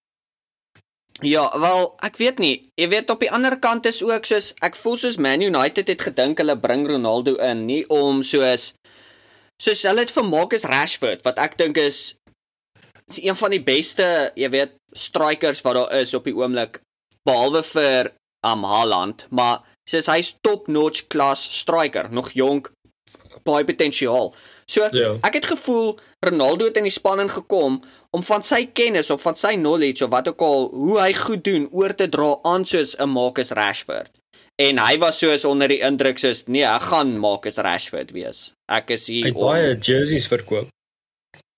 Ja, 1.23 1.59
wel, 1.59 1.93
ek 2.03 2.17
weet 2.19 2.39
nie. 2.43 2.55
Jy 2.79 2.87
weet 2.91 3.09
op 3.09 3.21
die 3.23 3.31
ander 3.31 3.55
kant 3.59 3.85
is 3.89 4.01
ook 4.03 4.27
soos 4.27 4.51
ek 4.65 4.75
voel 4.79 4.97
soos 4.99 5.17
Man 5.21 5.41
United 5.45 5.87
het 5.87 6.01
gedink 6.09 6.41
hulle 6.41 6.57
bring 6.59 6.85
Ronaldo 6.89 7.35
in 7.43 7.65
nie 7.69 7.83
om 7.87 8.23
soos 8.23 8.73
soos 9.63 9.83
hulle 9.87 10.03
het 10.03 10.11
vir 10.11 10.27
Marcus 10.27 10.67
Rashford 10.67 11.23
wat 11.27 11.39
ek 11.39 11.57
dink 11.61 11.79
is 11.79 12.13
een 13.15 13.35
van 13.35 13.53
die 13.53 13.63
beste, 13.63 14.05
jy 14.39 14.49
weet, 14.49 14.75
strikers 14.95 15.61
wat 15.65 15.77
daar 15.77 15.95
is 15.99 16.13
op 16.17 16.27
die 16.27 16.35
oomblik 16.35 16.79
behalwe 17.27 17.63
vir 17.63 18.11
um 18.43 18.63
Haaland, 18.67 19.27
maar 19.31 19.63
soos 19.89 20.09
hy's 20.11 20.33
top-notch 20.43 21.07
klas 21.11 21.43
striker, 21.59 22.09
nog 22.11 22.31
jonk, 22.35 22.71
baie 23.47 23.65
potensiaal. 23.67 24.33
So 24.69 24.87
ja. 24.95 25.13
ek 25.25 25.39
het 25.39 25.49
gevoel 25.51 25.95
Ronaldo 26.23 26.69
het 26.69 26.79
in 26.79 26.87
die 26.87 26.93
span 26.93 27.23
ingekom 27.23 27.81
om 28.13 28.23
van 28.23 28.43
sy 28.45 28.65
kennis 28.77 29.09
of 29.13 29.21
van 29.25 29.37
sy 29.39 29.55
knowledge 29.57 30.05
of 30.05 30.11
wat 30.13 30.27
ook 30.29 30.41
al 30.45 30.67
hoe 30.73 30.99
hy 31.01 31.13
goed 31.17 31.43
doen 31.43 31.65
oor 31.71 31.95
te 31.97 32.09
dra 32.09 32.35
aan 32.49 32.65
soos 32.65 32.95
'n 32.97 33.09
Marcus 33.09 33.49
Rashford. 33.49 34.11
En 34.61 34.77
hy 34.77 34.97
was 35.01 35.17
soos 35.17 35.45
onder 35.45 35.67
die 35.67 35.81
indruk 35.81 36.19
soos 36.21 36.43
nee, 36.45 36.65
ek 36.65 36.81
gaan 36.91 37.17
Marcus 37.17 37.57
Rashford 37.57 38.11
wees. 38.11 38.53
Ek 38.69 38.89
is 38.89 39.07
hier 39.07 39.33
om 39.33 39.49
baie 39.49 39.75
jerseys 39.77 40.27
verkoop. 40.27 40.69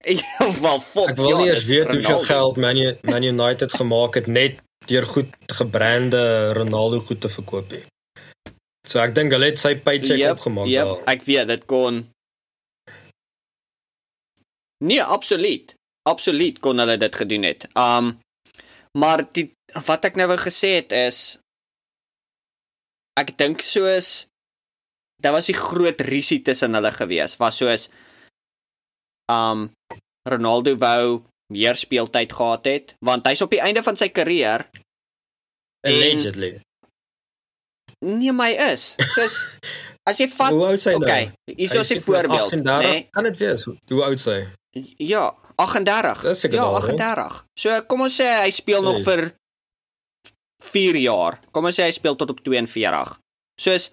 Ja, 0.06 0.46
wel 0.62 0.80
fuck. 0.80 1.10
Ek 1.10 1.18
wil 1.18 1.38
nie 1.38 1.50
eens 1.50 1.66
weet 1.66 1.92
hoeveel 1.92 2.20
geld 2.30 2.58
Man, 2.62 2.78
Man 3.02 3.24
United 3.24 3.74
gemaak 3.74 4.14
het 4.14 4.28
net 4.28 4.62
deur 4.86 5.06
goed 5.06 5.32
gebrande 5.50 6.54
Ronaldo 6.54 7.00
goed 7.00 7.22
te 7.22 7.30
verkoop 7.30 7.72
nie. 7.74 7.82
So 8.86 9.02
ek 9.02 9.16
dink 9.18 9.34
hulle 9.34 9.50
het 9.50 9.58
sy 9.60 9.74
paycheck 9.82 10.22
yep, 10.22 10.38
opgemaak 10.38 10.70
yep, 10.70 10.86
daar. 10.86 11.02
Ek 11.16 11.26
weet 11.26 11.48
dit 11.48 11.66
kon 11.66 12.04
Nee, 14.78 15.04
absoluut. 15.04 15.75
Absoluut 16.10 16.60
kon 16.62 16.80
hulle 16.80 16.98
dit 17.02 17.16
gedoen 17.16 17.44
het. 17.44 17.68
Um 17.74 18.16
maar 18.96 19.26
die 19.36 19.50
wat 19.86 20.06
ek 20.08 20.16
nou 20.16 20.28
wou 20.32 20.38
gesê 20.40 20.78
het 20.80 20.94
is 20.96 21.38
ek 23.20 23.34
dink 23.40 23.64
soos 23.66 24.28
daar 25.24 25.36
was 25.36 25.50
'n 25.50 25.58
groot 25.58 26.02
risie 26.02 26.42
tussen 26.42 26.74
hulle 26.74 26.92
gewees. 26.92 27.38
Was 27.38 27.58
soos 27.58 27.90
um 29.32 29.72
Ronaldo 30.30 30.76
wou 30.78 31.24
meer 31.54 31.76
speeltyd 31.76 32.32
gehad 32.34 32.66
het 32.66 32.96
want 33.06 33.28
hy's 33.28 33.42
op 33.42 33.52
die 33.52 33.62
einde 33.62 33.84
van 33.84 33.98
sy 33.98 34.10
karier 34.10 34.66
allegedly. 35.86 36.62
Nee, 38.06 38.32
my 38.32 38.52
is. 38.72 38.96
Soos 39.16 39.36
as 40.06 40.20
jy 40.20 40.28
vat 40.38 40.52
nou? 40.52 40.76
Okay, 41.02 41.32
hier 41.46 41.80
is 41.80 41.92
'n 41.94 42.00
voorbeeld, 42.00 42.52
né? 42.64 42.78
Nee? 42.82 43.08
Kan 43.12 43.24
dit 43.24 43.38
wees? 43.38 43.64
Hoe 43.64 44.04
oud 44.04 44.20
sy? 44.20 44.46
Ja, 44.98 45.34
38. 45.56 46.24
Ja, 46.52 46.64
38. 46.64 47.46
So 47.60 47.82
kom 47.88 48.06
ons 48.08 48.20
sê 48.20 48.28
hy 48.42 48.52
speel 48.52 48.84
nog 48.84 49.00
hey. 49.00 49.06
vir 49.08 49.22
4 50.64 51.00
jaar. 51.00 51.40
Kom 51.56 51.70
ons 51.70 51.80
sê 51.80 51.88
hy 51.88 51.94
speel 51.96 52.18
tot 52.20 52.34
op 52.34 52.42
42. 52.44 53.16
Soos 53.62 53.90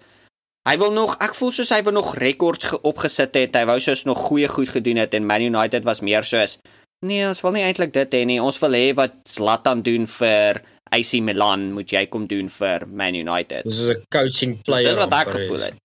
hy 0.67 0.77
wil 0.79 0.91
nog, 0.95 1.15
ek 1.23 1.35
voel 1.35 1.51
soos 1.55 1.71
hy 1.75 1.81
wil 1.83 1.95
nog 1.95 2.13
rekords 2.19 2.71
opgesit 2.81 3.35
het. 3.39 3.55
Hy 3.55 3.65
wou 3.69 3.79
soos 3.83 4.05
nog 4.07 4.19
goeie 4.27 4.47
goed 4.51 4.71
gedoen 4.75 4.99
het 4.99 5.15
en 5.15 5.27
Man 5.27 5.43
United 5.43 5.87
was 5.87 6.03
meer 6.03 6.27
soos 6.27 6.59
nee, 7.03 7.23
ons 7.27 7.41
wil 7.43 7.55
nie 7.57 7.63
eintlik 7.65 7.93
dit 7.95 8.15
hê 8.17 8.23
nie. 8.27 8.39
Ons 8.41 8.59
wil 8.63 8.77
hê 8.77 8.85
wat 8.97 9.15
Zlatan 9.29 9.83
doen 9.85 10.07
vir 10.09 10.61
AC 10.93 11.17
Milan 11.25 11.71
moet 11.75 11.93
jy 11.93 12.05
kom 12.11 12.27
doen 12.29 12.49
vir 12.53 12.87
Man 12.87 13.17
United. 13.19 13.67
Dis 13.67 13.81
'n 13.89 14.03
coaching 14.13 14.61
player. 14.63 14.89
Dis 14.89 15.01
wat 15.03 15.13
ek 15.13 15.31
gevoel 15.35 15.63
het. 15.67 15.77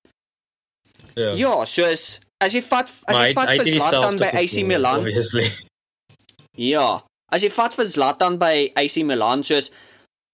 Ja. 1.17 1.33
Ja, 1.35 1.65
soos 1.65 2.21
as 2.45 2.55
jy 2.55 2.63
vat 2.65 2.89
as 2.89 3.21
jy 3.21 3.29
vat 3.37 3.53
vir 3.57 3.71
Zlatan 3.75 4.19
by 4.21 4.31
AC 4.41 4.57
Milan. 4.67 5.05
Obviously. 5.05 5.47
Ja, 6.59 6.89
as 7.33 7.45
jy 7.47 7.53
vat 7.55 7.77
vir 7.79 7.89
Zlatan 7.91 8.39
by 8.41 8.69
AC 8.79 9.01
Milan 9.07 9.45
soos 9.47 9.71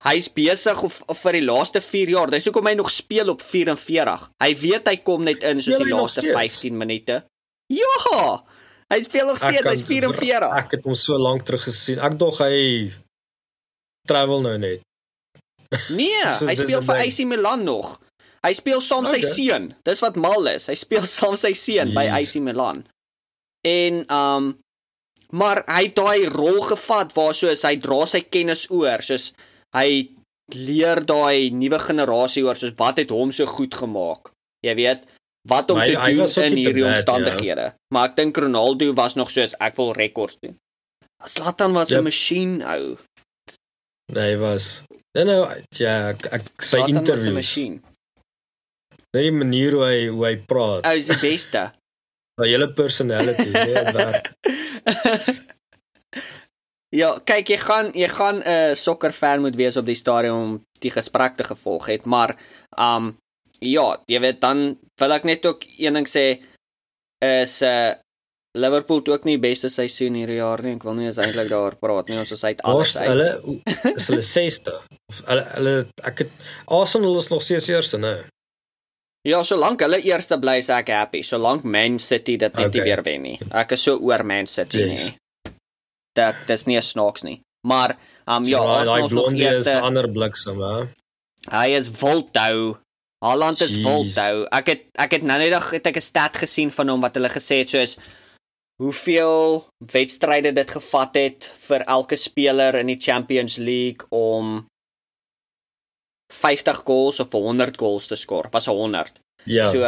hy's 0.05 0.29
besig 0.29 0.83
of, 0.85 0.99
of 1.09 1.21
vir 1.25 1.39
die 1.39 1.45
laaste 1.47 1.81
4 1.81 2.11
jaar, 2.13 2.33
dis 2.33 2.45
hoekom 2.45 2.67
hy 2.69 2.75
nog 2.77 2.91
speel 2.93 3.31
op 3.33 3.41
44. 3.41 4.27
Hy 4.45 4.51
weet 4.61 4.91
hy 4.91 4.99
kom 5.07 5.25
net 5.25 5.47
in 5.49 5.63
soos 5.65 5.81
die 5.81 5.93
laaste 5.93 6.27
15 6.29 6.77
minute. 6.77 7.23
Ja. 7.73 8.27
Hy 8.93 8.99
speel 9.01 9.31
nog 9.31 9.41
steeds, 9.41 9.65
hy's 9.65 9.85
44. 9.89 10.51
Ek 10.61 10.77
het 10.77 10.85
hom 10.85 10.97
so 10.99 11.17
lank 11.19 11.47
terug 11.49 11.65
gesien. 11.65 12.03
Ek 12.05 12.19
dog 12.21 12.37
hy 12.45 12.93
travel 14.09 14.45
nou 14.45 14.59
net. 14.61 14.85
Nee, 15.97 16.21
so, 16.37 16.47
hy 16.51 16.57
speel 16.61 16.85
vir 16.85 17.01
AC 17.07 17.25
Milan 17.29 17.65
nog. 17.65 17.97
Hy 18.45 18.53
speel 18.53 18.83
saam 18.85 19.07
okay. 19.09 19.23
sy 19.23 19.35
seun. 19.37 19.71
Dis 19.89 20.03
wat 20.05 20.19
mal 20.21 20.47
is. 20.53 20.69
Hy 20.69 20.77
speel 20.79 21.07
saam 21.19 21.37
sy 21.39 21.55
seun 21.57 21.95
by 21.97 22.07
AC 22.13 22.37
Milan. 22.45 22.85
En 23.65 24.05
um 24.13 24.53
maar 25.35 25.65
hy 25.67 25.89
het 25.89 25.97
daai 25.99 26.29
rol 26.31 26.61
gevat 26.63 27.15
waar 27.17 27.35
soos 27.35 27.65
hy 27.67 27.75
dra 27.83 28.05
sy 28.07 28.21
kennis 28.23 28.69
oor, 28.71 29.03
soos 29.03 29.33
hy 29.75 30.05
leer 30.55 31.01
daai 31.09 31.51
nuwe 31.51 31.81
generasie 31.83 32.45
oor 32.45 32.59
soos 32.61 32.77
wat 32.79 33.01
het 33.03 33.11
hom 33.11 33.33
so 33.35 33.49
goed 33.51 33.75
gemaak. 33.75 34.31
Jy 34.65 34.75
weet, 34.79 35.09
wat 35.49 35.71
om 35.73 35.81
te 35.81 35.97
doen 35.97 36.45
in 36.45 36.59
hierdie 36.61 36.85
omstandighede. 36.87 37.71
Ja. 37.73 37.75
Maar 37.95 38.13
ek 38.13 38.21
dink 38.21 38.39
Ronaldo 38.45 38.93
was 38.97 39.17
nog 39.19 39.33
soos 39.33 39.57
ek 39.61 39.77
wil 39.81 39.93
rekords 39.97 40.39
doen. 40.45 40.57
Zlatan 41.25 41.73
was 41.73 41.91
'n 41.91 42.01
yep. 42.01 42.05
masjien 42.05 42.63
ou. 42.63 42.97
Nee, 44.13 44.35
hy 44.35 44.37
was. 44.39 44.83
Nee, 45.17 45.25
nou 45.25 45.41
ja, 45.79 46.11
ek, 46.13 46.27
ek 46.33 46.63
sy 46.63 46.85
interview. 46.89 47.41
Net 49.15 49.29
die 49.29 49.35
manier 49.35 49.77
hoe 49.79 49.85
hy 49.87 49.99
hoe 50.11 50.27
hy 50.27 50.37
praat. 50.51 50.87
Ou 50.91 50.95
is 50.99 51.11
die 51.13 51.21
beste. 51.23 51.69
Sy 52.41 52.49
hele 52.51 52.67
personality, 52.75 53.47
nee, 53.55 53.83
werk. 53.95 54.33
ja, 56.91 57.13
kyk, 57.23 57.53
jy 57.55 57.59
gaan 57.63 57.93
jy 57.95 58.09
gaan 58.11 58.41
'n 58.43 58.49
uh, 58.55 58.73
sokkerfan 58.75 59.45
moet 59.45 59.59
wees 59.59 59.79
op 59.79 59.87
die 59.87 59.99
stadion 59.99 60.41
om 60.41 60.57
die 60.83 60.91
gesprek 60.91 61.39
te 61.39 61.47
gevolg 61.47 61.87
het, 61.93 62.09
maar 62.11 62.35
um 62.75 63.15
ja, 63.63 63.87
jy 64.11 64.21
weet 64.21 64.41
dan 64.43 64.75
wil 65.01 65.15
ek 65.15 65.25
net 65.25 65.47
ook 65.47 65.63
een 65.79 65.95
ding 65.95 66.09
sê 66.11 66.43
is 67.25 67.63
uh, 67.63 67.95
Liverpool 68.59 68.99
het 68.99 69.09
ook 69.09 69.25
nie 69.25 69.39
beste 69.39 69.69
seisoen 69.69 70.15
hierdie 70.15 70.37
jaar 70.37 70.63
nie. 70.63 70.75
Ek 70.77 70.85
wil 70.87 70.95
nie 70.95 71.09
eens 71.09 71.19
eintlik 71.19 71.49
daaroor 71.51 71.75
praat 71.81 72.11
nie. 72.11 72.19
Ons 72.21 72.35
is 72.37 72.45
uit 72.45 72.61
alles 72.63 72.93
uit. 72.97 73.09
Hulle 73.09 73.31
is 73.95 74.07
hulle 74.11 74.27
6ste. 74.37 74.75
Of 75.11 75.23
hulle 75.31 75.47
hulle 75.57 75.75
ek 76.07 76.23
het 76.27 76.47
Arsenal 76.67 77.19
is 77.19 77.31
nog 77.33 77.43
steeds 77.43 77.71
eerste, 77.73 77.99
né? 77.99 78.15
Ja, 79.25 79.41
solank 79.43 79.81
hulle 79.81 80.03
eerste 80.05 80.37
bly, 80.41 80.59
is 80.61 80.69
ek 80.69 80.91
happy. 80.93 81.23
Solank 81.25 81.65
Man 81.65 81.97
City 82.03 82.37
dit 82.37 82.59
net 82.61 82.69
okay. 82.69 82.85
weer 82.85 83.01
wen 83.07 83.23
nie. 83.25 83.39
Ek 83.57 83.73
is 83.73 83.85
so 83.87 83.97
oor 83.97 84.25
Man 84.27 84.49
City 84.51 84.83
yes. 84.83 85.07
nie. 85.09 85.55
Dat 86.15 86.45
dis 86.47 86.67
nie 86.69 86.81
snaaks 86.85 87.25
nie. 87.25 87.39
Maar 87.65 87.97
um 88.29 88.45
ja, 88.45 88.61
so, 88.61 88.69
Arsenal 88.69 89.07
is 89.07 89.15
nog 89.17 89.31
eerste. 89.33 89.71
Hy 89.71 89.79
is 89.81 89.89
ander 89.89 90.11
bliksem, 90.13 90.61
hè. 90.61 90.83
Hy 91.53 91.69
is 91.79 91.89
Voltou. 91.97 92.75
Haaland 93.25 93.65
is 93.65 93.79
Voltou. 93.81 94.45
Ek 94.53 94.69
het 94.69 94.85
ek 95.07 95.17
het 95.17 95.25
nou 95.25 95.39
net 95.41 95.57
het 95.57 95.89
ek 95.89 95.97
'n 95.97 96.05
stat 96.05 96.37
gesien 96.45 96.71
van 96.71 96.93
hom 96.93 97.01
wat 97.01 97.17
hulle 97.17 97.33
gesê 97.33 97.65
het 97.65 97.73
soos 97.73 97.97
hoeveel 98.83 99.65
wedstryde 99.79 100.53
dit 100.53 100.71
gevat 100.71 101.15
het 101.17 101.49
vir 101.69 101.81
elke 101.87 102.17
speler 102.17 102.75
in 102.75 102.87
die 102.93 103.01
Champions 103.01 103.57
League 103.57 104.05
om 104.11 104.67
50 106.35 106.83
goals 106.87 107.21
of 107.23 107.33
100 107.33 107.79
goals 107.81 108.09
te 108.11 108.19
skoor. 108.19 108.49
Was 108.53 108.67
100. 108.67 109.21
Ja. 109.45 109.71
So 109.71 109.85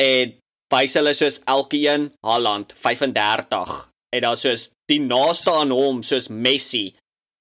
en 0.00 0.34
wys 0.72 0.96
hulle 0.96 1.12
soos 1.14 1.40
elkeen 1.50 2.08
Haaland 2.26 2.72
35 2.72 3.76
en 4.16 4.24
dan 4.24 4.36
soos 4.40 4.70
die 4.90 5.00
naaste 5.02 5.52
aan 5.52 5.74
hom 5.74 6.02
soos 6.06 6.30
Messi 6.32 6.88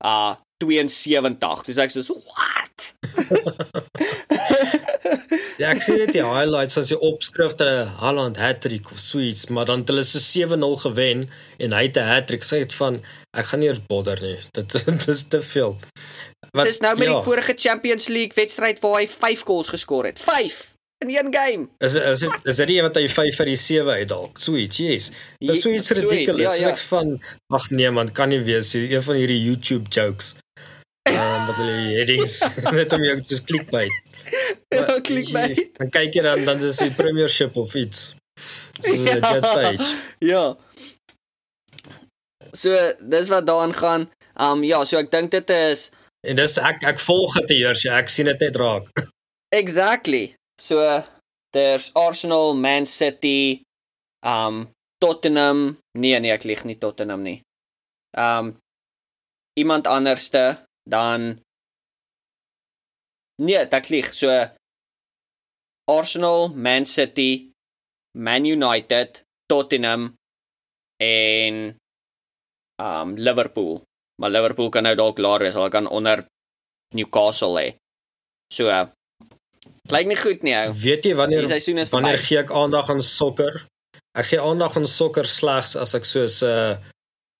uh 0.05 0.35
72. 0.59 1.61
Dis 1.69 1.77
ek 1.79 1.93
soos 1.93 2.09
what? 2.27 2.89
Ja, 5.59 5.73
ek 5.75 5.81
sien 5.83 5.97
net 5.99 6.13
die 6.15 6.23
highlights 6.23 6.79
as 6.79 6.87
die 6.93 6.97
opskrifte 7.03 7.65
Haaland 7.99 8.37
hat-trick 8.39 8.87
of 8.93 8.99
sweets, 9.03 9.49
maar 9.51 9.67
dan 9.67 9.81
het 9.83 9.89
hulle 9.91 10.05
so 10.07 10.21
7-0 10.23 10.77
gewen 10.85 11.25
en 11.59 11.75
hy 11.75 11.81
het 11.89 11.99
'n 11.99 12.07
hat-trick. 12.07 12.47
Sê 12.47 12.61
dit 12.63 12.75
van 12.79 13.01
ek 13.35 13.49
gaan 13.51 13.59
nie 13.59 13.67
eers 13.67 13.81
bodder 13.91 14.21
nie. 14.23 14.37
Dit 14.55 14.71
dit 14.71 15.07
is 15.07 15.27
te 15.27 15.41
veel. 15.41 15.75
Wat 16.55 16.65
Dis 16.65 16.79
nou 16.79 16.95
met 16.97 17.07
ja, 17.07 17.13
die 17.13 17.23
vorige 17.23 17.53
Champions 17.57 18.07
League 18.07 18.39
wedstryd 18.39 18.79
waar 18.79 19.01
hy 19.01 19.07
5 19.07 19.43
goals 19.43 19.67
geskor 19.67 20.05
het. 20.05 20.19
5 20.19 20.73
in 21.03 21.09
een 21.09 21.33
game. 21.33 21.67
Is 21.77 21.93
is 21.93 22.19
dit 22.19 22.39
is 22.43 22.55
dit 22.55 22.67
die 22.67 22.77
een 22.77 22.87
wat 22.87 22.95
hy 22.95 23.09
5 23.09 23.35
vir 23.35 23.45
die 23.45 23.55
7 23.55 23.93
uitdalk? 23.99 24.39
Sweet, 24.39 24.77
yes. 24.77 25.11
Dis 25.37 25.61
so 25.61 25.69
iets 25.69 25.91
ridiculous. 25.91 26.55
Ja, 26.55 26.67
ja. 26.67 26.69
Ek 26.71 26.79
van 26.87 27.19
ag 27.51 27.69
nee 27.69 27.91
man, 27.91 28.11
kan 28.11 28.29
nie 28.29 28.39
wees 28.39 28.73
nie. 28.73 28.93
Een 28.95 29.03
van 29.03 29.15
hierdie 29.15 29.43
YouTube 29.43 29.91
jokes. 29.91 30.35
Ehm 31.03 31.19
um, 31.19 31.45
wat 31.47 31.55
hulle 31.55 31.77
headings 31.97 32.39
net 32.71 32.93
om 32.93 33.03
jou 33.03 33.19
just 33.19 33.43
clickbait. 33.43 33.91
Ja, 34.69 34.99
clickbait. 35.01 35.77
Dan 35.77 35.89
kyk 35.93 36.13
jy 36.13 36.23
dan 36.25 36.45
dan 36.45 36.63
is 36.63 36.77
die 36.81 36.91
premiership 36.93 37.57
of 37.57 37.73
iets. 37.75 38.13
So 38.81 38.93
ja. 39.05 39.19
jet 39.19 39.41
page. 39.41 39.95
Ja. 40.19 40.43
So 42.51 42.75
dis 42.99 43.31
wat 43.31 43.47
daaraan 43.47 43.73
gaan. 43.73 44.09
Um 44.39 44.63
ja, 44.63 44.83
so 44.85 44.97
ek 44.97 45.11
dink 45.11 45.31
dit 45.31 45.49
is 45.49 45.89
En 46.27 46.35
dis 46.35 46.57
ek 46.59 46.83
ek 46.87 46.99
volg 46.99 47.35
dit 47.41 47.59
eers, 47.61 47.85
ek 47.87 48.11
sien 48.11 48.27
dit 48.27 48.41
net 48.43 48.57
raak. 48.59 48.87
Exactly. 49.55 50.35
So 50.59 50.83
there's 51.55 51.91
Arsenal, 51.95 52.55
Man 52.55 52.85
City, 52.85 53.61
um 54.25 54.67
Tottenham. 54.99 55.79
Nee 55.97 56.19
nee, 56.19 56.33
ek 56.35 56.43
lieg 56.43 56.65
nie 56.67 56.77
Tottenham 56.79 57.23
nie. 57.23 57.39
Um 58.17 58.57
iemand 59.59 59.87
anderste 59.87 60.59
dan 60.89 61.39
Nee, 63.39 63.67
dit 63.67 63.89
lieg. 63.89 64.13
So 64.13 64.29
Arsenal, 65.89 66.49
Man 66.49 66.85
City, 66.85 67.51
Man 68.17 68.45
United, 68.45 69.23
Tottenham 69.47 70.13
en 71.01 71.77
um 72.81 73.15
Liverpool. 73.15 73.81
Maar 74.21 74.29
Liverpool 74.29 74.69
kan 74.69 74.83
nou 74.83 74.95
dalk 74.95 75.15
klaar 75.15 75.39
wees, 75.39 75.55
hulle 75.55 75.71
kan 75.71 75.87
onder 75.87 76.25
Newcastle 76.95 77.55
hê. 77.59 77.67
So 78.53 78.67
Lyk 79.89 80.05
nie 80.05 80.17
goed 80.19 80.43
nie 80.45 80.53
ou. 80.53 80.73
Weet 80.77 81.05
jy 81.07 81.15
wanneer 81.17 81.47
wanneer 81.89 82.19
gee 82.21 82.37
ek 82.43 82.51
aandag 82.53 82.91
aan 82.93 83.01
sokker? 83.01 83.55
Ek 84.17 84.27
gee 84.29 84.41
aandag 84.41 84.75
aan 84.77 84.85
sokker 84.89 85.25
slegs 85.25 85.75
as 85.79 85.95
ek 85.97 86.05
soos 86.05 86.41
'n 86.43 86.49
uh, 86.49 86.77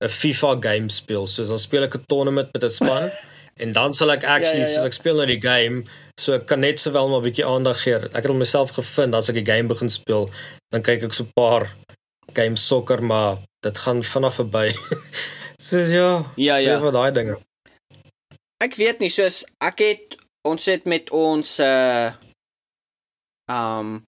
'n 0.06 0.10
FIFA 0.10 0.56
game 0.64 0.90
speel. 0.90 1.28
Soos 1.28 1.52
dan 1.54 1.62
speel 1.62 1.86
ek 1.86 1.96
'n 2.00 2.06
tournament 2.10 2.50
met 2.54 2.64
'n 2.64 2.74
span 2.74 3.12
en 3.60 3.74
dan 3.76 3.94
sal 3.94 4.12
ek 4.16 4.24
actually 4.24 4.64
ja, 4.64 4.68
ja, 4.68 4.72
ja. 4.72 4.76
soos 4.76 4.90
ek 4.90 4.98
speel 4.98 5.20
nou 5.20 5.28
die 5.30 5.42
game, 5.44 5.84
so 6.20 6.36
ek 6.38 6.48
kan 6.50 6.64
net 6.64 6.80
sowel 6.80 7.12
maar 7.12 7.22
'n 7.22 7.28
bietjie 7.28 7.46
aandag 7.46 7.84
gee. 7.84 8.00
Ek 8.14 8.24
het 8.24 8.34
myself 8.34 8.72
gevind 8.78 9.14
as 9.14 9.30
ek 9.30 9.40
die 9.42 9.50
game 9.52 9.68
begin 9.68 9.90
speel, 9.90 10.30
dan 10.72 10.82
kyk 10.82 11.04
ek 11.04 11.14
so 11.14 11.24
'n 11.24 11.34
paar 11.36 11.70
game 12.34 12.56
sokker, 12.56 13.04
maar 13.04 13.38
dit 13.66 13.78
gaan 13.78 14.04
vinnig 14.04 14.34
verby. 14.34 14.68
soos 15.70 15.92
ja, 15.92 16.24
ja, 16.36 16.58
ja. 16.58 16.80
vir 16.80 16.92
daai 16.92 17.12
dinge. 17.12 17.38
Ek 18.64 18.76
weet 18.76 19.00
nie, 19.00 19.10
soos 19.10 19.46
ek 19.64 19.80
het 19.80 20.16
ons 20.48 20.66
het 20.66 20.86
met 20.86 21.10
ons 21.12 21.60
uh 21.60 22.12
um 23.50 24.04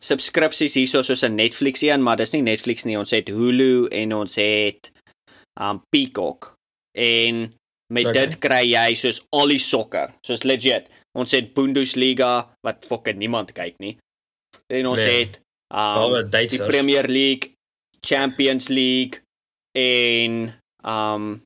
subskripsies 0.00 0.74
hierso 0.78 1.02
soos 1.02 1.24
'n 1.24 1.34
Netflix 1.34 1.82
een, 1.82 2.02
maar 2.02 2.16
dis 2.16 2.32
nie 2.32 2.42
Netflix 2.42 2.84
nie. 2.84 2.98
Ons 2.98 3.10
het 3.10 3.28
Hulu 3.28 3.88
en 3.88 4.14
ons 4.14 4.34
het 4.36 4.90
um 5.60 5.82
Peacock. 5.90 6.54
En 6.96 7.59
met 7.90 8.06
okay. 8.06 8.26
dit 8.26 8.38
kry 8.42 8.62
jy 8.70 8.94
soos 8.98 9.20
al 9.34 9.52
die 9.52 9.60
sokker, 9.62 10.14
soos 10.26 10.46
legit. 10.46 10.88
Ons 11.18 11.34
het 11.34 11.52
Bundesliga 11.54 12.32
wat 12.66 12.86
fokke 12.86 13.14
niemand 13.18 13.52
kyk 13.56 13.78
nie. 13.82 13.96
En 14.70 14.86
ons 14.92 15.02
nee. 15.02 15.24
het 15.24 15.40
um 15.74 16.16
die 16.30 16.62
Premier 16.66 17.06
League, 17.10 17.52
Champions 18.06 18.68
League 18.70 19.22
en 19.78 20.54
um 20.86 21.40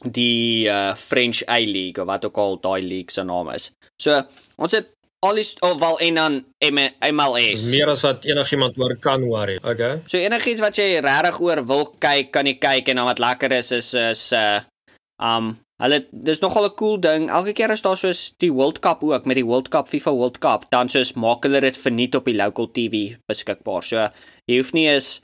die 0.00 0.68
uh, 0.68 0.94
French 0.96 1.42
A-League 1.44 2.00
of 2.00 2.08
wat 2.08 2.24
ook 2.24 2.38
al 2.40 2.56
daai 2.60 2.80
league 2.80 3.12
se 3.12 3.22
naam 3.22 3.50
is. 3.52 3.68
So, 4.00 4.22
ons 4.56 4.72
het 4.72 4.88
al 5.20 5.36
die 5.36 5.44
of 5.60 5.78
wel 5.80 5.98
en 5.98 6.14
dan 6.14 6.38
MLS. 6.64 7.66
Meer 7.68 7.92
as 7.92 8.02
wat 8.06 8.24
enigiemand 8.24 8.78
oor 8.80 8.96
kan 8.96 9.24
worry. 9.28 9.58
Okay. 9.60 10.00
So 10.08 10.16
enigiets 10.16 10.62
wat 10.64 10.80
jy 10.80 11.00
regtig 11.04 11.40
oor 11.44 11.60
wil 11.68 11.84
kyk, 12.00 12.30
kan 12.32 12.48
jy 12.48 12.56
kyk 12.60 12.88
en 12.88 13.02
dan 13.02 13.08
wat 13.08 13.20
lekker 13.20 13.52
is 13.60 13.72
is 13.76 13.92
is 13.94 14.24
uh 14.36 14.60
um 15.20 15.52
hulle 15.80 16.00
dis 16.12 16.40
nogal 16.44 16.66
'n 16.68 16.76
cool 16.76 16.98
ding. 17.00 17.30
Elke 17.30 17.52
keer 17.52 17.70
as 17.70 17.82
daar 17.82 17.96
soos 17.96 18.34
die 18.38 18.52
World 18.52 18.80
Cup 18.80 19.02
ook 19.02 19.24
met 19.26 19.36
die 19.36 19.46
World 19.46 19.68
Cup 19.68 19.88
FIFA 19.88 20.12
World 20.12 20.38
Cup, 20.38 20.70
dan 20.70 20.88
soos 20.88 21.12
maak 21.14 21.44
hulle 21.44 21.60
dit 21.60 21.78
verniet 21.78 22.14
op 22.14 22.24
die 22.24 22.36
local 22.36 22.68
TV 22.72 23.16
beskikbaar. 23.28 23.82
So 23.82 24.08
jy 24.46 24.56
hoef 24.56 24.72
nie 24.72 24.88
eens 24.88 25.20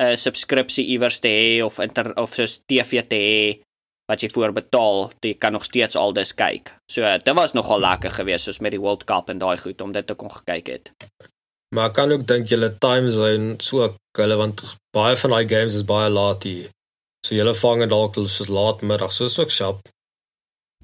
'n 0.00 0.16
subskripsie 0.16 0.86
iewers 0.86 1.18
te 1.20 1.28
hê 1.28 1.64
of 1.64 1.78
inter 1.78 2.12
of 2.16 2.34
soos 2.34 2.60
TV 2.66 3.02
te 3.02 3.16
hê 3.16 3.60
wat 4.08 4.22
jy 4.22 4.30
voorbetaal, 4.32 5.10
jy 5.20 5.34
kan 5.34 5.52
nog 5.52 5.64
steeds 5.64 5.96
al 5.96 6.12
dis 6.12 6.32
kyk. 6.34 6.72
So 6.90 7.02
dit 7.02 7.34
was 7.34 7.52
nogal 7.52 7.80
lekker 7.80 8.10
geweest 8.10 8.44
soos 8.48 8.60
met 8.60 8.72
die 8.72 8.80
World 8.80 9.04
Cup 9.04 9.28
en 9.28 9.38
daai 9.38 9.58
goed 9.58 9.80
om 9.80 9.92
dit 9.92 10.06
te 10.06 10.14
kon 10.14 10.30
gekyk 10.30 10.66
het. 10.66 10.92
Maar 11.76 11.92
kan 11.92 12.12
ook 12.12 12.26
dink 12.26 12.48
julle 12.48 12.70
time 12.80 13.10
zone 13.10 13.54
so 13.58 13.94
hulle 14.16 14.36
want 14.36 14.62
baie 14.96 15.16
van 15.16 15.30
daai 15.30 15.48
games 15.48 15.74
is 15.74 15.84
baie 15.84 16.08
laat 16.10 16.42
hier. 16.48 16.70
So 17.28 17.36
julle 17.36 17.52
vang 17.52 17.84
dit 17.84 17.92
dalk 17.92 18.16
soos 18.16 18.48
laatmiddag, 18.48 19.12
soos 19.12 19.36
ook 19.38 19.52
shop. 19.52 19.82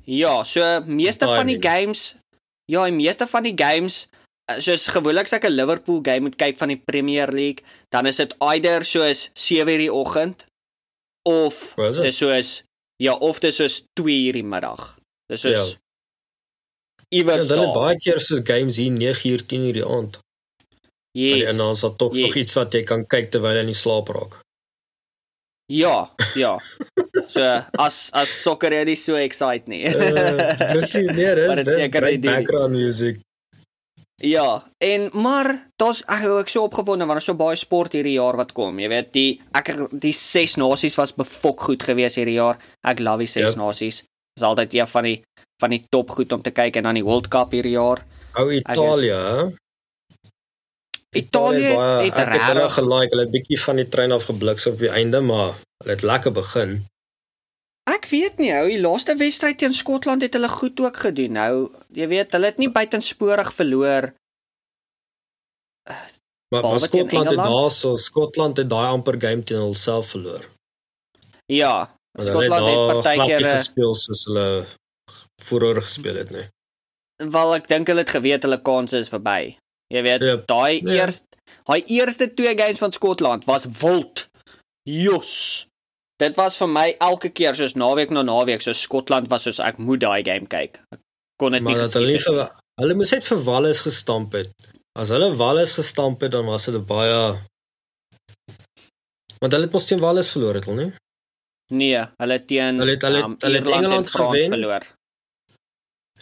Ja, 0.04 0.42
so 0.44 0.60
meeste 0.84 1.24
van 1.30 1.48
die 1.48 1.60
games 1.60 2.12
ja, 2.68 2.84
die 2.84 2.92
meeste 2.96 3.26
van 3.28 3.46
die 3.46 3.54
games 3.56 4.04
eh, 4.50 4.58
soos 4.60 4.90
gewoonlik 4.92 5.24
as 5.24 5.38
ek 5.38 5.48
'n 5.48 5.56
Liverpool 5.56 6.02
game 6.04 6.28
moet 6.28 6.36
kyk 6.36 6.60
van 6.60 6.68
die 6.68 6.80
Premier 6.80 7.32
League, 7.32 7.64
dan 7.88 8.06
is 8.06 8.20
dit 8.20 8.36
either 8.40 8.84
soos 8.84 9.30
7:00 9.32 9.80
die 9.80 9.92
oggend 9.92 10.44
of 11.24 11.72
dis 11.76 12.20
soos 12.20 12.62
Ja, 12.96 13.14
of 13.14 13.38
dit 13.38 13.58
is 13.58 13.82
2 13.92 14.26
uur 14.26 14.32
die 14.38 14.44
middag. 14.44 14.98
Dis 15.26 15.44
is 15.44 15.58
ja. 15.58 15.64
iewers 17.08 17.48
ja, 17.48 17.56
dan 17.56 17.72
baie 17.74 17.96
keer 17.98 18.20
soos 18.22 18.44
games 18.44 18.76
hier 18.76 18.92
9 18.92 19.30
uur 19.30 19.46
10 19.46 19.66
uur 19.66 19.72
die 19.72 19.86
aand. 19.86 20.18
Yes. 21.10 21.50
En 21.50 21.56
dan 21.56 21.72
is 21.72 21.80
daar 21.80 21.96
tog 21.96 22.14
yes. 22.14 22.26
nog 22.26 22.34
iets 22.34 22.54
wat 22.54 22.72
jy 22.72 22.82
kan 22.86 23.06
kyk 23.06 23.30
terwyl 23.30 23.58
jy 23.58 23.66
in 23.66 23.74
slaap 23.74 24.08
raak. 24.14 24.43
Ja, 25.66 26.10
ja. 26.36 26.58
so 27.26 27.44
as 27.80 28.10
as 28.12 28.32
sokker 28.42 28.74
jy 28.76 28.82
nie 28.84 28.98
so 29.00 29.16
excited 29.16 29.68
nie. 29.68 29.86
uh, 29.88 30.52
presies, 30.60 31.08
nee, 31.16 31.30
dis 31.38 31.64
dis 31.64 32.20
background 32.20 32.76
music. 32.76 33.20
Ja, 34.22 34.64
en 34.78 35.08
maar 35.12 35.48
daar's 35.80 36.04
ek 36.06 36.26
ek 36.44 36.52
so 36.52 36.68
opgewonde 36.68 37.08
want 37.08 37.18
daar's 37.18 37.28
so 37.28 37.36
baie 37.36 37.56
sport 37.58 37.96
hierdie 37.96 38.16
jaar 38.18 38.36
wat 38.38 38.52
kom. 38.56 38.78
Jy 38.78 38.90
weet, 38.92 39.10
die 39.16 39.40
ek 39.56 39.72
die 39.90 40.14
ses 40.14 40.58
nasies 40.60 40.96
was 41.00 41.16
befok 41.16 41.66
goed 41.66 41.82
geweest 41.82 42.20
hierdie 42.20 42.38
jaar. 42.38 42.60
Ek 42.86 43.00
love 43.00 43.24
die 43.24 43.32
ses 43.32 43.54
yep. 43.54 43.60
nasies. 43.60 44.04
Dis 44.36 44.46
altyd 44.46 44.76
een 44.76 44.90
van 44.90 45.08
die 45.08 45.18
van 45.62 45.70
die 45.70 45.82
top 45.90 46.10
goed 46.10 46.32
om 46.34 46.42
te 46.42 46.52
kyk 46.54 46.76
en 46.76 46.90
dan 46.90 46.98
die 46.98 47.06
World 47.06 47.28
Cup 47.32 47.54
hierdie 47.56 47.76
jaar. 47.76 48.04
Ou 48.38 48.50
Italië? 48.52 49.54
Italië 51.14 51.74
het 52.04 52.18
reg 52.58 52.74
gelike. 52.78 53.14
Hulle 53.14 53.26
het 53.26 53.34
bietjie 53.34 53.60
van 53.60 53.80
die 53.80 53.88
trein 53.88 54.12
af 54.12 54.26
gebliks 54.30 54.66
op 54.70 54.78
die 54.78 54.90
einde, 54.90 55.20
maar 55.20 55.54
hulle 55.82 55.94
het 55.96 56.02
lekker 56.02 56.34
begin. 56.34 56.82
Ek 57.90 58.06
weet 58.08 58.38
nie, 58.40 58.50
ou, 58.56 58.66
die 58.68 58.80
laaste 58.80 59.16
wedstryd 59.20 59.58
teen 59.60 59.74
Skotland 59.76 60.24
het 60.24 60.36
hulle 60.36 60.48
goed 60.48 60.80
ook 60.80 60.96
gedoen. 61.06 61.36
Nou, 61.36 61.54
jy 61.92 62.08
weet, 62.08 62.32
hulle 62.32 62.52
het 62.52 62.60
nie 62.62 62.70
buitensporig 62.72 63.52
verloor. 63.52 64.10
Maar, 66.54 66.62
maar 66.62 66.80
Skotland 66.80 67.30
het 67.30 67.42
daarso, 67.42 67.96
Skotland 67.96 68.56
het 68.56 68.70
daai 68.70 68.88
amper 68.88 69.20
game 69.20 69.42
teen 69.42 69.60
hulself 69.60 70.14
verloor. 70.14 70.48
Ja, 71.52 71.90
Skotland 72.18 72.66
het 72.66 73.02
partykeer 73.02 73.44
eh, 73.44 73.50
gespeel 73.56 73.94
soos 73.94 74.24
hulle 74.30 74.48
vooroor 75.44 75.82
gespeel 75.82 76.16
het, 76.22 76.30
nee. 76.30 76.48
Wel 77.22 77.54
ek 77.58 77.68
dink 77.68 77.90
hulle 77.90 78.02
het 78.04 78.14
geweet 78.16 78.46
hulle 78.46 78.60
kanse 78.62 78.98
is 78.98 79.12
verby. 79.12 79.56
Jy 79.92 80.02
weet, 80.06 80.24
yep. 80.24 80.46
daai 80.50 80.80
ja. 80.80 81.04
eerste 81.04 81.26
daai 81.68 81.82
eerste 81.92 82.30
twee 82.34 82.54
games 82.56 82.80
van 82.80 82.92
Skotland 82.92 83.44
was 83.44 83.66
wild. 83.80 84.26
Jos. 84.88 85.66
Dit 86.20 86.36
was 86.38 86.56
vir 86.60 86.70
my 86.70 86.86
elke 87.02 87.30
keer 87.34 87.56
soos 87.58 87.74
naweek 87.76 88.12
na 88.14 88.22
naweek 88.22 88.62
soos 88.64 88.82
Skotland 88.86 89.28
was 89.32 89.44
soos 89.48 89.60
ek 89.60 89.80
moet 89.82 90.04
daai 90.04 90.22
game 90.26 90.48
kyk. 90.50 90.80
Ek 90.94 91.00
kon 91.40 91.56
dit 91.56 91.64
nie 91.64 91.76
gesien 91.78 92.06
nie. 92.08 92.46
Hulle 92.80 92.96
moes 92.98 93.12
net 93.14 93.26
vir 93.28 93.42
Wallis 93.46 93.84
gestamp 93.86 94.34
het. 94.34 94.50
As 94.98 95.10
hulle 95.14 95.32
Wallis 95.38 95.74
gestamp 95.76 96.22
het 96.22 96.32
dan 96.34 96.46
was 96.46 96.66
dit 96.70 96.86
baie 96.86 97.18
Want 99.42 99.52
hulle 99.52 99.66
het 99.66 99.74
mos 99.76 99.84
teen 99.84 100.00
Wallis 100.00 100.30
verloor 100.32 100.56
het, 100.56 100.66
hulle 100.70 100.86
nie? 100.86 100.92
Nee, 101.74 102.00
hulle 102.22 102.38
teen 102.48 102.78
Hulle 102.80 102.94
het 102.96 103.02
hulle, 103.04 103.24
um, 103.26 103.34
hulle 103.44 103.60
het 103.60 103.72
Engeland 103.76 104.10
gewen. 104.10 104.54
Verloor. 104.54 104.86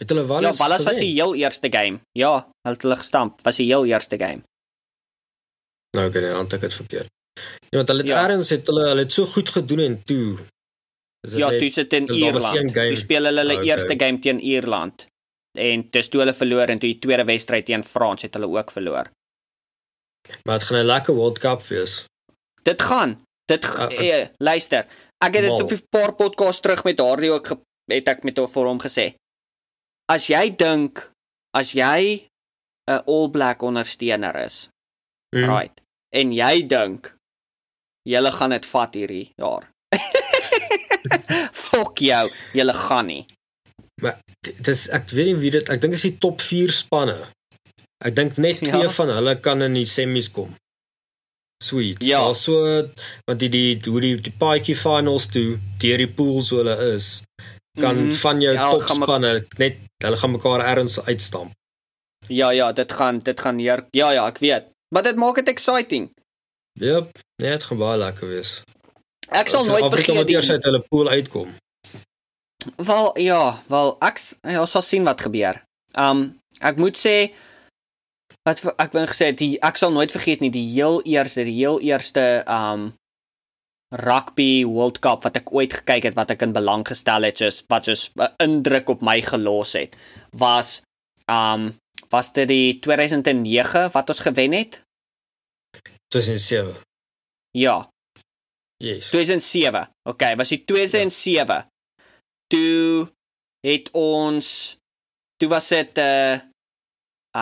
Het 0.03 0.11
hulle 0.11 0.25
Wallis 0.27 0.57
Ja, 0.57 0.63
Wallis 0.63 0.83
was 0.83 0.99
die 0.99 1.11
heel 1.13 1.35
eerste 1.39 1.69
game. 1.71 2.01
Ja, 2.19 2.33
hulle 2.67 2.75
het 2.75 2.81
hulle 2.83 2.99
gestamp. 2.99 3.39
Was 3.47 3.61
die 3.61 3.67
heel 3.69 3.85
eerste 3.87 4.19
game. 4.19 4.43
Nou, 5.95 6.07
ek 6.09 6.17
het 6.17 6.25
dit 6.25 6.33
aantek 6.33 6.65
het 6.67 6.73
verkeerd. 6.73 7.11
Ja, 7.69 7.77
want 7.79 7.87
hulle 7.87 8.03
het 8.03 8.11
ja. 8.11 8.25
eers 8.29 8.49
het 8.53 8.67
hulle 8.67 8.83
hulle 8.89 9.05
het 9.07 9.15
so 9.15 9.25
goed 9.25 9.49
gedoen 9.49 9.79
en 9.79 9.95
toe. 10.03 10.37
Ja, 11.39 11.49
toe 11.49 11.71
sit 11.71 11.93
in 11.93 12.09
Ierland. 12.11 12.75
Hulle 12.75 12.99
speel 12.99 13.29
hulle 13.29 13.45
hulle 13.45 13.57
okay. 13.61 13.71
eerste 13.71 13.95
game 13.97 14.19
teen 14.19 14.41
Ierland 14.43 15.07
en 15.53 15.83
dis 15.93 16.09
toe 16.09 16.23
hulle 16.23 16.33
verloor 16.33 16.71
en 16.73 16.79
toe 16.81 16.89
die 16.89 16.99
tweede 16.99 17.25
wedstryd 17.29 17.67
teen 17.69 17.83
Frans 17.85 18.25
het 18.25 18.33
hulle 18.33 18.49
ook 18.49 18.71
verloor. 18.73 19.11
Maar 20.43 20.59
dit 20.59 20.67
gaan 20.67 20.79
'n 20.79 20.85
lekker 20.85 21.13
World 21.13 21.39
Cup 21.39 21.61
wees. 21.67 22.05
Dit 22.63 22.81
gaan. 22.81 23.21
Dit 23.45 23.63
uh, 23.65 23.89
Uh, 23.91 24.19
uh, 24.19 24.27
luister. 24.37 24.85
Ek 25.25 25.33
het 25.33 25.43
dit 25.43 25.61
op 25.61 25.71
'n 25.71 25.87
paar 25.89 26.15
podcast 26.15 26.61
terug 26.61 26.83
met 26.83 26.97
daardie 26.97 27.31
ook 27.31 27.47
ge, 27.47 27.57
het 27.91 28.07
ek 28.07 28.23
met 28.23 28.39
vir 28.39 28.65
hom 28.65 28.81
gesê. 28.81 29.13
As 30.11 30.27
jy 30.29 30.49
dink 30.55 31.09
as 31.55 31.71
jy 31.73 32.27
'n 32.89 33.01
All 33.07 33.29
Black 33.29 33.61
ondersteuner 33.63 34.35
is, 34.45 34.67
Mm. 35.35 35.47
right. 35.49 35.81
En 36.13 36.31
jy 36.33 36.67
dink 36.67 37.13
julle 38.07 38.31
gaan 38.31 38.49
dit 38.49 38.65
vat 38.65 38.93
hierdie 38.93 39.31
jaar. 39.37 39.69
Fok 41.53 41.97
jou, 41.99 42.29
julle 42.53 42.73
gaan 42.73 43.05
nie. 43.09 43.25
Maar 44.01 44.19
dis 44.43 44.87
ek 44.93 45.09
weet 45.15 45.25
nie 45.31 45.35
wie 45.41 45.51
dit 45.55 45.69
ek 45.69 45.81
dink 45.81 45.93
is 45.97 46.05
die 46.05 46.17
top 46.21 46.41
4 46.41 46.71
spanne. 46.73 47.17
Ek 48.03 48.15
dink 48.15 48.37
net 48.37 48.59
Ja. 48.61 48.71
twee 48.77 48.89
van 48.89 49.09
hulle 49.09 49.35
kan 49.39 49.61
in 49.61 49.73
die 49.73 49.85
semis 49.87 50.29
kom. 50.31 50.55
Sweet. 51.63 52.03
Ja. 52.03 52.19
Daar 52.25 52.35
so 52.35 52.59
want 53.27 53.39
die 53.39 53.49
die 53.49 53.79
hoe 53.89 54.01
die 54.01 54.17
die 54.19 54.33
paadjie 54.37 54.75
finals 54.75 55.27
toe 55.31 55.57
deur 55.79 55.97
die 55.97 56.11
pools 56.11 56.49
hoe 56.49 56.59
hulle 56.59 56.77
is 56.95 57.23
kan 57.79 57.95
Mhm. 58.07 58.11
van 58.13 58.41
jou 58.41 58.53
Ja, 58.53 58.69
top 58.71 58.81
spanne 58.89 59.45
net 59.57 59.77
hulle 60.07 60.19
gaan 60.21 60.31
mekaar 60.31 60.65
ergens 60.65 60.99
uitstamp. 61.05 61.51
Ja 62.27 62.51
ja, 62.51 62.71
dit 62.71 62.91
gaan 62.91 63.19
dit 63.19 63.39
gaan 63.39 63.57
hier. 63.57 63.85
Ja 63.91 64.11
ja, 64.11 64.27
ek 64.27 64.37
weet. 64.43 64.69
Maar 64.93 65.03
dit 65.03 65.15
maak 65.15 65.35
dit 65.35 65.47
exciting. 65.47 66.11
Jep, 66.79 67.19
nee, 67.41 67.51
dit 67.51 67.63
gaan 67.63 67.77
baie 67.77 67.97
lekker 67.97 68.27
wees. 68.27 68.61
Ek 69.29 69.49
sal 69.49 69.65
nooit 69.65 69.89
vergeet 69.89 70.27
die 70.27 70.35
eers 70.35 70.51
uit 70.51 70.63
hulle 70.63 70.81
pool 70.89 71.09
uitkom. 71.09 71.53
Wel 72.75 73.17
ja, 73.19 73.41
wel 73.67 73.95
ek 74.05 74.21
ja, 74.41 74.65
sal 74.65 74.85
sien 74.85 75.03
wat 75.07 75.21
gebeur. 75.21 75.59
Um 75.97 76.39
ek 76.61 76.77
moet 76.77 76.97
sê 76.97 77.33
wat 78.47 78.61
ek 78.77 78.93
wou 78.95 79.05
gesê 79.09 79.31
die 79.35 79.55
ek 79.63 79.79
sal 79.79 79.91
nooit 79.91 80.11
vergeet 80.11 80.43
nie 80.43 80.51
die 80.53 80.65
heel 80.73 81.01
eerste 81.07 81.45
die 81.47 81.57
heel 81.57 81.79
eerste 81.81 82.43
um 82.47 82.91
rugby 83.93 84.65
World 84.65 84.99
Cup 84.99 85.23
wat 85.23 85.37
ek 85.37 85.53
ooit 85.53 85.73
gekyk 85.73 86.09
het 86.09 86.17
wat 86.17 86.33
ek 86.33 86.41
in 86.41 86.53
belang 86.55 86.85
gestel 86.87 87.27
het 87.27 87.37
soos 87.37 87.61
wat 87.69 87.85
soos 87.85 88.11
'n 88.17 88.33
indruk 88.41 88.89
op 88.89 89.01
my 89.01 89.21
gelos 89.21 89.73
het 89.77 89.95
was 90.31 90.81
um 91.29 91.73
was 92.09 92.33
dit 92.33 92.47
die 92.47 92.79
2009 92.79 93.89
wat 93.93 94.09
ons 94.09 94.19
gewen 94.19 94.51
het? 94.53 94.81
Tussen 96.07 96.39
7. 96.39 96.75
Ja, 97.57 97.89
Yes. 98.83 99.09
2007. 99.09 99.87
Okay, 100.03 100.35
was 100.35 100.51
die 100.51 100.63
2007. 100.65 101.67
Toe 102.51 103.07
het 103.63 103.87
ons 103.95 104.75
toe 105.39 105.49
was 105.49 105.67
dit 105.71 105.97
'n 105.97 106.03
uh, 106.03 106.35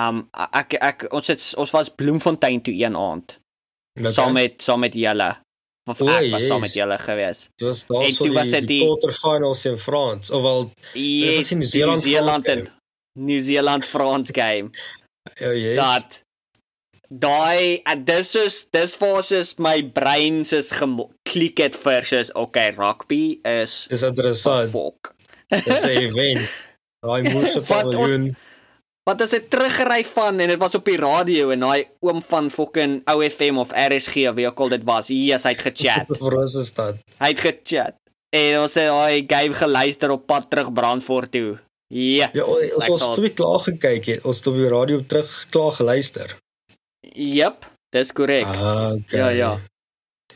um 0.06 0.30
ek 0.32 0.74
ek 0.74 1.00
ons 1.10 1.28
het 1.28 1.42
ons 1.58 1.72
was 1.72 1.90
Bloemfontein 1.90 2.62
toe 2.62 2.74
een 2.74 2.96
aand 2.96 3.40
okay. 4.00 4.12
saam 4.14 4.34
met 4.34 4.62
saam 4.62 4.80
met 4.80 4.94
julle. 4.94 5.42
Of 5.90 6.02
O, 6.02 6.08
ek 6.08 6.32
was 6.32 6.44
saam 6.48 6.62
met 6.62 6.70
yes. 6.70 6.78
julle 6.78 6.98
gewees. 7.02 7.40
Dit 7.58 7.68
was 7.68 7.82
en 7.88 7.94
daarso 7.96 8.18
toe 8.18 8.28
die, 8.28 8.36
was 8.36 8.50
dit 8.50 8.68
die, 8.68 8.68
die- 8.68 8.82
quarterfinals 8.86 9.66
in 9.66 9.78
Frans. 9.78 10.30
Ofwel, 10.30 10.72
Yes, 10.94 11.36
was 11.36 11.48
die 11.50 11.58
Nieu-Seeland 11.58 12.04
Nieu-Seeland 12.06 12.46
en 12.54 12.68
Nieu-Seeland 13.20 13.86
France 13.86 14.34
game. 14.34 14.70
oh 15.42 15.54
yes. 15.56 15.76
Dat 15.76 16.22
daai 17.12 17.82
en 17.84 18.04
dis 18.08 18.36
is 18.40 18.66
dis 18.72 18.94
was 19.02 19.32
is 19.36 19.56
my 19.60 19.82
brein 19.84 20.44
soos 20.48 20.70
geklik 20.72 21.60
het 21.60 21.76
vir 21.76 22.06
soos 22.08 22.30
okay, 22.40 22.70
rugby 22.78 23.40
is 23.44 23.88
Dis 23.92 24.04
interessant. 24.08 24.72
Dis 25.52 25.84
'n 25.84 25.98
event. 26.08 26.46
Daai 27.06 27.24
Wat 27.26 27.34
ons- 27.36 27.58
paviljoen. 27.68 28.36
Want 29.10 29.22
as 29.22 29.34
dit 29.34 29.50
teruggery 29.50 30.04
van 30.06 30.40
en 30.40 30.52
dit 30.54 30.60
was 30.62 30.76
op 30.78 30.86
die 30.86 30.98
radio 31.02 31.50
en 31.50 31.64
daai 31.66 31.88
oom 32.06 32.20
van 32.22 32.52
fucking 32.54 33.00
OFM 33.10 33.58
of 33.58 33.74
RSG 33.74 34.28
of 34.30 34.36
wie 34.38 34.46
ook 34.48 34.60
al 34.62 34.70
dit 34.76 34.84
was, 34.86 35.10
yes, 35.10 35.48
hy 35.48 35.56
het 35.56 35.64
gechat. 35.66 36.12
Rosestad. 36.36 37.02
hy 37.18 37.32
het 37.34 37.42
gechat. 37.42 37.98
En 38.32 38.60
ons 38.62 38.78
het 38.78 38.88
daai 38.88 39.26
game 39.28 39.58
geluister 39.58 40.14
op 40.14 40.28
pad 40.30 40.46
terug 40.50 40.70
Brandfort 40.74 41.32
toe. 41.34 41.58
Yes, 41.92 42.30
Ja, 42.32 42.46
ons 42.46 43.02
het 43.04 43.18
toe 43.18 43.34
klaar 43.36 43.60
gekyk 43.66 44.06
het. 44.06 44.24
Ons 44.24 44.38
het 44.40 44.48
op 44.48 44.62
die 44.62 44.70
radio 44.72 45.02
terug 45.04 45.34
klaar 45.50 45.74
geluister. 45.76 46.38
Jep, 47.12 47.66
dis 47.92 48.14
korrek. 48.16 48.46
Ah, 48.48 48.94
okay. 48.96 49.20
Ja, 49.20 49.28
ja. 49.28 49.52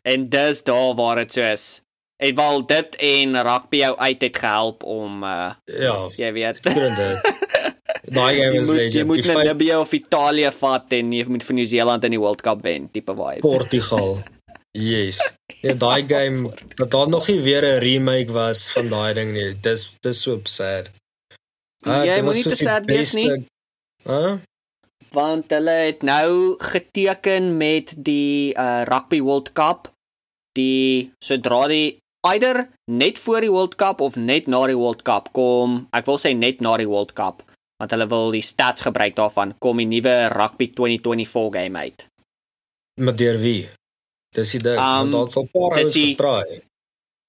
En 0.01 0.27
dis 0.29 0.63
daar 0.63 0.95
waar 0.97 1.21
dit 1.21 1.37
so 1.37 1.41
is. 1.41 1.81
En 2.17 2.35
wel 2.35 2.65
dit 2.65 2.95
en 2.95 3.41
rugby 3.43 3.77
jou 3.77 3.97
uit 3.97 4.21
het 4.21 4.37
gehelp 4.37 4.83
om 4.83 5.23
uh 5.23 5.53
Ja, 5.65 5.95
jy 6.15 6.33
weet. 6.33 6.59
Daai 8.03 8.35
game 8.35 8.55
Jy 8.55 8.61
is 8.61 8.71
moet 8.71 8.93
jy 8.93 9.03
moet 9.07 9.25
vyf 9.25 9.37
Namibia 9.39 9.79
of 9.79 9.93
Italië 9.95 10.51
vat 10.51 10.95
en 10.97 11.11
jy 11.15 11.25
moet 11.31 11.43
vir 11.47 11.57
Nieu-Seeland 11.59 12.07
in 12.07 12.15
die 12.15 12.21
World 12.21 12.41
Cup 12.45 12.61
wen, 12.65 12.89
tipe 12.91 13.15
vibes. 13.15 13.45
Portugal. 13.45 14.19
Yes. 14.75 15.21
Ja, 15.63 15.73
daai 15.79 16.03
game 16.07 16.51
dat 16.75 16.91
daar 16.91 17.09
nog 17.09 17.27
nie 17.31 17.39
weer 17.41 17.63
'n 17.63 17.79
remake 17.79 18.31
was 18.31 18.67
van 18.71 18.89
daai 18.89 19.13
ding 19.13 19.31
nie. 19.31 19.53
Dis 19.61 19.87
dis 20.01 20.21
so 20.21 20.39
sad. 20.43 20.91
Jy 21.85 22.03
dit 22.03 22.23
was 22.23 22.35
moenie 22.35 22.43
te 22.43 22.55
sad 22.55 22.85
wees 22.85 23.13
nie. 23.13 23.31
Hæ? 24.03 24.39
want 25.15 25.51
hulle 25.55 25.75
het 25.87 26.03
nou 26.03 26.55
geteken 26.59 27.57
met 27.57 27.93
die 27.97 28.53
uh, 28.53 28.83
Rugby 28.87 29.21
World 29.21 29.53
Cup 29.53 29.89
die 30.59 31.11
sodra 31.23 31.65
die 31.71 31.97
eider 32.27 32.65
net 32.91 33.19
voor 33.19 33.45
die 33.45 33.51
World 33.51 33.75
Cup 33.79 34.01
of 34.01 34.15
net 34.15 34.47
na 34.51 34.65
die 34.67 34.77
World 34.77 35.03
Cup 35.07 35.31
kom 35.37 35.85
ek 35.95 36.07
wil 36.09 36.19
sê 36.21 36.33
net 36.35 36.63
na 36.65 36.75
die 36.81 36.89
World 36.89 37.15
Cup 37.17 37.43
want 37.79 37.91
hulle 37.91 38.07
wil 38.07 38.31
die 38.31 38.41
stats 38.45 38.81
gebruik 38.87 39.15
daarvan 39.15 39.53
kom 39.59 39.77
die 39.83 39.85
nuwe 39.89 40.15
Rugby 40.33 40.67
2024 40.73 41.53
game 41.61 41.79
uit 41.79 42.05
Maar 43.01 43.15
deur 43.19 43.37
wie? 43.41 43.67
Dis 44.35 44.51
die 44.55 44.59
ding. 44.63 44.77
Um, 44.79 45.07
Um, 45.07 45.11
daar 45.11 45.25
het 45.25 45.35
al 45.35 45.47
paar 45.51 45.73
ouens 45.79 45.93
getry. 45.93 46.61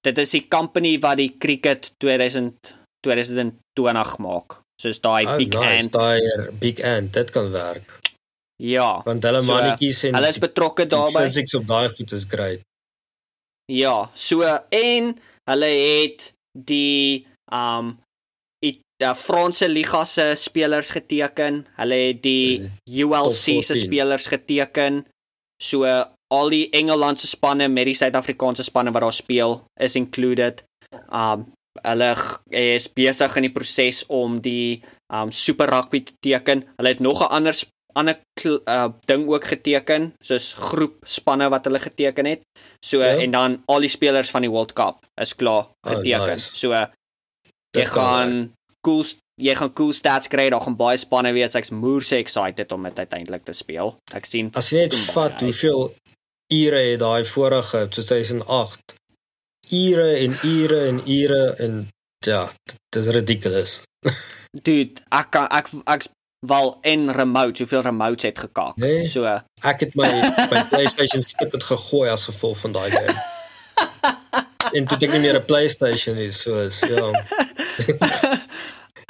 dit 0.07 0.19
is 0.23 0.31
die 0.31 0.45
company 0.49 0.99
wat 1.03 1.17
die 1.19 1.33
cricket 1.39 1.91
2000 1.99 2.75
2020 3.07 4.17
maak 4.23 4.61
soos 4.83 5.01
daai 5.03 5.25
Oh, 5.27 5.37
Big 5.41 5.53
nice, 5.55 5.85
Ant 5.87 5.93
daai 5.93 6.51
Big 6.61 6.83
Ant, 6.85 7.13
dit 7.13 7.31
kan 7.35 7.51
werk. 7.51 7.99
ja 8.63 9.03
Want 9.05 9.23
hulle 9.27 9.41
So, 9.43 9.53
mannetjies 9.53 10.05
en 10.09 10.15
hulle 10.15 10.29
is 10.29 10.39
betrokke 10.39 10.87
daarbey 10.87 11.27
physics 11.27 11.55
op 11.59 11.67
daai 11.67 11.89
goed 11.97 12.13
is 12.13 12.25
great. 12.31 12.63
Ja, 13.73 14.11
so 14.15 14.43
en 14.71 15.17
hulle 15.51 15.71
het 15.75 16.33
die 16.55 17.27
um 17.53 17.97
uh, 19.03 19.15
Franse 19.15 19.69
liga 19.69 20.05
se 20.05 20.35
spelers 20.35 20.91
geteken. 20.91 21.67
Hulle 21.77 21.95
het 21.95 22.23
die 22.23 22.63
ULC 22.87 23.33
se 23.35 23.53
14. 23.61 23.77
spelers 23.77 24.27
geteken. 24.27 25.05
So 25.63 25.85
al 26.35 26.49
die 26.51 26.69
Engelandse 26.71 27.27
spanne 27.27 27.69
met 27.69 27.85
die 27.87 27.95
Suid-Afrikaanse 27.95 28.63
spanne 28.67 28.91
wat 28.93 29.03
daar 29.03 29.13
speel 29.13 29.61
is 29.81 29.97
included. 29.97 30.65
Um 31.13 31.53
hulle 31.85 32.15
is 32.57 32.87
besig 32.89 33.35
in 33.37 33.43
die 33.43 33.53
proses 33.53 34.05
om 34.09 34.39
die 34.41 34.83
um 35.13 35.31
Super 35.31 35.69
Rugby 35.71 36.01
te 36.03 36.13
teken. 36.25 36.65
Hulle 36.77 36.89
het 36.95 37.01
nog 37.01 37.21
'n 37.23 37.31
ander 37.37 37.55
ander 37.97 38.17
kl- 38.41 38.61
uh 38.69 38.89
ding 39.07 39.29
ook 39.29 39.45
geteken, 39.45 40.13
soos 40.21 40.53
groep 40.55 40.97
spanne 41.07 41.49
wat 41.49 41.65
hulle 41.65 41.79
geteken 41.79 42.25
het. 42.27 42.43
So 42.85 42.99
Ja. 43.01 43.05
ja. 43.13 43.23
en 43.23 43.31
dan 43.31 43.63
al 43.67 43.81
die 43.81 43.89
spelers 43.89 44.31
van 44.31 44.43
die 44.43 44.51
World 44.51 44.73
Cup 44.73 45.05
is 45.21 45.35
klaar 45.37 45.65
Oh, 45.65 45.93
geteken. 45.93 46.27
nice. 46.27 46.57
So 46.57 46.73
jy 46.73 46.87
Dit 47.71 47.89
kan 47.91 48.05
gaan 48.05 48.53
cool 48.87 49.03
jy 49.37 49.53
gaan 49.59 49.73
cool 49.77 49.93
stats 49.93 50.31
kry, 50.33 50.47
daar 50.53 50.63
gaan 50.65 50.77
baie 50.79 50.97
spanne 50.97 51.33
wees. 51.37 51.55
Ek's 51.59 51.71
moerse 51.75 52.17
excited 52.17 52.73
om 52.73 52.87
dit 52.89 52.99
uiteindelik 53.05 53.45
te 53.45 53.53
speel. 53.57 53.97
Ek 54.17 54.25
sien 54.29 54.49
As 54.57 54.71
jy 54.73 54.87
net 54.87 54.95
vat 55.13 55.37
uit. 55.37 55.43
hoeveel 55.49 55.83
ure 56.55 56.81
het 56.93 57.01
daai 57.03 57.25
vorige 57.27 57.89
2008 57.91 58.95
ure 59.75 60.09
en 60.23 60.37
ure 60.47 60.81
en 60.89 61.01
ure 61.11 61.43
en 61.59 61.89
ja, 62.27 62.47
dit 62.95 63.03
is 63.03 63.09
ridiculous. 63.15 63.81
dude, 64.67 65.03
ek 65.11 65.31
kan 65.35 65.49
ek 65.51 65.69
ek's 65.85 66.09
wel 66.47 66.77
en 66.87 67.11
remote, 67.17 67.59
hoeveel 67.63 67.83
remotes 67.83 68.29
het 68.29 68.39
gekak. 68.39 68.77
Nee. 68.79 69.07
So 69.11 69.27
Ek 69.67 69.81
het 69.83 69.97
my 69.99 70.09
my 70.53 70.63
PlayStation 70.73 71.23
stuk 71.23 71.53
het 71.53 71.65
gegooi 71.67 72.09
as 72.11 72.29
gevolg 72.31 72.59
van 72.63 72.77
daai 72.77 72.91
game. 72.95 73.17
en 74.77 74.87
toe 74.87 74.97
het 74.97 75.07
ek 75.09 75.13
nie 75.17 75.25
meer 75.27 75.41
'n 75.41 75.45
PlayStation 75.51 76.17
nie, 76.17 76.31
so 76.33 76.61
is 76.63 76.81
ja. 76.87 77.11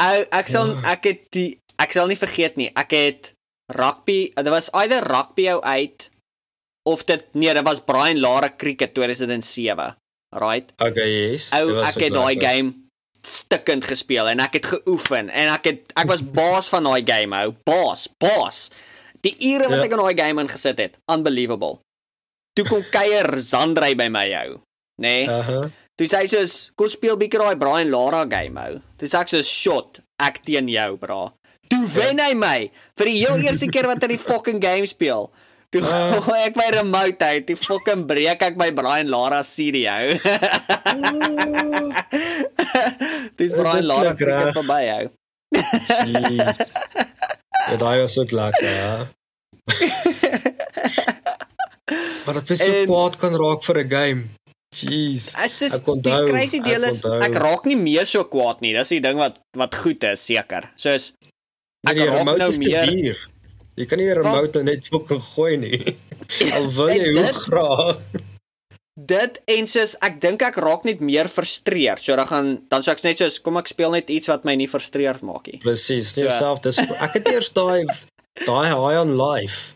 Ou 0.03 0.18
ek 0.36 0.51
sal 0.53 0.74
ek 0.84 1.07
het 1.09 1.22
die 1.32 1.49
ek 1.80 1.92
sal 1.97 2.09
nie 2.11 2.18
vergeet 2.20 2.57
nie. 2.61 2.68
Ek 2.76 2.92
het 2.97 3.32
rugby, 3.72 4.30
dit 4.36 4.49
was 4.53 4.68
either 4.76 5.05
rugby 5.05 5.49
ou 5.55 5.61
uit 5.64 6.11
of 6.86 7.03
dit 7.09 7.24
nee, 7.34 7.53
dit 7.55 7.64
was 7.66 7.80
Brian 7.82 8.20
Lara 8.20 8.51
cricket 8.57 8.94
2007. 8.94 9.94
Right? 10.36 10.72
Okay, 10.82 11.09
yes. 11.32 11.49
Ou 11.57 11.80
ek 11.86 11.97
het 12.03 12.12
daai 12.14 12.36
game 12.40 12.74
stikkend 13.26 13.82
gespeel 13.88 14.28
en 14.30 14.38
ek 14.44 14.61
het 14.61 14.68
geoefen 14.76 15.30
en 15.34 15.49
ek 15.51 15.64
het 15.70 15.94
ek 15.99 16.07
was 16.11 16.22
baas 16.22 16.68
van 16.70 16.86
daai 16.86 17.03
game 17.07 17.34
ou. 17.47 17.55
Baas, 17.66 18.07
baas. 18.22 18.68
Die 19.24 19.34
ure 19.55 19.66
wat 19.70 19.80
Ja. 19.80 19.88
ek 19.88 19.97
in 19.97 20.03
daai 20.05 20.14
game 20.18 20.44
ingesit 20.44 20.78
het, 20.78 20.99
unbelievable. 21.11 21.80
Toe 22.55 22.64
kom 22.68 22.84
kuier 22.92 23.26
Zandrey 23.42 23.97
by 23.99 24.07
my 24.12 24.28
ou, 24.44 24.61
nê? 25.03 25.24
Nee? 25.24 25.28
Aha. 25.28 25.64
Toe 25.97 26.07
sê 26.07 26.16
hy 26.22 26.26
soos, 26.26 26.70
"Kom 26.76 26.88
speel 26.88 27.16
bietjie 27.16 27.38
daai 27.40 27.57
Brian 27.59 27.90
Lara 27.90 28.24
game 28.24 28.59
ou." 28.61 28.80
Toe 28.99 29.09
sê 29.09 29.20
ek 29.20 29.28
soos, 29.28 29.47
"Shot." 29.49 30.01
ek 30.18 30.38
teen 30.44 30.66
jou, 30.68 30.97
bra. 30.97 31.32
Toe 31.68 31.86
wen 31.94 32.18
hy 32.18 32.34
my 32.34 32.70
vir 32.97 33.05
die 33.07 33.18
heel 33.20 33.36
eerste 33.44 33.66
keer 33.68 33.86
wat 33.86 34.01
hy 34.01 34.07
die 34.09 34.16
fucking 34.18 34.61
game 34.62 34.86
speel. 34.86 35.30
Toe 35.70 35.82
Ah. 35.82 36.20
gooi 36.20 36.38
ek 36.47 36.57
my 36.57 36.70
remote 36.70 37.22
uit, 37.22 37.47
toe 37.47 37.57
fucking 37.57 38.07
breek 38.07 38.40
ek 38.42 38.57
my 38.57 38.70
Brian 38.70 39.09
Lara 39.11 39.42
CD 39.42 39.84
hou. 39.84 40.12
Dis 43.36 43.53
Brian 43.53 43.84
Lara 43.86 44.14
kriket 44.14 44.55
verby 44.57 44.88
hou. 44.88 45.09
Jeez. 45.53 46.72
Ja, 47.68 47.76
daai 47.76 47.99
was 48.01 48.16
ook 48.18 48.30
lekker, 48.32 48.70
ja. 48.70 49.07
maar 52.24 52.34
dit 52.40 52.51
is 52.51 52.59
so 52.64 52.72
En- 52.72 52.86
kwaad 52.88 53.16
kan 53.20 53.34
raak 53.36 53.62
vir 53.64 53.76
'n 53.84 53.88
game. 53.90 54.24
Jeez. 54.83 55.35
Ek 55.39 55.51
sê 55.51 55.70
Ek 55.72 55.85
die 55.85 55.93
onthou, 55.93 56.27
crazy 56.29 56.61
deel 56.61 56.85
is 56.85 57.03
ek 57.05 57.35
raak 57.41 57.64
nie 57.66 57.77
meer 57.77 58.05
so 58.07 58.24
kwaad 58.24 58.61
nie. 58.61 58.72
Dis 58.77 58.89
die 58.89 59.01
ding 59.01 59.16
wat 59.18 59.39
wat 59.57 59.74
goed 59.74 60.03
is, 60.05 60.20
seker. 60.27 60.70
Soos 60.77 61.12
Nee, 61.87 61.93
ek 61.93 61.97
die 61.97 62.07
raak 62.11 62.24
nou 62.39 62.49
is 62.51 62.59
meer- 62.59 62.87
duur. 62.91 63.16
Jy 63.77 63.85
kan 63.87 63.99
nie 63.99 64.07
'n 64.11 64.16
remote 64.22 64.55
nou 64.59 64.64
net 64.64 64.89
fucking 64.89 65.20
gooi 65.22 65.57
nie. 65.57 65.97
Al 66.57 66.70
wil 66.72 66.89
jy 66.89 67.12
hoe 67.16 67.33
graag. 67.33 67.97
dit 68.97 69.41
en 69.53 69.66
soos 69.68 69.95
ek 70.01 70.20
dink 70.20 70.41
ek 70.43 70.57
raak 70.57 70.85
net 70.85 71.01
meer 71.01 71.29
frustreerd. 71.29 72.01
So 72.03 72.16
dan 72.16 72.27
gaan 72.27 72.47
dan 72.70 72.83
sou 72.83 72.93
ek 72.95 73.03
net 73.05 73.18
soos 73.18 73.39
kom 73.45 73.57
ek 73.61 73.68
speel 73.68 73.91
net 73.93 74.09
iets 74.11 74.29
wat 74.29 74.45
my 74.45 74.55
nie 74.57 74.66
frustreerd 74.68 75.20
maak 75.22 75.47
nie. 75.53 75.59
Presies, 75.61 76.16
nie 76.16 76.24
So. 76.31 76.37
self 76.39 76.61
dis 76.62 76.79
ek 76.79 77.12
het 77.20 77.29
eers 77.29 77.51
daai 77.53 77.85
daai 78.47 78.68
high 78.72 78.99
on 79.01 79.16
life. 79.16 79.74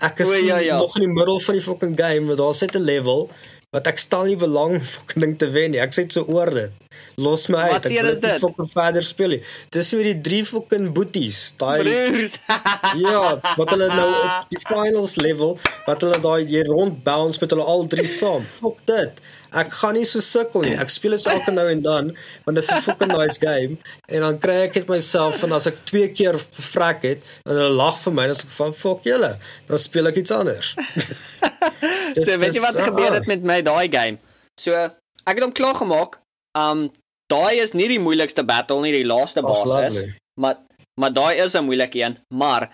Ek 0.00 0.20
is 0.20 0.28
O, 0.30 0.34
ja, 0.38 0.58
ja. 0.62 0.78
nog 0.78 0.94
in 0.96 1.08
die 1.08 1.14
middel 1.14 1.40
van 1.40 1.54
die 1.58 1.62
fucking 1.62 1.96
game, 1.98 2.20
maar 2.30 2.36
daar 2.38 2.54
sit 2.54 2.74
'n 2.76 2.84
level 2.86 3.28
wat 3.74 3.88
ek 3.90 3.98
stel 4.00 4.24
nie 4.30 4.36
belang 4.40 4.78
fucking 4.94 5.24
ding 5.24 5.34
te 5.40 5.48
wen 5.52 5.74
nie. 5.74 5.80
Ek 5.82 5.92
sê 5.92 6.06
dit 6.06 6.14
so 6.16 6.24
oor 6.32 6.48
dit. 6.54 6.84
Los 7.20 7.48
my 7.52 7.66
uit. 7.68 7.72
Wat 7.74 7.86
Ek 7.90 7.96
wil 8.06 8.20
dit? 8.22 8.40
fucking 8.42 8.70
verder 8.72 9.04
speel 9.06 9.34
nie. 9.36 9.40
Dis 9.74 9.90
met 9.98 10.06
die 10.08 10.18
drie 10.28 10.42
fucking 10.48 10.88
boeties. 10.96 11.40
Daai 11.60 11.82
Broers. 11.84 12.38
Ja, 13.04 13.24
wat 13.58 13.72
hulle 13.74 13.88
nou 13.92 14.06
op 14.22 14.46
die 14.54 14.60
finals 14.64 15.18
level, 15.20 15.58
wat 15.86 16.00
hulle 16.06 16.16
daai 16.24 16.46
jy 16.48 16.62
rond 16.70 17.02
bounce 17.04 17.38
met 17.42 17.52
hulle 17.52 17.66
al 17.68 17.84
drie 17.92 18.06
saam. 18.08 18.46
Fok 18.62 18.80
dit. 18.88 19.20
Ek 19.56 19.72
gaan 19.72 19.94
nie 19.96 20.04
so 20.04 20.20
sukkel 20.20 20.66
nie. 20.66 20.74
Ek 20.76 20.90
speel 20.92 21.16
dit 21.16 21.26
elke 21.32 21.52
nou 21.54 21.64
en 21.70 21.80
dan, 21.82 22.10
want 22.44 22.58
dit 22.58 22.64
is 22.64 22.70
'n 22.70 22.82
fucking 22.84 23.12
nice 23.12 23.40
game 23.40 23.78
en 24.08 24.20
dan 24.20 24.38
kry 24.38 24.56
ek 24.66 24.74
dit 24.74 24.88
myself 24.88 25.38
van 25.40 25.52
as 25.52 25.66
ek 25.66 25.78
twee 25.84 26.08
keer 26.12 26.36
gevrek 26.38 27.02
het 27.02 27.22
en 27.46 27.56
hulle 27.56 27.70
lag 27.72 27.98
vir 27.98 28.12
my, 28.12 28.22
dan 28.28 28.36
is 28.36 28.44
ek 28.44 28.50
van 28.50 28.74
fok 28.74 29.02
julle, 29.04 29.38
dan 29.66 29.78
speel 29.78 30.06
ek 30.06 30.16
iets 30.16 30.30
anders. 30.30 30.74
Dit 32.14 32.24
so 32.24 32.36
weet 32.36 32.54
jy 32.54 32.60
wat 32.60 32.76
gebeur 32.76 33.10
ah, 33.10 33.18
het 33.20 33.26
met 33.26 33.42
my 33.42 33.60
daai 33.62 33.88
game? 33.92 34.18
So 34.60 34.74
ek 34.74 35.36
het 35.36 35.44
hom 35.44 35.52
klaar 35.52 35.76
gemaak. 35.76 36.20
Um 36.58 36.90
daai 37.28 37.60
is 37.60 37.72
nie 37.72 37.88
die 37.88 38.00
moeilikste 38.00 38.44
battle 38.44 38.80
nie, 38.80 38.92
die 38.92 39.06
laaste 39.06 39.42
boss 39.42 39.74
is. 39.80 40.04
Maar 40.40 40.56
maar 41.00 41.12
daai 41.12 41.36
is 41.38 41.54
'n 41.54 41.64
moeilike 41.64 42.00
een, 42.00 42.16
maar 42.34 42.68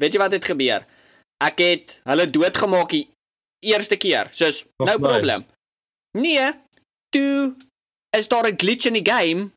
weet 0.00 0.14
jy 0.14 0.18
wat 0.18 0.32
het 0.32 0.44
gebeur? 0.44 0.86
Ek 1.42 1.58
het 1.58 2.00
hulle 2.04 2.30
doodgemaak 2.30 2.90
die 2.90 3.08
eerste 3.60 3.96
keer. 3.96 4.30
Soos 4.32 4.64
no 4.78 4.86
nice. 4.86 4.98
problem. 4.98 5.44
Nee, 6.18 6.50
toe 7.14 7.56
is 8.16 8.28
daar 8.28 8.46
'n 8.48 8.56
glitch 8.56 8.86
in 8.86 8.98
die 8.98 9.10
game 9.12 9.50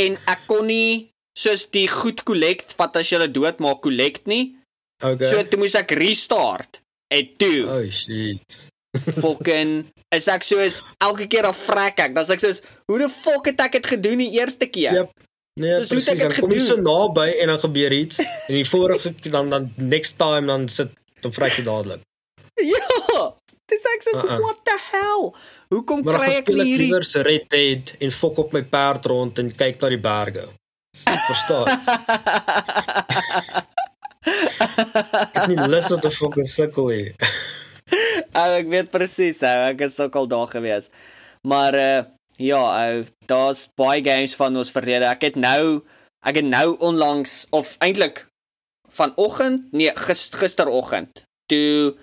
en 0.00 0.18
ek 0.26 0.46
kon 0.46 0.66
nie 0.66 1.10
soos 1.38 1.66
die 1.70 1.88
goed 1.88 2.22
collect 2.22 2.76
wat 2.76 2.96
as 2.96 3.10
jy 3.10 3.18
hulle 3.18 3.30
doodmaak 3.30 3.82
collect 3.82 4.26
nie. 4.26 4.56
Okay. 5.04 5.28
So 5.28 5.42
toe 5.42 5.58
moes 5.60 5.74
ek 5.74 5.90
restart. 5.90 6.80
En 7.12 7.28
toe 7.36 7.66
oh 7.68 7.84
shit. 7.90 8.58
fucking 9.22 9.84
is 10.14 10.28
ek 10.32 10.42
soos 10.46 10.80
elke 11.04 11.26
keer 11.26 11.48
af 11.50 11.58
vrek 11.68 12.00
ek. 12.06 12.14
Dan's 12.16 12.32
ek 12.32 12.40
soos 12.40 12.62
hoe 12.88 12.98
die 12.98 13.10
fuck 13.12 13.50
het 13.50 13.60
ek 13.60 13.78
dit 13.78 13.86
gedoen 13.86 14.22
die 14.24 14.32
eerste 14.38 14.66
keer? 14.66 15.02
Yep. 15.02 15.10
Nee, 15.56 15.72
Soos, 15.84 15.88
het 15.88 15.92
ek 15.92 15.92
presies. 15.92 16.20
Dan 16.20 16.32
dit 16.32 16.40
kom 16.44 16.52
jy 16.52 16.60
so 16.60 16.76
naby 16.80 17.28
en 17.40 17.52
dan 17.52 17.60
gebeur 17.62 17.92
iets 17.96 18.20
en 18.20 18.54
die 18.54 18.68
vorige 18.68 19.12
dan 19.32 19.50
dan 19.52 19.70
next 19.76 20.18
time 20.20 20.46
dan 20.52 20.68
sit 20.68 20.92
dan 21.24 21.32
vrek 21.32 21.60
jy 21.60 21.64
dadelik. 21.68 22.04
Ja. 22.56 23.36
Dis 23.66 23.82
ek 23.90 24.04
soos 24.06 24.22
Uh-uh. 24.22 24.38
what 24.44 24.60
the 24.66 24.76
hell? 24.92 25.32
Hoekom 25.74 26.04
Maar 26.06 26.20
kry 26.20 26.28
ek 26.36 26.50
nie 26.52 26.54
ek 26.54 26.68
hierdie 26.70 26.86
liewer 26.86 27.06
se 27.06 27.22
Red 27.26 27.48
Dead 27.50 27.90
en 27.98 28.14
fok 28.14 28.38
op 28.44 28.54
my 28.54 28.62
perd 28.70 29.08
rond 29.10 29.40
en 29.42 29.50
kyk 29.50 29.80
na 29.82 29.90
die 29.90 30.02
berge. 30.02 30.44
Verstaan? 31.26 31.66
ek 35.26 35.34
het 35.34 35.50
nie 35.50 35.66
lus 35.70 35.90
om 35.94 36.00
te 36.02 36.12
fok 36.14 36.38
en 36.42 36.48
sukkel 36.48 36.92
nie. 36.92 37.10
Ou, 38.40 38.50
ek 38.52 38.70
weet 38.70 38.92
presies, 38.92 39.40
ou, 39.46 39.58
ek 39.70 39.86
is 39.86 39.98
ook 40.02 40.16
al 40.20 40.26
daar 40.30 40.50
gewees. 40.50 40.90
Maar 41.46 41.74
uh 41.80 41.98
ja, 42.36 42.60
ou, 42.60 43.04
daar's 43.30 43.62
baie 43.80 44.02
games 44.04 44.34
van 44.36 44.58
ons 44.60 44.70
verlede. 44.74 45.08
Ek 45.08 45.22
het 45.24 45.36
nou 45.40 45.80
ek 46.26 46.42
het 46.42 46.48
nou 46.48 46.76
onlangs 46.84 47.46
of 47.56 47.76
eintlik 47.80 48.26
vanoggend, 48.92 49.70
nee, 49.72 49.90
gis, 50.06 50.26
gisteroggend, 50.34 51.24
toe 51.50 51.94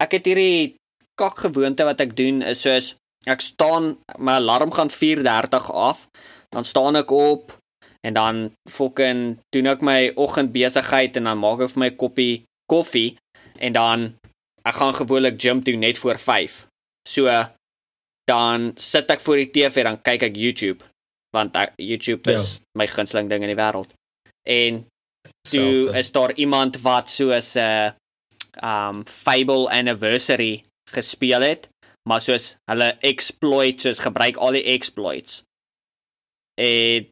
ek 0.00 0.16
het 0.16 0.28
hierdie 0.30 0.79
kak 1.20 1.44
gewoonte 1.44 1.86
wat 1.88 2.00
ek 2.04 2.16
doen 2.18 2.40
is 2.42 2.64
soos 2.64 2.94
ek 3.28 3.42
staan 3.44 3.94
my 4.18 4.38
alarm 4.40 4.72
gaan 4.72 4.90
4:30 4.90 5.70
af, 5.70 6.08
dan 6.48 6.64
staan 6.64 6.96
ek 6.96 7.10
op 7.10 7.56
en 8.00 8.14
dan 8.16 8.36
fucking 8.70 9.38
doen 9.52 9.66
ek 9.66 9.82
my 9.84 10.12
oggendbesigheid 10.16 11.16
en 11.20 11.28
dan 11.28 11.38
maak 11.38 11.60
ek 11.66 11.74
vir 11.74 11.84
my 11.84 11.90
koppie 12.02 12.34
koffie 12.70 13.18
en 13.60 13.76
dan 13.76 14.06
ek 14.64 14.76
gaan 14.80 14.94
gewoonlik 14.96 15.40
gym 15.40 15.60
toe 15.64 15.76
net 15.76 15.98
voor 15.98 16.18
5. 16.18 16.66
So 17.08 17.28
dan 18.30 18.72
sit 18.76 19.10
ek 19.10 19.20
voor 19.20 19.42
die 19.42 19.50
TV 19.50 19.84
dan 19.84 20.00
kyk 20.00 20.30
ek 20.30 20.36
YouTube 20.36 20.84
want 21.34 21.54
ek, 21.56 21.76
YouTube 21.78 22.26
is 22.30 22.60
my 22.74 22.86
gunsteling 22.90 23.28
ding 23.30 23.44
in 23.46 23.52
die 23.52 23.58
wêreld. 23.58 23.92
En 24.48 24.82
toe 25.46 25.86
Selfde. 25.86 25.98
is 25.98 26.10
daar 26.12 26.32
iemand 26.34 26.80
wat 26.82 27.10
soos 27.10 27.54
'n 27.54 27.60
uh, 27.60 27.90
um 28.62 29.06
Fable 29.06 29.68
Anniversary 29.70 30.64
gespeel 30.94 31.44
het, 31.44 31.68
maar 32.08 32.22
soos 32.24 32.54
hulle 32.70 32.92
exploit 33.06 33.80
soos 33.80 34.02
gebruik 34.02 34.36
al 34.36 34.58
die 34.58 34.66
exploits. 34.74 35.42
En 36.60 37.08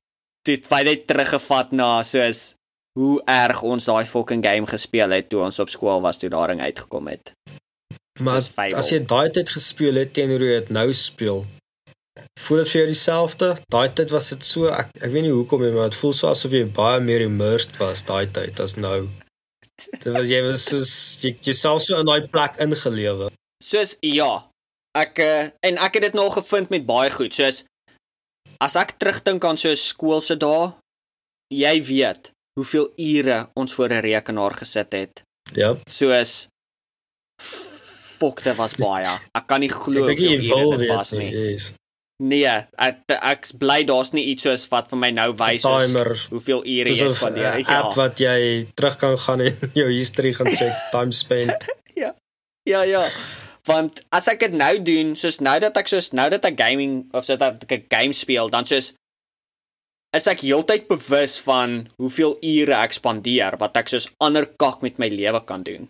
dit 0.48 0.70
het 0.70 0.84
net 0.88 1.06
teruggevat 1.06 1.74
na 1.76 1.90
soos 2.02 2.54
hoe 2.98 3.18
erg 3.30 3.62
ons 3.62 3.86
daai 3.86 4.06
fucking 4.08 4.42
game 4.44 4.66
gespeel 4.66 5.12
het 5.14 5.28
toe 5.30 5.44
ons 5.44 5.60
op 5.62 5.70
skool 5.70 6.02
was 6.04 6.18
toe 6.18 6.30
daring 6.32 6.60
uitgekom 6.60 7.10
het. 7.12 7.32
Maar 8.20 8.42
Fable. 8.42 8.78
as 8.80 8.90
jy 8.90 8.98
daai 9.06 9.30
tyd 9.30 9.52
gespeel 9.54 10.00
het 10.00 10.12
teenoor 10.16 10.42
hoe 10.42 10.50
jy 10.50 10.58
dit 10.64 10.72
nou 10.74 10.88
speel, 10.96 11.44
voel 12.42 12.62
dit 12.62 12.72
vir 12.72 12.80
jou 12.80 12.88
dieselfde? 12.90 13.52
Daai 13.70 13.88
tyd 13.94 14.14
was 14.14 14.32
dit 14.34 14.46
so 14.48 14.72
ek 14.72 14.90
ek 14.98 15.12
weet 15.14 15.28
nie 15.28 15.34
hoekom 15.34 15.62
nie, 15.62 15.70
maar 15.76 15.92
dit 15.92 16.00
voel 16.00 16.16
so 16.16 16.32
asof 16.32 16.56
jy 16.56 16.64
baie 16.74 16.98
meer 17.04 17.26
immersed 17.28 17.78
was 17.82 18.02
daai 18.08 18.26
tyd 18.34 18.58
as 18.64 18.74
nou. 18.80 19.06
Dit 19.92 20.10
was 20.10 20.30
jy 20.32 20.42
was 20.48 20.66
soos 20.72 20.92
jy 21.22 21.36
jouself 21.50 21.84
so 21.86 22.00
in 22.00 22.10
daai 22.10 22.26
plek 22.32 22.58
ingelewe. 22.64 23.30
Soos 23.64 23.96
ja, 24.06 24.44
ek 24.98 25.18
uh, 25.18 25.48
en 25.66 25.78
ek 25.82 25.94
het 25.98 26.02
dit 26.08 26.14
nog 26.14 26.34
gevind 26.38 26.70
met 26.70 26.86
baie 26.86 27.10
goed. 27.10 27.34
Soos 27.34 27.64
as 28.62 28.76
ek 28.76 28.96
terugdink 28.98 29.44
aan 29.44 29.58
so 29.58 29.74
skool 29.74 30.20
se 30.24 30.36
dae, 30.36 30.72
jy 31.54 31.74
weet 31.82 32.30
hoeveel 32.58 32.88
ure 32.98 33.48
ons 33.54 33.74
voor 33.74 33.88
'n 33.94 34.02
rekenaar 34.02 34.54
gesit 34.58 34.92
het. 34.92 35.22
Ja. 35.54 35.74
Soos 35.88 36.46
fok, 38.18 38.42
dit 38.42 38.56
was 38.56 38.74
baie. 38.78 39.10
Ek 39.34 39.46
kan 39.46 39.60
nie 39.60 39.70
glo 39.70 40.02
Ek 40.06 40.14
dink 40.16 40.18
jy 40.22 40.36
hoeveel 40.38 40.58
wil 40.58 40.72
ure 40.72 40.78
dit 40.78 40.88
was 40.90 41.10
weet 41.10 41.20
nie. 41.20 41.52
Yes. 41.52 41.72
Nee, 42.18 42.50
ek 42.82 42.96
ek's 43.22 43.52
bly 43.54 43.84
daar's 43.86 44.10
nie 44.12 44.24
iets 44.32 44.42
soos 44.42 44.64
wat 44.72 44.88
vir 44.90 44.98
my 44.98 45.10
nou 45.14 45.28
wys 45.38 45.62
Timer. 45.62 46.10
hoeveel 46.30 46.64
ure 46.66 46.90
jy 46.90 46.96
Soos 46.98 47.12
'n 47.12 47.16
spandeer. 47.16 47.58
uh, 47.60 47.76
app 47.78 47.94
wat 47.94 48.18
jy 48.18 48.66
terug 48.74 48.96
kan 48.98 49.18
gaan 49.18 49.40
en 49.40 49.54
jou 49.80 49.88
history 49.90 50.32
gaan 50.34 50.50
check, 50.50 50.74
time 50.90 51.12
spent. 51.12 51.54
Ja, 52.68 52.82
ja. 52.82 53.08
Want 53.68 54.00
as 54.16 54.28
ek 54.32 54.40
dit 54.46 54.54
nou 54.56 54.72
doen, 54.80 55.12
soos 55.18 55.40
nou 55.44 55.58
dat 55.60 55.76
ek 55.76 55.90
soos 55.92 56.10
nou 56.16 56.28
dat 56.32 56.44
ek 56.48 56.56
gaming 56.60 57.02
of 57.12 57.26
so 57.28 57.36
dat 57.36 57.62
ek 57.66 57.72
'n 57.76 57.86
game 57.92 58.12
speel, 58.16 58.48
dan 58.48 58.64
soos 58.64 58.94
is 60.16 60.26
ek 60.26 60.40
heeltyd 60.40 60.88
bewus 60.88 61.36
van 61.44 61.86
hoeveel 62.00 62.38
ure 62.42 62.74
ek 62.74 62.92
spandeer 62.96 63.58
wat 63.60 63.76
ek 63.76 63.88
soos 63.92 64.08
ander 64.24 64.46
kak 64.46 64.80
met 64.82 64.98
my 64.98 65.08
lewe 65.12 65.40
kan 65.44 65.60
doen. 65.62 65.88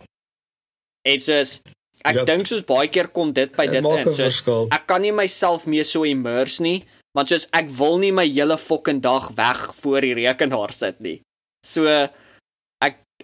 En 1.07 1.19
soos 1.19 1.61
ek 2.03 2.15
Ja. 2.15 2.25
dink 2.25 2.47
soos 2.47 2.63
baie 2.63 2.87
keer 2.87 3.07
kom 3.07 3.31
dit 3.33 3.55
by 3.55 3.65
Dit 3.67 3.75
in. 3.75 3.83
Soos 4.05 4.17
verskil. 4.17 4.67
ek 4.71 4.87
kan 4.87 5.01
nie 5.01 5.11
myself 5.11 5.65
meer 5.67 5.85
so 5.85 6.03
immerse 6.03 6.59
nie, 6.61 6.83
want 7.15 7.29
soos 7.29 7.47
ek 7.53 7.69
wil 7.69 7.97
nie 7.97 8.11
my 8.11 8.27
hele 8.27 8.57
fucking 8.57 9.01
dag 9.01 9.31
weg 9.35 9.73
voor 9.75 10.01
die 10.01 10.13
rekenaar 10.13 10.73
sit 10.73 10.99
nie. 10.99 11.21
So 11.65 12.09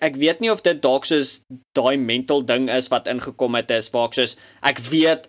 ek 0.04 0.16
weet 0.20 0.39
nie 0.43 0.52
of 0.52 0.62
dit 0.66 0.82
dalk 0.84 1.06
soos 1.08 1.41
daai 1.78 1.98
mental 1.98 2.41
ding 2.46 2.70
is 2.70 2.88
wat 2.91 3.08
ingekom 3.08 3.56
het 3.56 3.72
is 3.72 3.89
waar 3.93 4.08
ek 4.10 4.14
soos 4.20 4.36
ek 4.62 4.80
weet 4.91 5.28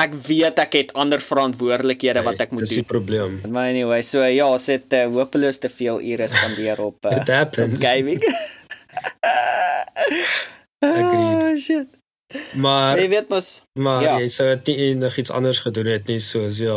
ek 0.00 0.14
weet 0.14 0.58
ek 0.62 0.72
het 0.78 0.92
ander 0.94 1.20
verantwoordelikhede 1.20 2.22
wat 2.24 2.40
ek 2.40 2.50
moet 2.54 2.60
Dis 2.64 2.70
die 2.78 2.82
doen. 2.84 2.88
probleem. 2.88 3.40
Maar 3.52 3.68
anyway, 3.74 4.00
so 4.06 4.22
ja, 4.24 4.46
ons 4.48 4.66
het 4.72 4.92
uh, 4.96 5.02
hopeloos 5.12 5.58
te 5.60 5.68
veel 5.68 6.00
ure 6.00 6.28
spandeer 6.30 6.80
op 6.80 7.04
uh, 7.10 7.18
happens. 7.26 7.74
op 7.74 7.80
gaming. 7.84 8.20
Agreed. 10.80 11.42
Oh, 11.42 11.56
shit. 11.56 11.88
Maar 12.54 12.98
Jy 13.00 13.08
weet 13.10 13.28
mos 13.28 13.48
maar 13.74 14.02
ja. 14.04 14.12
jy 14.22 14.28
sou 14.30 14.46
dit 14.54 14.68
nie 14.70 14.76
enigiets 14.92 15.32
anders 15.34 15.58
gedoen 15.64 15.88
het 15.90 16.06
nie 16.06 16.20
soos 16.22 16.60
ja. 16.62 16.76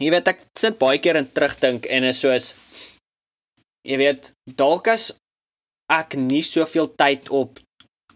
jy 0.00 0.08
weet 0.14 0.30
ek 0.32 0.40
sit 0.56 0.78
baie 0.80 0.96
keer 1.04 1.18
in 1.20 1.28
terugdink 1.36 1.84
en 1.92 2.06
is 2.08 2.22
soos 2.24 2.54
jy 3.86 3.96
weet 4.00 4.32
dalk 4.58 4.88
as 4.88 5.12
ek 5.92 6.16
nie 6.20 6.42
soveel 6.42 6.90
tyd 7.00 7.28
op 7.28 7.60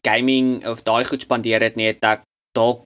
gaming 0.06 0.66
of 0.66 0.82
daai 0.82 1.04
goed 1.08 1.22
spandeer 1.22 1.62
het 1.62 1.76
nie 1.78 1.88
het 1.92 2.04
ek 2.04 2.26
dalk 2.56 2.84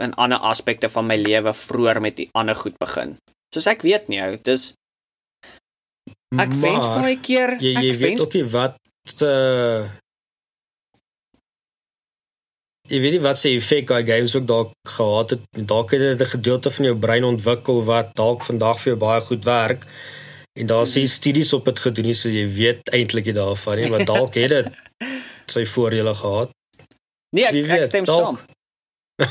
in 0.00 0.14
ander 0.14 0.38
aspekte 0.38 0.88
van 0.88 1.08
my 1.08 1.16
lewe 1.18 1.52
vroeër 1.56 2.00
met 2.04 2.16
die 2.20 2.28
ander 2.36 2.54
goed 2.54 2.76
begin. 2.78 3.16
Soos 3.54 3.66
ek 3.66 3.82
weet 3.82 4.06
nie, 4.12 4.20
dis 4.46 4.70
ek 6.38 6.52
wens 6.62 6.86
Maar 6.86 7.02
baie 7.02 7.16
keer 7.18 7.56
Jy 7.58 7.72
jy 7.74 7.88
ek 7.90 7.98
weet 7.98 8.04
wens 8.04 8.22
ook 8.22 8.36
nie 8.38 8.46
wat 8.52 8.78
se 9.08 9.32
Jy 12.90 12.98
weet 12.98 13.14
nie 13.14 13.22
wat 13.22 13.38
se 13.38 13.52
effek 13.54 13.86
daai 13.90 14.06
games 14.06 14.34
ook 14.34 14.46
dalk 14.46 14.70
gehad 14.88 15.36
het. 15.36 15.42
Dalk 15.72 15.92
het 15.94 16.00
dit 16.02 16.22
'n 16.26 16.34
gedeelte 16.36 16.70
van 16.70 16.84
jou 16.84 16.96
brein 16.96 17.24
ontwikkel 17.24 17.84
wat 17.84 18.14
dalk 18.14 18.42
vandag 18.42 18.80
vir 18.80 18.92
jou 18.92 18.98
baie 18.98 19.20
goed 19.20 19.44
werk. 19.44 19.86
En 20.60 20.66
daar 20.68 20.84
Mhm. 20.84 20.92
sê 20.92 21.04
studies 21.08 21.52
op 21.56 21.64
dit 21.64 21.78
gedoen 21.78 22.04
nie, 22.10 22.14
so 22.14 22.28
jy 22.28 22.44
weet 22.52 22.90
eintlik 22.92 23.24
nie 23.30 23.32
daarvan 23.36 23.78
nie, 23.80 23.88
maar 23.90 24.04
dalk 24.04 24.34
het 24.36 24.50
dit 24.50 24.66
sy 25.54 25.64
voordele 25.66 26.14
gehad. 26.14 26.50
Nee, 27.32 27.44
ek, 27.46 27.52
Wie 27.54 27.62
ek 27.64 27.70
weet, 27.78 27.86
stem 27.88 28.04
dalk. 28.04 28.24
saam. 28.24 28.38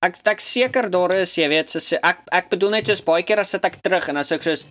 Ek 0.00 0.16
ek 0.24 0.40
seker 0.40 0.86
daar 0.90 1.12
is, 1.12 1.34
jy 1.36 1.48
weet, 1.52 1.68
so 1.68 1.96
ek 2.02 2.22
ek 2.32 2.46
bedoel 2.48 2.70
net 2.78 2.86
soos 2.88 3.02
baie 3.04 3.20
keer 3.28 3.42
as 3.42 3.50
sit 3.52 3.64
ek 3.68 3.74
terug 3.84 4.06
en 4.08 4.16
as 4.16 4.30
ek 4.32 4.42
soos 4.46 4.62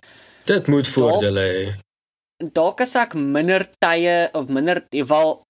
Dit 0.48 0.66
moet 0.66 0.88
voordele 0.90 1.44
hê. 1.46 1.68
dalk 2.52 2.80
as 2.82 2.96
ek 2.98 3.14
minder 3.14 3.62
tye 3.78 4.28
of 4.34 4.48
minder 4.50 4.80
eval 4.90 5.42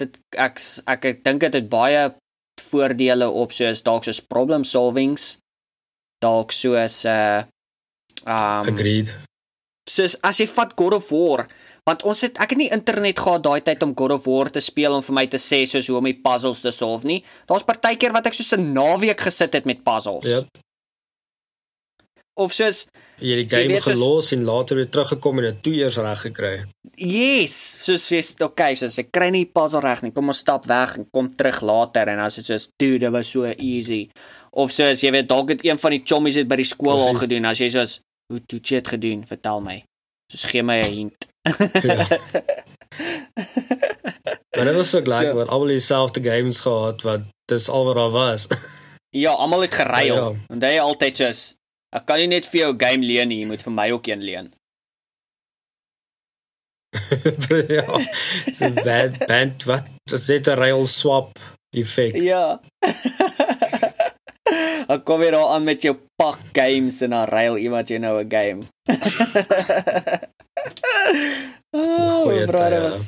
dit 0.00 0.16
ek 0.40 0.56
ek, 0.88 1.04
ek 1.04 1.20
dink 1.24 1.40
dit 1.44 1.52
het 1.58 1.68
baie 1.68 2.14
voordele 2.64 3.28
op 3.28 3.52
soos 3.52 3.82
dalk 3.84 4.04
soos 4.08 4.20
problem 4.24 4.64
solvings 4.64 5.36
dalk 6.24 6.52
soos 6.56 7.04
uh 7.04 7.42
um 8.24 8.64
Agreed. 8.72 9.12
Soos 9.90 10.16
as 10.22 10.38
jy 10.40 10.46
vat 10.46 10.72
God 10.76 10.94
of 10.94 11.10
War 11.12 11.46
want 11.86 12.02
ons 12.08 12.20
het 12.24 12.38
ek 12.40 12.50
het 12.54 12.58
nie 12.58 12.70
internet 12.72 13.18
gehad 13.18 13.42
daai 13.44 13.60
tyd 13.60 13.82
om 13.82 13.94
God 13.94 14.12
of 14.12 14.24
War 14.26 14.48
te 14.50 14.60
speel 14.60 14.94
om 14.94 15.02
vir 15.02 15.14
my 15.14 15.26
te 15.26 15.36
sê 15.36 15.66
soos 15.68 15.86
hoe 15.88 15.98
om 15.98 16.04
die 16.04 16.14
puzzles 16.24 16.60
te 16.64 16.70
solve 16.72 17.04
nie. 17.06 17.24
Daar's 17.46 17.62
partykeer 17.68 18.12
wat 18.12 18.26
ek 18.26 18.34
soos 18.34 18.52
'n 18.56 18.72
naweek 18.72 19.20
gesit 19.20 19.52
het 19.52 19.66
met 19.66 19.84
puzzles. 19.84 20.24
Ja. 20.24 20.40
Of 22.36 22.50
soos 22.52 22.86
Jy 23.22 23.36
die 23.38 23.44
Jy 23.44 23.48
game 23.50 23.68
weet, 23.68 23.82
soos- 23.84 23.92
gelos 23.94 24.32
en 24.34 24.44
later 24.44 24.76
weer 24.76 24.88
teruggekom 24.90 25.38
en 25.38 25.44
dit 25.44 25.62
twee 25.62 25.84
eers 25.84 25.96
reg 26.02 26.20
gekry. 26.24 26.64
yes, 26.98 27.54
soos 27.84 28.08
jy's 28.10 28.34
okay, 28.42 28.74
soos 28.74 28.98
ek 28.98 29.12
kry 29.12 29.28
nie 29.30 29.44
die 29.44 29.52
puzzle 29.54 29.80
reg 29.84 30.02
nie. 30.02 30.10
Kom 30.10 30.26
ons 30.28 30.38
stap 30.42 30.66
weg 30.66 30.96
en 30.98 31.06
kom 31.12 31.28
terug 31.36 31.60
later 31.62 32.08
en 32.08 32.18
as 32.18 32.34
dit 32.40 32.44
soos 32.44 32.68
dude, 32.78 32.98
dit 33.04 33.12
was 33.12 33.28
so 33.30 33.44
easy. 33.44 34.08
Of 34.52 34.72
soos 34.72 35.00
jy 35.02 35.12
weet 35.12 35.28
dalk 35.28 35.50
het 35.50 35.64
een 35.64 35.78
van 35.78 35.90
die 35.94 36.02
chommies 36.04 36.34
dit 36.34 36.48
by 36.48 36.56
die 36.56 36.64
skool 36.64 36.98
al 37.06 37.14
gedoen. 37.14 37.44
As 37.44 37.58
jy 37.58 37.68
soos 37.70 38.00
hoe 38.32 38.40
toe 38.46 38.58
jy 38.60 38.76
dit 38.80 38.88
gedoen, 38.88 39.26
vertel 39.26 39.60
my. 39.60 39.84
Soos 40.32 40.44
gee 40.50 40.62
my 40.62 40.80
'n 40.80 40.92
hint. 40.92 41.26
Ja. 41.84 42.06
Maar 44.54 44.64
dit 44.70 44.74
was 44.74 44.90
so 44.90 45.00
gelyk 45.02 45.26
So- 45.28 45.34
wat 45.34 45.48
almal 45.48 45.66
dieselfde 45.68 46.22
games 46.22 46.60
gehad 46.60 47.02
wat 47.02 47.20
dis 47.50 47.68
al 47.68 47.84
wat 47.84 47.94
daar 47.96 48.10
was. 48.10 48.46
Ja, 49.14 49.30
almal 49.30 49.60
het 49.60 49.74
geruil. 49.74 50.06
Ja, 50.06 50.14
Ja, 50.14 50.28
ja. 50.28 50.34
En 50.48 50.58
jy 50.60 50.78
altyd 50.80 51.16
soos 51.16 51.54
ek 51.94 52.06
kan 52.06 52.18
nie 52.18 52.26
net 52.26 52.46
vir 52.50 52.60
jou 52.60 52.74
game 52.78 53.04
leen 53.06 53.28
nie, 53.28 53.40
jy 53.42 53.46
moet 53.46 53.62
vir 53.62 53.72
my 53.72 53.90
ook 53.94 54.06
een 54.06 54.22
leen. 54.22 54.48
ja. 57.78 57.98
So 58.54 58.70
band 58.82 59.18
band 59.26 59.64
wat 59.70 59.86
dit 60.26 60.46
'n 60.48 60.58
rail 60.58 60.86
swap 60.86 61.38
effek. 61.76 62.14
Ja. 62.22 62.60
Ek 64.88 65.04
kom 65.04 65.20
weer 65.20 65.30
daar 65.32 65.54
aan 65.54 65.64
met 65.64 65.82
jou 65.82 65.94
pak 66.20 66.38
games 66.52 67.00
en 67.02 67.10
dan 67.10 67.28
ruil 67.28 67.56
iemand 67.56 67.88
jy 67.88 67.98
nou 67.98 68.20
'n 68.22 68.30
game. 68.30 68.60
oh, 71.74 72.22
Goeie 72.22 72.46
bro, 72.46 72.68
dit 72.70 72.82
was 72.82 72.98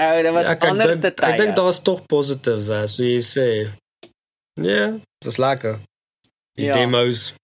Ou, 0.00 0.22
dit 0.22 0.32
was 0.32 0.46
Ja, 0.46 0.52
ek 0.56 0.64
anderste 0.64 1.00
dink 1.10 1.20
ek 1.24 1.36
dink 1.40 1.54
daar's 1.56 1.80
tog 1.84 2.02
positives 2.08 2.68
hè, 2.72 2.86
so 2.88 3.02
jy 3.04 3.20
sê. 3.24 3.46
Ja, 4.60 4.98
dis 5.24 5.36
lekker. 5.40 5.78
Die 6.58 6.66
Ja. 6.66 6.74
demos. 6.74 7.34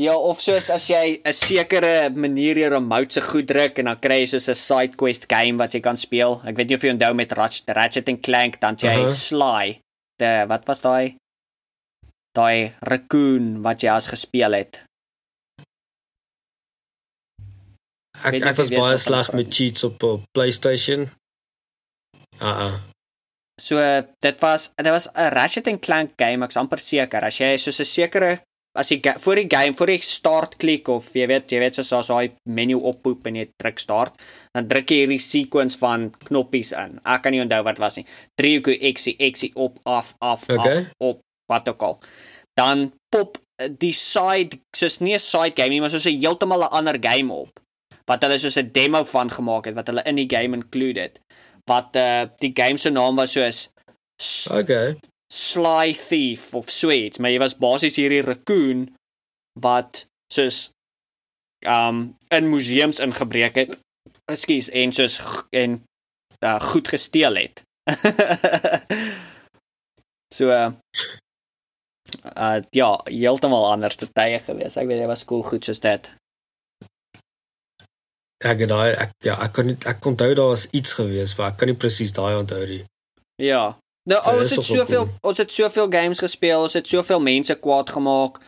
Ja, 0.00 0.16
of 0.16 0.40
soos 0.40 0.70
as 0.70 0.86
jy 0.88 1.20
'n 1.24 1.32
sekere 1.32 2.10
manier 2.10 2.56
jou 2.58 2.70
remote 2.70 3.12
se 3.12 3.20
goed 3.20 3.46
druk 3.46 3.78
en 3.78 3.84
dan 3.84 3.98
kry 4.00 4.20
jy 4.20 4.26
soos 4.26 4.48
'n 4.48 4.54
side 4.54 4.96
quest 4.96 5.26
game 5.28 5.58
wat 5.58 5.72
jy 5.74 5.80
kan 5.80 5.96
speel. 5.96 6.40
Ek 6.44 6.56
weet 6.56 6.68
nie 6.68 6.74
of 6.76 6.82
jy 6.82 6.90
onthou 6.92 7.14
met 7.14 7.32
Ratchet, 7.32 7.68
Ratchet 7.76 8.08
and 8.08 8.22
Clank 8.22 8.60
dan 8.60 8.76
jy 8.76 8.88
Aha. 8.88 9.06
Sly. 9.08 9.80
De 10.18 10.44
wat 10.48 10.66
was 10.66 10.80
daai? 10.80 11.16
Daai 12.36 12.72
raccoon 12.88 13.62
wat 13.62 13.82
jy 13.84 13.90
as 13.92 14.08
gespeel 14.08 14.56
het. 14.56 14.82
Ek 18.24 18.38
ek 18.40 18.56
was 18.56 18.70
baie 18.72 18.96
sleg 19.00 19.32
met 19.36 19.50
cheats 19.52 19.84
op 19.84 20.02
op 20.02 20.24
PlayStation. 20.36 21.08
Ah, 22.40 22.66
uh 22.68 22.74
So 23.60 23.76
dit 24.24 24.40
was 24.40 24.70
dit 24.76 24.88
was 24.90 25.06
'n 25.14 25.28
Ratchet 25.36 25.68
and 25.68 25.80
Clank 25.84 26.10
game, 26.16 26.44
ek's 26.44 26.56
amper 26.56 26.78
seker. 26.78 27.24
As 27.24 27.38
jy 27.38 27.56
soos 27.56 27.80
'n 27.80 27.84
sekere 27.84 28.40
as 28.74 28.88
jy 28.88 29.00
voor 29.18 29.34
die 29.36 29.48
game, 29.48 29.74
voor 29.76 29.90
jy 29.90 29.98
start 29.98 30.56
klik 30.56 30.88
of 30.88 31.10
jy 31.14 31.26
weet, 31.28 31.50
jy 31.52 31.58
weet 31.60 31.76
soos 31.76 31.90
daar's 31.92 32.08
daai 32.08 32.32
menu 32.48 32.78
oppoep 32.80 33.26
en 33.28 33.36
jy 33.36 33.48
druk 33.60 33.78
start, 33.78 34.22
dan 34.56 34.68
druk 34.70 34.88
jy 34.90 35.02
hierdie 35.02 35.20
sequence 35.20 35.78
van 35.78 36.10
knoppies 36.28 36.72
in. 36.72 36.98
Ek 37.04 37.22
kan 37.22 37.32
nie 37.32 37.42
onthou 37.44 37.62
wat 37.68 37.78
was 37.82 37.96
nie. 38.00 38.06
Driehoekie 38.40 38.92
X, 38.92 39.08
X 39.18 39.44
op 39.54 39.78
af 39.84 40.14
af 40.20 40.48
Okay. 40.48 40.78
af 40.78 40.92
op 40.98 41.20
wat 41.50 41.68
ook 41.68 41.82
al. 41.82 42.00
Dan 42.54 42.92
pop 43.08 43.38
die 43.78 43.92
side 43.92 44.58
soos 44.76 45.00
nie 45.00 45.14
'n 45.14 45.18
side 45.18 45.56
game 45.56 45.68
nie, 45.68 45.80
maar 45.80 45.90
soos 45.90 46.06
'n 46.06 46.18
heeltemal 46.18 46.64
'n 46.64 46.74
ander 46.78 46.98
game 47.00 47.32
op 47.32 47.60
wat 48.06 48.22
hulle 48.22 48.38
soos 48.38 48.58
'n 48.58 48.72
demo 48.72 49.04
van 49.04 49.30
gemaak 49.30 49.64
het 49.64 49.74
wat 49.74 49.86
hulle 49.86 50.02
in 50.04 50.16
die 50.16 50.28
game 50.28 50.56
included 50.56 51.20
wat 51.70 51.96
uh 51.96 52.26
die 52.42 52.52
game 52.54 52.76
se 52.76 52.90
naam 52.90 53.16
was 53.16 53.32
soos 53.32 53.68
okay. 54.50 54.96
Sly 55.32 55.96
Thief 55.96 56.54
of 56.54 56.70
so 56.70 56.90
iets, 56.90 57.18
maar 57.18 57.32
jy 57.32 57.38
was 57.40 57.56
basies 57.56 57.96
hierdie 57.96 58.20
raccoon 58.20 58.84
wat 59.60 60.04
soos 60.32 60.70
um 61.64 62.18
in 62.28 62.50
museums 62.50 63.00
ingebreek 63.00 63.56
het. 63.56 63.78
Ekskuus, 64.30 64.68
en 64.76 64.92
soos 64.92 65.16
en 65.50 65.80
uh, 66.44 66.60
goed 66.60 66.88
gesteel 66.88 67.40
het. 67.40 67.62
so 70.36 70.52
uh, 70.52 70.68
uh 72.24 72.58
ja, 72.70 72.90
heeltemal 73.10 73.70
anders 73.70 73.96
te 73.96 74.08
tye 74.12 74.40
gewees. 74.40 74.76
Ek 74.76 74.88
weet 74.88 75.02
jy 75.02 75.10
was 75.10 75.24
cool 75.28 75.42
goed 75.46 75.64
soos 75.64 75.82
dit. 75.82 76.10
Ek 78.42 78.64
het 78.64 78.70
daai 78.70 78.94
ek 78.94 79.14
ja, 79.26 79.36
ek 79.44 79.54
kan 79.58 79.70
nie 79.70 79.76
ek 79.86 80.06
onthou 80.06 80.32
daar 80.34 80.52
was 80.54 80.66
iets 80.74 80.96
gewees, 80.98 81.36
maar 81.38 81.52
ek 81.52 81.62
kan 81.62 81.70
nie 81.70 81.78
presies 81.78 82.14
daai 82.14 82.34
onthou 82.40 82.62
nie. 82.66 82.82
Ja. 83.42 83.72
Nou 84.10 84.18
Ja, 84.18 84.34
ons 84.34 84.50
het 84.50 84.66
soveel 84.66 85.06
ons 85.22 85.38
het 85.38 85.52
soveel 85.52 85.88
games 85.90 86.18
gespeel, 86.18 86.66
ons 86.66 86.74
het 86.74 86.88
soveel 86.90 87.22
mense 87.22 87.54
kwaad 87.54 87.90
gemaak. 87.94 88.40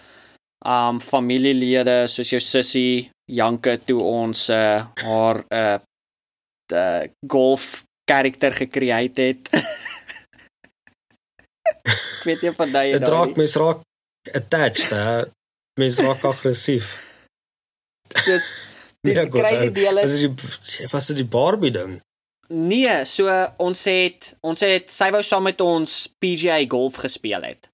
Um 0.67 1.01
familielede 1.01 2.05
soos 2.11 2.31
jou 2.33 2.41
sussie 2.41 3.11
Janke 3.31 3.79
toe 3.87 4.01
ons 4.03 4.49
uh 4.51 4.83
haar 5.05 5.45
uh 5.51 5.79
die 6.73 7.11
golf 7.29 7.85
karakter 8.09 8.53
gecreate 8.53 9.23
het. 9.23 9.51
Ek 11.93 12.25
weet 12.25 12.43
nie 12.43 12.53
van 12.57 12.73
daai 12.73 12.93
Dit 12.99 13.09
raak 13.09 13.37
mens 13.37 13.55
raak 13.61 13.81
attached, 14.33 14.91
hè. 14.91 15.25
Mens 15.81 15.99
raak 16.01 16.25
aggressief. 16.33 16.95
Dis 18.25 18.49
die, 19.05 19.13
Nee, 19.13 19.15
die 19.15 19.23
onthou. 19.27 19.41
crazy 19.43 19.71
deel 19.77 19.95
Was 20.01 20.13
is 20.15 20.21
dit 20.25 20.45
die 20.81 20.89
was 20.93 21.07
dit 21.13 21.17
die 21.23 21.31
Barbie 21.39 21.71
ding? 21.75 22.01
nee, 22.55 23.05
so 23.09 23.29
ons 23.59 23.85
het 23.89 24.35
ons 24.45 24.61
het 24.61 24.91
sy 24.93 25.07
wou 25.11 25.23
saam 25.25 25.47
met 25.49 25.61
ons 25.65 25.95
PGA 26.21 26.59
golf 26.69 26.99
gespeel 27.03 27.43
het. 27.43 27.69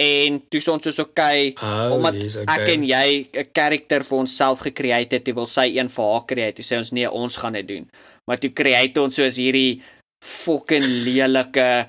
En 0.00 0.40
toe 0.52 0.60
sê 0.60 0.70
ons 0.72 0.84
soos 0.84 0.98
okay, 1.00 1.52
Oh, 1.64 1.92
Omdat 1.96 2.16
yes, 2.20 2.36
okay. 2.40 2.56
ek 2.56 2.68
en 2.74 2.82
jy 2.84 3.08
'n 3.32 3.46
karakter 3.56 4.04
vir 4.04 4.18
onsself 4.18 4.60
gecreate 4.64 5.16
het, 5.16 5.28
jy 5.28 5.34
wil 5.36 5.46
sy 5.48 5.66
een 5.76 5.88
vir 5.92 6.04
haar 6.12 6.24
create. 6.28 6.56
Toe 6.56 6.64
sê 6.68 6.78
ons 6.80 6.92
nee, 6.92 7.08
ons 7.10 7.36
gaan 7.36 7.52
dit 7.56 7.68
doen. 7.68 7.84
Maar 8.28 8.38
toe 8.40 8.50
create 8.52 9.00
ons 9.00 9.14
soos 9.14 9.36
hierdie 9.40 9.82
fucking 10.24 10.84
lelike 11.06 11.86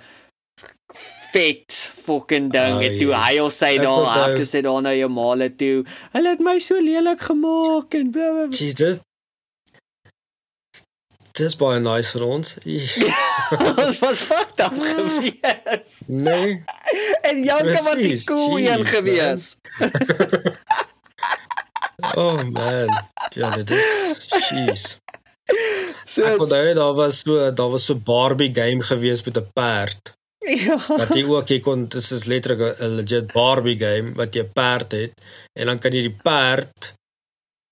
vet 1.32 1.74
fucking 2.06 2.52
ding 2.52 2.76
Oh, 2.78 2.84
en 2.84 2.98
toe 3.00 3.10
yes. 3.12 3.26
hy 3.26 3.40
al 3.40 3.50
sy 3.50 3.74
daar, 3.82 4.08
hy 4.14 4.36
toe 4.36 4.46
sê 4.46 4.62
daar 4.66 4.82
nou 4.82 4.96
jou 4.96 5.10
maale 5.10 5.50
toe. 5.56 5.84
Hulle 6.16 6.30
het 6.36 6.40
my 6.40 6.58
so 6.60 6.80
lelik 6.82 7.22
gemaak 7.30 7.94
en 8.00 8.12
bla 8.12 8.32
bla. 8.32 8.48
Jeez, 8.50 8.74
dit 8.74 9.04
Dis 11.38 11.54
baie 11.56 11.78
nice 11.80 12.10
vir 12.16 12.24
ons. 12.26 12.56
Ons 13.86 14.00
was 14.02 14.22
fucked 14.26 14.60
up 14.66 14.74
gewees. 14.74 15.92
Nee. 16.08 16.64
En 17.30 17.44
Janke 17.46 17.76
was 17.76 18.00
die 18.00 18.16
cool 18.26 18.58
jeez, 18.58 18.72
een 18.72 18.86
gewees. 18.86 19.52
Oh 22.14 22.44
man. 22.54 22.92
Ja, 23.34 23.50
dit 23.56 23.70
is 23.70 24.28
jeez. 24.50 24.98
So 26.06 26.22
Ek 26.28 26.42
onthou 26.44 26.60
net 26.68 26.76
daar 26.78 26.94
was 26.94 27.24
so 27.24 27.52
daar 27.54 27.72
was 27.74 27.86
so 27.90 27.96
Barbie 27.96 28.52
game 28.54 28.84
gewees 28.86 29.24
met 29.26 29.38
'n 29.38 29.48
perd. 29.54 30.17
Ja. 30.66 30.78
Wat 30.88 31.12
jy 31.16 31.26
ook 31.28 31.50
jy 31.52 31.60
kon 31.60 31.88
dis 31.92 32.12
is 32.16 32.24
letterlik 32.32 32.80
'n 32.80 32.96
legit 33.02 33.34
Barbie 33.34 33.80
game 33.80 34.14
wat 34.16 34.36
jy 34.36 34.44
perd 34.44 34.92
het 34.92 35.14
en 35.60 35.66
dan 35.68 35.80
kan 35.80 35.92
jy 35.92 36.02
die 36.08 36.18
perd 36.24 36.94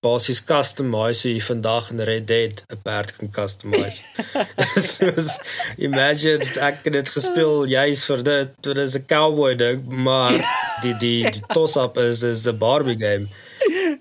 basies 0.04 0.42
customize 0.44 1.20
so 1.20 1.28
jy 1.28 1.40
vandag 1.40 1.90
in 1.90 2.00
Red 2.10 2.26
Dead 2.28 2.62
'n 2.72 2.80
perd 2.82 3.16
kan 3.16 3.30
customize. 3.30 4.04
Soos 4.92 5.38
imagine 5.76 6.44
ek 6.68 6.84
het 6.84 6.92
dit 6.92 7.08
gespeel 7.16 7.64
juis 7.64 8.04
vir 8.10 8.22
dit, 8.22 8.48
dit 8.68 8.78
is 8.84 8.96
'n 8.98 9.06
cowboy 9.06 9.54
ding, 9.56 9.80
maar 9.88 10.36
die 10.82 10.94
die 11.00 11.22
die 11.30 11.44
toss-up 11.56 11.96
is 11.98 12.22
is 12.22 12.46
'n 12.46 12.58
Barbie 12.58 13.00
game. 13.00 13.26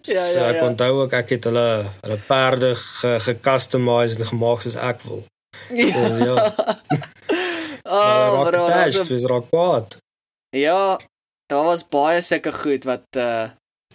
Ja, 0.05 0.21
so 0.21 0.39
ja, 0.39 0.49
ek 0.51 0.59
ja. 0.61 0.67
onthou 0.67 0.91
ook 1.01 1.13
ek 1.13 1.29
het 1.29 1.43
hulle 1.49 1.85
hulle 2.03 2.19
perde 2.27 2.75
ge- 2.75 3.19
gecustomize 3.19 4.19
en 4.19 4.25
gemaak 4.25 4.61
soos 4.61 4.75
ek 4.75 5.01
wil. 5.07 5.23
So 5.69 6.01
ja, 6.27 6.53
Oh, 7.87 8.47
bro, 8.49 8.67
daar's 8.67 8.97
'n- 8.99 9.07
dis 9.07 9.23
raak 9.29 9.47
kwaad. 9.49 9.97
Ja, 10.55 10.99
daar 11.51 11.63
was 11.63 11.83
baie 11.87 12.21
sulke 12.21 12.51
goed 12.51 12.83
wat 12.83 13.05
uh 13.17 13.49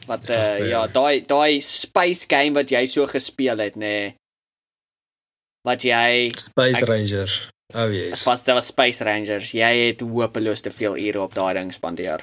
wat 0.07 0.29
uh 0.29 0.37
Ag, 0.37 0.69
ja, 0.69 0.87
daai 0.87 1.21
daai 1.27 1.61
space 1.61 2.25
game 2.29 2.53
wat 2.55 2.71
jy 2.71 2.85
so 2.87 3.07
gespeel 3.07 3.59
het, 3.59 3.75
nê. 3.75 3.79
Nee. 3.79 4.15
Wat 5.67 5.83
jy 5.83 6.31
Space 6.39 6.81
Ek- 6.83 6.89
Ranger. 6.89 7.51
Oh 7.75 7.91
yes. 7.93 8.25
was 8.25 8.45
daar 8.45 8.55
was 8.55 8.67
Space 8.67 9.05
Rangers. 9.05 9.51
Jy 9.53 9.87
het 9.87 10.01
hopeloos 10.01 10.61
te 10.61 10.71
veel 10.71 10.97
ure 10.97 11.21
op 11.21 11.35
daai 11.35 11.55
ding 11.55 11.73
spandeer. 11.73 12.21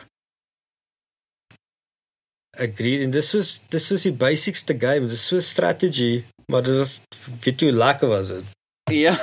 Agreed. 2.57 3.01
En 3.05 3.11
dis 3.11 3.29
soos 3.29 3.61
dis 3.69 3.85
soos 3.87 4.01
die 4.07 4.13
basicste 4.13 4.75
game. 4.79 5.07
Dis 5.07 5.27
so 5.27 5.39
strategy, 5.39 6.23
maar 6.51 6.63
dit 6.63 6.75
was 6.75 7.01
weet 7.43 7.59
jy 7.61 7.69
hoe 7.69 7.77
lekker 7.77 8.07
was 8.09 8.27
dit? 8.33 8.43
Ja, 8.93 9.13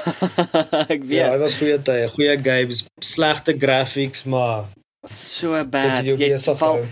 ek 0.95 1.07
weet. 1.09 1.19
Ja, 1.19 1.31
dit 1.33 1.45
was 1.47 1.57
goeie 1.57 1.79
tye, 1.81 2.09
goeie 2.12 2.37
games, 2.43 2.85
slegte 3.01 3.57
graphics, 3.57 4.27
maar 4.29 4.69
so 5.09 5.57
bad. 5.65 6.05
Jy 6.05 6.37
val, 6.61 6.85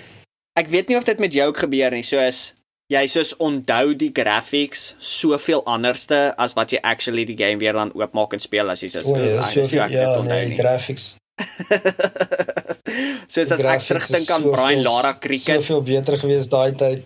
ek 0.59 0.73
weet 0.73 0.89
nie 0.89 0.97
of 0.97 1.05
dit 1.09 1.21
met 1.21 1.37
jou 1.37 1.51
ook 1.51 1.61
gebeur 1.67 1.93
nie. 1.93 2.05
Soos 2.07 2.53
jy 2.93 3.07
soos 3.09 3.33
onthou 3.41 3.95
die 3.97 4.11
graphics 4.13 4.93
soveel 5.01 5.63
anderste 5.71 6.33
as 6.41 6.57
wat 6.59 6.75
jy 6.75 6.81
actually 6.85 7.25
die 7.29 7.37
game 7.39 7.61
weer 7.63 7.77
dan 7.77 7.93
oopmaak 7.97 8.37
en 8.37 8.43
speel 8.43 8.69
as 8.73 8.83
jy 8.85 8.91
soos 8.93 9.09
O 9.09 9.17
ja, 9.17 9.39
"Ah, 9.41 9.49
so 9.49 9.65
hoe 9.65 9.81
ek 9.85 9.93
dit 9.93 10.01
ja, 10.01 10.09
onthou 10.19 10.29
nee, 10.29 10.49
nie." 10.49 10.59
graphics. 10.59 11.17
soos 13.33 13.53
as 13.53 13.61
ek 13.61 13.87
terugdink 13.87 14.31
aan 14.31 14.45
Brian 14.49 14.83
Lara 14.85 15.13
cricket, 15.21 15.63
Soveel 15.63 15.83
beter 15.83 16.19
gewees 16.21 16.49
daai 16.53 16.73
tyd. 16.77 17.05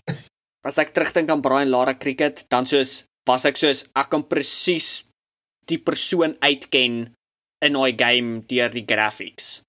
as 0.67 0.79
ek 0.79 0.95
terugdink 0.95 1.31
aan 1.31 1.43
Brian 1.43 1.71
Lara 1.71 1.95
cricket, 1.95 2.45
dan 2.51 2.67
soos 2.67 3.05
was 3.27 3.47
ek 3.47 3.57
soos 3.59 3.87
ek 3.95 4.11
kan 4.11 4.27
presies 4.27 5.05
die 5.71 5.79
persoon 5.83 6.37
uitken 6.41 6.97
in 7.65 7.73
daai 7.79 7.93
game 7.99 8.43
deur 8.51 8.71
die 8.75 8.85
graphics. 8.87 9.61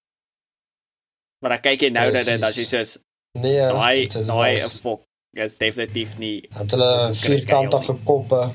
Maar 1.41 1.57
ek 1.57 1.63
kyk 1.69 1.81
jy 1.87 1.91
nou 1.93 2.07
dat 2.15 2.25
dit 2.29 2.43
as 2.43 2.57
jy 2.57 2.65
soos 2.69 2.97
Nee, 3.37 3.59
daai 3.69 4.07
daai 4.25 4.57
fok 4.57 5.03
is 5.37 5.53
definitief 5.61 6.15
nie 6.17 6.39
het 6.57 6.71
hulle 6.73 6.91
vierkantige 7.13 7.93
koppe. 8.07 8.39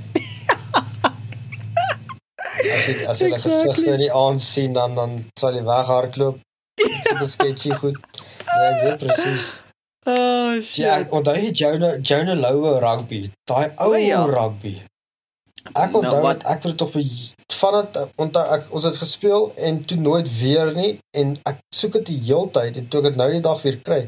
As 2.62 2.86
jy 2.86 2.94
as 3.10 3.20
hulle 3.22 3.36
Exactly. 3.36 3.42
gesigte 3.42 3.92
in 3.96 4.00
die 4.04 4.12
aand 4.14 4.42
sien 4.42 4.72
dan 4.76 4.94
dan 4.98 5.14
sal 5.38 5.54
jy 5.56 5.62
weghardloop. 5.66 6.38
Dit 6.78 7.20
is 7.22 7.32
sketchy 7.36 7.72
goed. 7.80 7.98
Nee, 8.46 8.68
ek 8.68 8.80
weet 8.84 8.98
presies. 9.02 9.46
Oh 10.06 10.54
Ja, 10.78 10.98
ek 11.02 11.12
onthou 11.14 11.34
jy 11.38 11.50
Jonah 11.58 11.96
Jonah 12.02 12.36
Lowe 12.38 12.76
rugby, 12.82 13.22
daai 13.50 13.68
ou 13.78 13.92
O, 13.94 13.98
ja. 13.98 14.20
rugby. 14.30 14.74
Ek 15.74 15.90
Nou, 15.92 16.02
onthou 16.04 16.22
wat- 16.22 16.40
dit 16.40 16.48
ek 16.48 16.62
het 16.62 16.76
tog 16.76 16.90
van 17.52 17.74
dit 17.92 18.06
onthou 18.16 18.44
ek 18.54 18.62
ons 18.74 18.84
het 18.84 18.96
gespeel 18.96 19.52
en 19.56 19.84
toe 19.84 19.96
nooit 19.96 20.28
weer 20.40 20.72
nie 20.74 20.98
en 21.14 21.36
ek 21.46 21.58
soek 21.74 21.92
dit 21.92 22.06
die 22.06 22.20
heeltyd 22.26 22.76
en 22.76 22.88
toe 22.88 23.00
ek 23.00 23.04
dit 23.12 23.16
nou 23.16 23.30
die 23.32 23.40
dag 23.40 23.62
weer 23.62 23.76
kry. 23.82 24.00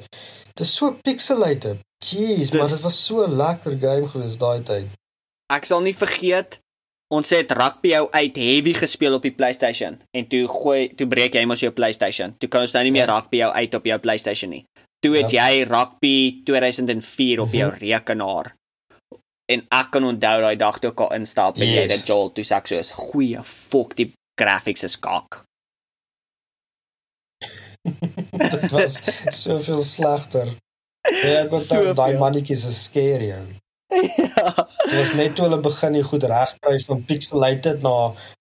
Dit 0.55 0.61
is 0.67 0.75
so 0.75 0.97
pixelated. 1.03 1.79
Jeez, 2.05 2.51
maar 2.53 2.69
Dis- 2.69 2.73
dit 2.77 2.81
was 2.83 3.05
so 3.07 3.25
'n 3.27 3.37
lekker 3.37 3.79
game 3.81 4.09
gewees 4.09 4.37
daai 4.39 4.61
tyd. 4.63 4.87
Ek 5.53 5.65
sal 5.65 5.81
nie 5.81 5.95
vergeet 5.95 6.59
ons 7.11 7.31
het 7.31 7.51
rugby 7.53 7.89
jou 7.89 8.09
uit 8.11 8.37
heavy 8.37 8.73
gespeel 8.73 9.15
op 9.15 9.23
die 9.23 9.31
PlayStation 9.31 10.01
en 10.15 10.27
toe 10.29 10.49
gooi 10.49 10.95
toe 10.97 11.07
breek 11.07 11.35
jy 11.35 11.45
mos 11.45 11.61
jou 11.61 11.71
PlayStation. 11.73 12.35
Toe 12.39 12.49
kan 12.49 12.61
ons 12.61 12.73
nou 12.73 12.83
nie 12.85 12.93
meer 12.93 13.07
Ja. 13.07 13.15
rugby 13.19 13.37
jou 13.37 13.53
uit 13.53 13.75
op 13.75 13.85
jou 13.85 13.99
PlayStation 13.99 14.51
nie. 14.51 14.65
Toe 15.01 15.17
het 15.17 15.31
Ja. 15.31 15.49
jy 15.51 15.63
rugby 15.65 16.43
2004 16.45 17.41
op 17.41 17.53
jou 17.53 17.71
rekenaar. 17.79 18.55
En 19.53 19.61
ek 19.77 19.91
kan 19.93 20.05
onthou 20.09 20.41
daai 20.41 20.57
dag 20.57 20.79
toe 20.81 20.91
ek 20.91 21.01
al 21.05 21.13
instap 21.19 21.59
en 21.61 21.67
jy 21.69 21.83
Yes. 21.85 21.91
dit 21.93 22.07
Joel 22.09 22.31
toe 22.33 22.45
sê 22.45 22.57
ek 22.57 22.67
soos 22.71 22.91
goeie 22.97 23.43
fok 23.45 23.93
die 23.99 24.07
graphics 24.41 24.85
is 24.89 24.97
kak. 24.97 25.43
dit 28.55 28.71
was 28.73 29.03
soveel 29.43 29.83
slegter. 29.85 30.49
Ja, 31.05 31.43
ek 31.45 31.53
onthou 31.53 31.83
Soveel. 31.83 31.95
daai 31.99 32.17
mannetjies 32.21 32.65
is 32.71 32.79
scary. 32.87 33.29
Ou. 33.37 33.53
ja. 34.25 34.47
Dit 34.89 34.97
was 34.97 35.13
net 35.19 35.35
toe 35.37 35.45
hulle 35.49 35.61
begin 35.65 35.93
die 35.99 36.03
goed 36.07 36.25
regkry 36.31 36.79
van 36.89 37.05
pixelated 37.11 37.85
na 37.85 37.93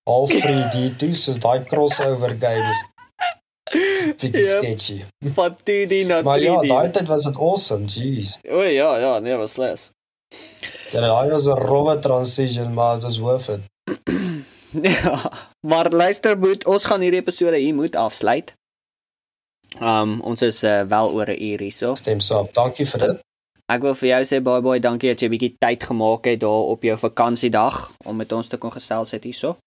half 0.07 0.31
3D 0.31 0.85
toe, 1.01 1.11
soos 1.19 1.41
daai 1.43 1.65
crossover 1.67 2.37
games. 2.39 2.79
Bietjie 3.73 4.31
Yep. 4.45 4.63
sketchy. 4.63 4.97
Van 5.35 5.55
2D 5.67 6.03
na 6.07 6.21
3D. 6.21 6.27
Maar 6.29 6.39
ja, 6.39 6.55
daai 6.71 6.89
tyd 6.95 7.07
was 7.11 7.27
dit 7.27 7.37
awesome, 7.43 7.85
jeez. 7.91 8.37
O 8.51 8.63
ja, 8.63 8.95
ja, 9.03 9.17
nee, 9.19 9.35
was 9.39 9.57
les. 9.59 9.89
Ja, 10.93 11.01
daai 11.01 11.29
was 11.31 11.45
'n 11.49 11.57
rowwe 11.57 11.99
transition, 11.99 12.73
maar 12.73 12.93
dit 12.95 13.03
was 13.03 13.17
worth 13.17 13.47
it. 13.49 13.61
Ja, 14.81 15.31
maar 15.67 15.89
luister 15.91 16.37
moet 16.37 16.65
ons 16.65 16.85
gaan 16.85 17.01
hierdie 17.01 17.19
episode 17.21 17.57
hier 17.57 17.73
moet 17.75 17.95
afsluit. 17.95 18.53
Um 19.81 20.21
ons 20.21 20.41
is 20.41 20.63
uh, 20.63 20.81
wel 20.81 21.11
oor 21.13 21.29
'n 21.29 21.43
uur 21.43 21.59
hierso. 21.59 21.95
Stem 21.95 22.19
saam. 22.19 22.47
Dankie 22.51 22.85
vir 22.85 22.99
dit. 22.99 23.19
Ek 23.71 23.81
wil 23.81 23.95
vir 23.95 24.09
jou 24.09 24.23
sê 24.25 24.41
baie 24.43 24.61
baie 24.61 24.79
dankie 24.79 25.09
dat 25.09 25.19
jy 25.21 25.27
'n 25.27 25.31
bietjie 25.35 25.55
tyd 25.57 25.83
gemaak 25.83 26.25
het 26.25 26.39
daar 26.39 26.65
op 26.73 26.83
jou 26.83 26.97
vakansiedag 26.97 27.91
om 28.05 28.15
met 28.15 28.31
ons 28.31 28.47
te 28.47 28.57
kon 28.57 28.71
gesels 28.71 29.11
het 29.11 29.23
hierso. 29.23 29.57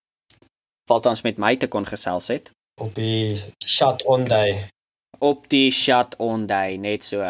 Valt 0.91 1.07
ons 1.07 1.23
met 1.23 1.39
my 1.39 1.57
te 1.57 1.67
kon 1.69 1.87
gesels 1.87 2.29
het 2.29 2.51
Op 2.81 2.95
die 2.95 3.43
shut 3.65 4.03
on 4.05 4.25
day. 4.25 4.69
op 5.19 5.49
die 5.49 5.71
shut 5.71 6.17
on 6.19 6.47
day 6.47 6.77
net 6.77 7.05
so. 7.05 7.23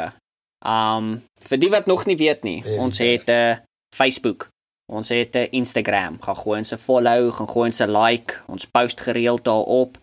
Um 0.66 1.22
vir 1.48 1.58
die 1.58 1.70
wat 1.70 1.86
nog 1.86 2.06
nie 2.06 2.16
weet 2.16 2.42
nie, 2.42 2.64
ons 2.78 2.98
het 2.98 3.28
'n 3.28 3.30
uh, 3.30 3.56
Facebook. 3.96 4.48
Ons 4.92 5.08
het 5.08 5.34
'n 5.34 5.48
Instagram. 5.50 6.22
Gaan 6.22 6.36
gooi 6.36 6.58
ons 6.58 6.72
'n 6.72 6.78
follow, 6.78 7.32
gaan 7.32 7.48
gooi 7.48 7.66
ons 7.70 7.80
'n 7.80 7.90
like. 7.90 8.34
Ons 8.46 8.64
post 8.64 9.00
gereeld 9.00 9.44
daarop. 9.44 9.98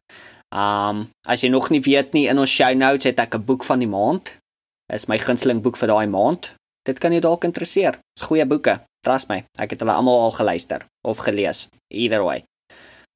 Um 0.54 1.10
as 1.28 1.42
jy 1.42 1.50
nog 1.50 1.70
nie 1.70 1.82
weet 1.82 2.14
nie, 2.14 2.28
in 2.28 2.40
ons 2.40 2.56
show 2.56 2.74
notes 2.74 3.06
het 3.06 3.20
ek 3.20 3.36
'n 3.36 3.46
boek 3.46 3.64
van 3.64 3.80
die 3.80 3.88
maand. 3.88 4.38
Is 4.94 5.08
my 5.08 5.18
gunsteling 5.18 5.62
boek 5.62 5.78
vir 5.78 5.88
daai 5.88 6.08
maand. 6.08 6.54
Dit 6.86 7.00
kan 7.00 7.12
jou 7.12 7.22
dalk 7.22 7.44
interesseer. 7.44 8.00
Dis 8.16 8.28
goeie 8.28 8.46
boeke. 8.46 8.82
Trust 9.06 9.30
my. 9.30 9.44
Ek 9.58 9.70
het 9.70 9.80
hulle 9.80 9.92
almal 9.92 10.20
al 10.20 10.32
geluister 10.32 10.86
of 11.08 11.18
gelees. 11.18 11.68
Either 11.88 12.24
way. 12.24 12.44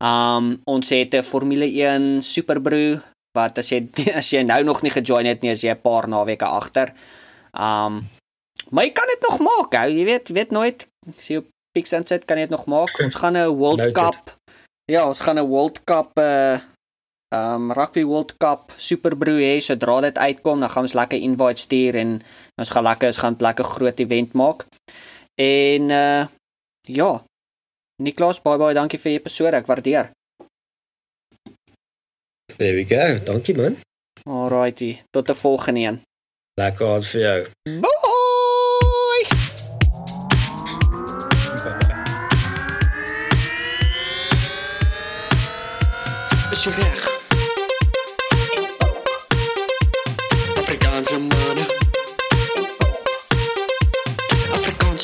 Um 0.02 0.62
ons 0.66 0.90
het 0.90 1.14
'n 1.14 1.24
Formule 1.24 1.66
1 1.66 2.22
Superbrew 2.22 3.00
wat 3.34 3.58
as 3.58 3.70
jy 3.70 3.90
as 4.20 4.30
jy 4.32 4.42
nou 4.42 4.64
nog 4.64 4.82
nie 4.82 4.92
gejoin 4.92 5.26
het 5.26 5.42
nie, 5.42 5.52
as 5.52 5.62
jy 5.62 5.72
'n 5.72 5.82
paar 5.82 6.08
naweke 6.08 6.46
agter. 6.46 6.94
Um 7.54 8.06
maar 8.70 8.84
jy 8.84 8.92
kan 8.92 9.08
dit 9.08 9.22
nog 9.30 9.40
maak, 9.40 9.76
ou. 9.82 9.90
Jy 9.92 10.06
weet, 10.06 10.30
weet 10.30 10.52
nooit. 10.52 10.88
As 11.18 11.28
jy 11.28 11.38
op 11.42 11.48
Pixant 11.72 12.08
sit, 12.08 12.26
kan 12.26 12.38
jy 12.38 12.48
dit 12.48 12.56
nog 12.56 12.66
maak. 12.66 12.92
Ons 13.04 13.16
gaan 13.16 13.38
'n 13.38 13.48
World 13.54 13.78
Noted. 13.78 13.94
Cup. 13.94 14.38
Ja, 14.92 15.08
ons 15.08 15.20
gaan 15.20 15.38
'n 15.40 15.48
World 15.48 15.84
Cup 15.84 16.20
uh 16.20 16.60
um 17.36 17.72
Rugby 17.76 18.04
World 18.08 18.38
Cup 18.38 18.72
Superbrew 18.78 19.40
hê 19.44 19.60
sodra 19.60 20.00
dit 20.02 20.18
uitkom, 20.18 20.60
dan 20.60 20.70
gaan 20.70 20.88
ons 20.88 20.94
lekker 20.94 21.20
invite 21.20 21.60
stuur 21.60 21.96
en 21.96 22.22
ons 22.56 22.70
gaan 22.70 22.84
lekker 22.84 23.08
ons 23.08 23.18
gaan 23.18 23.36
'n 23.36 23.44
lekker 23.44 23.66
groot 23.66 24.00
event 24.00 24.34
maak. 24.34 24.66
En 25.36 25.90
uh 25.90 26.26
ja. 26.88 27.24
Niklas, 28.04 28.42
baie 28.42 28.58
baie 28.58 28.74
dankie 28.74 29.00
vir 29.00 29.12
die 29.12 29.20
episode. 29.20 29.56
Ek 29.58 29.66
waardeer. 29.66 30.12
There 32.58 32.74
we 32.74 32.86
go. 32.86 33.20
Dankie 33.26 33.56
man. 33.56 33.78
Alrighty, 34.24 35.02
tot 35.12 35.30
'n 35.30 35.36
volgende 35.36 35.80
een. 35.80 36.02
Lekker 36.60 36.88
hard 36.88 37.06
vir 37.06 37.22
jou. 37.22 37.48
Bye. 37.82 37.97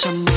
Afrikaanse 0.03 0.11
manne. 0.11 0.23
Afrikaanse 0.23 0.25
manne. 0.25 0.32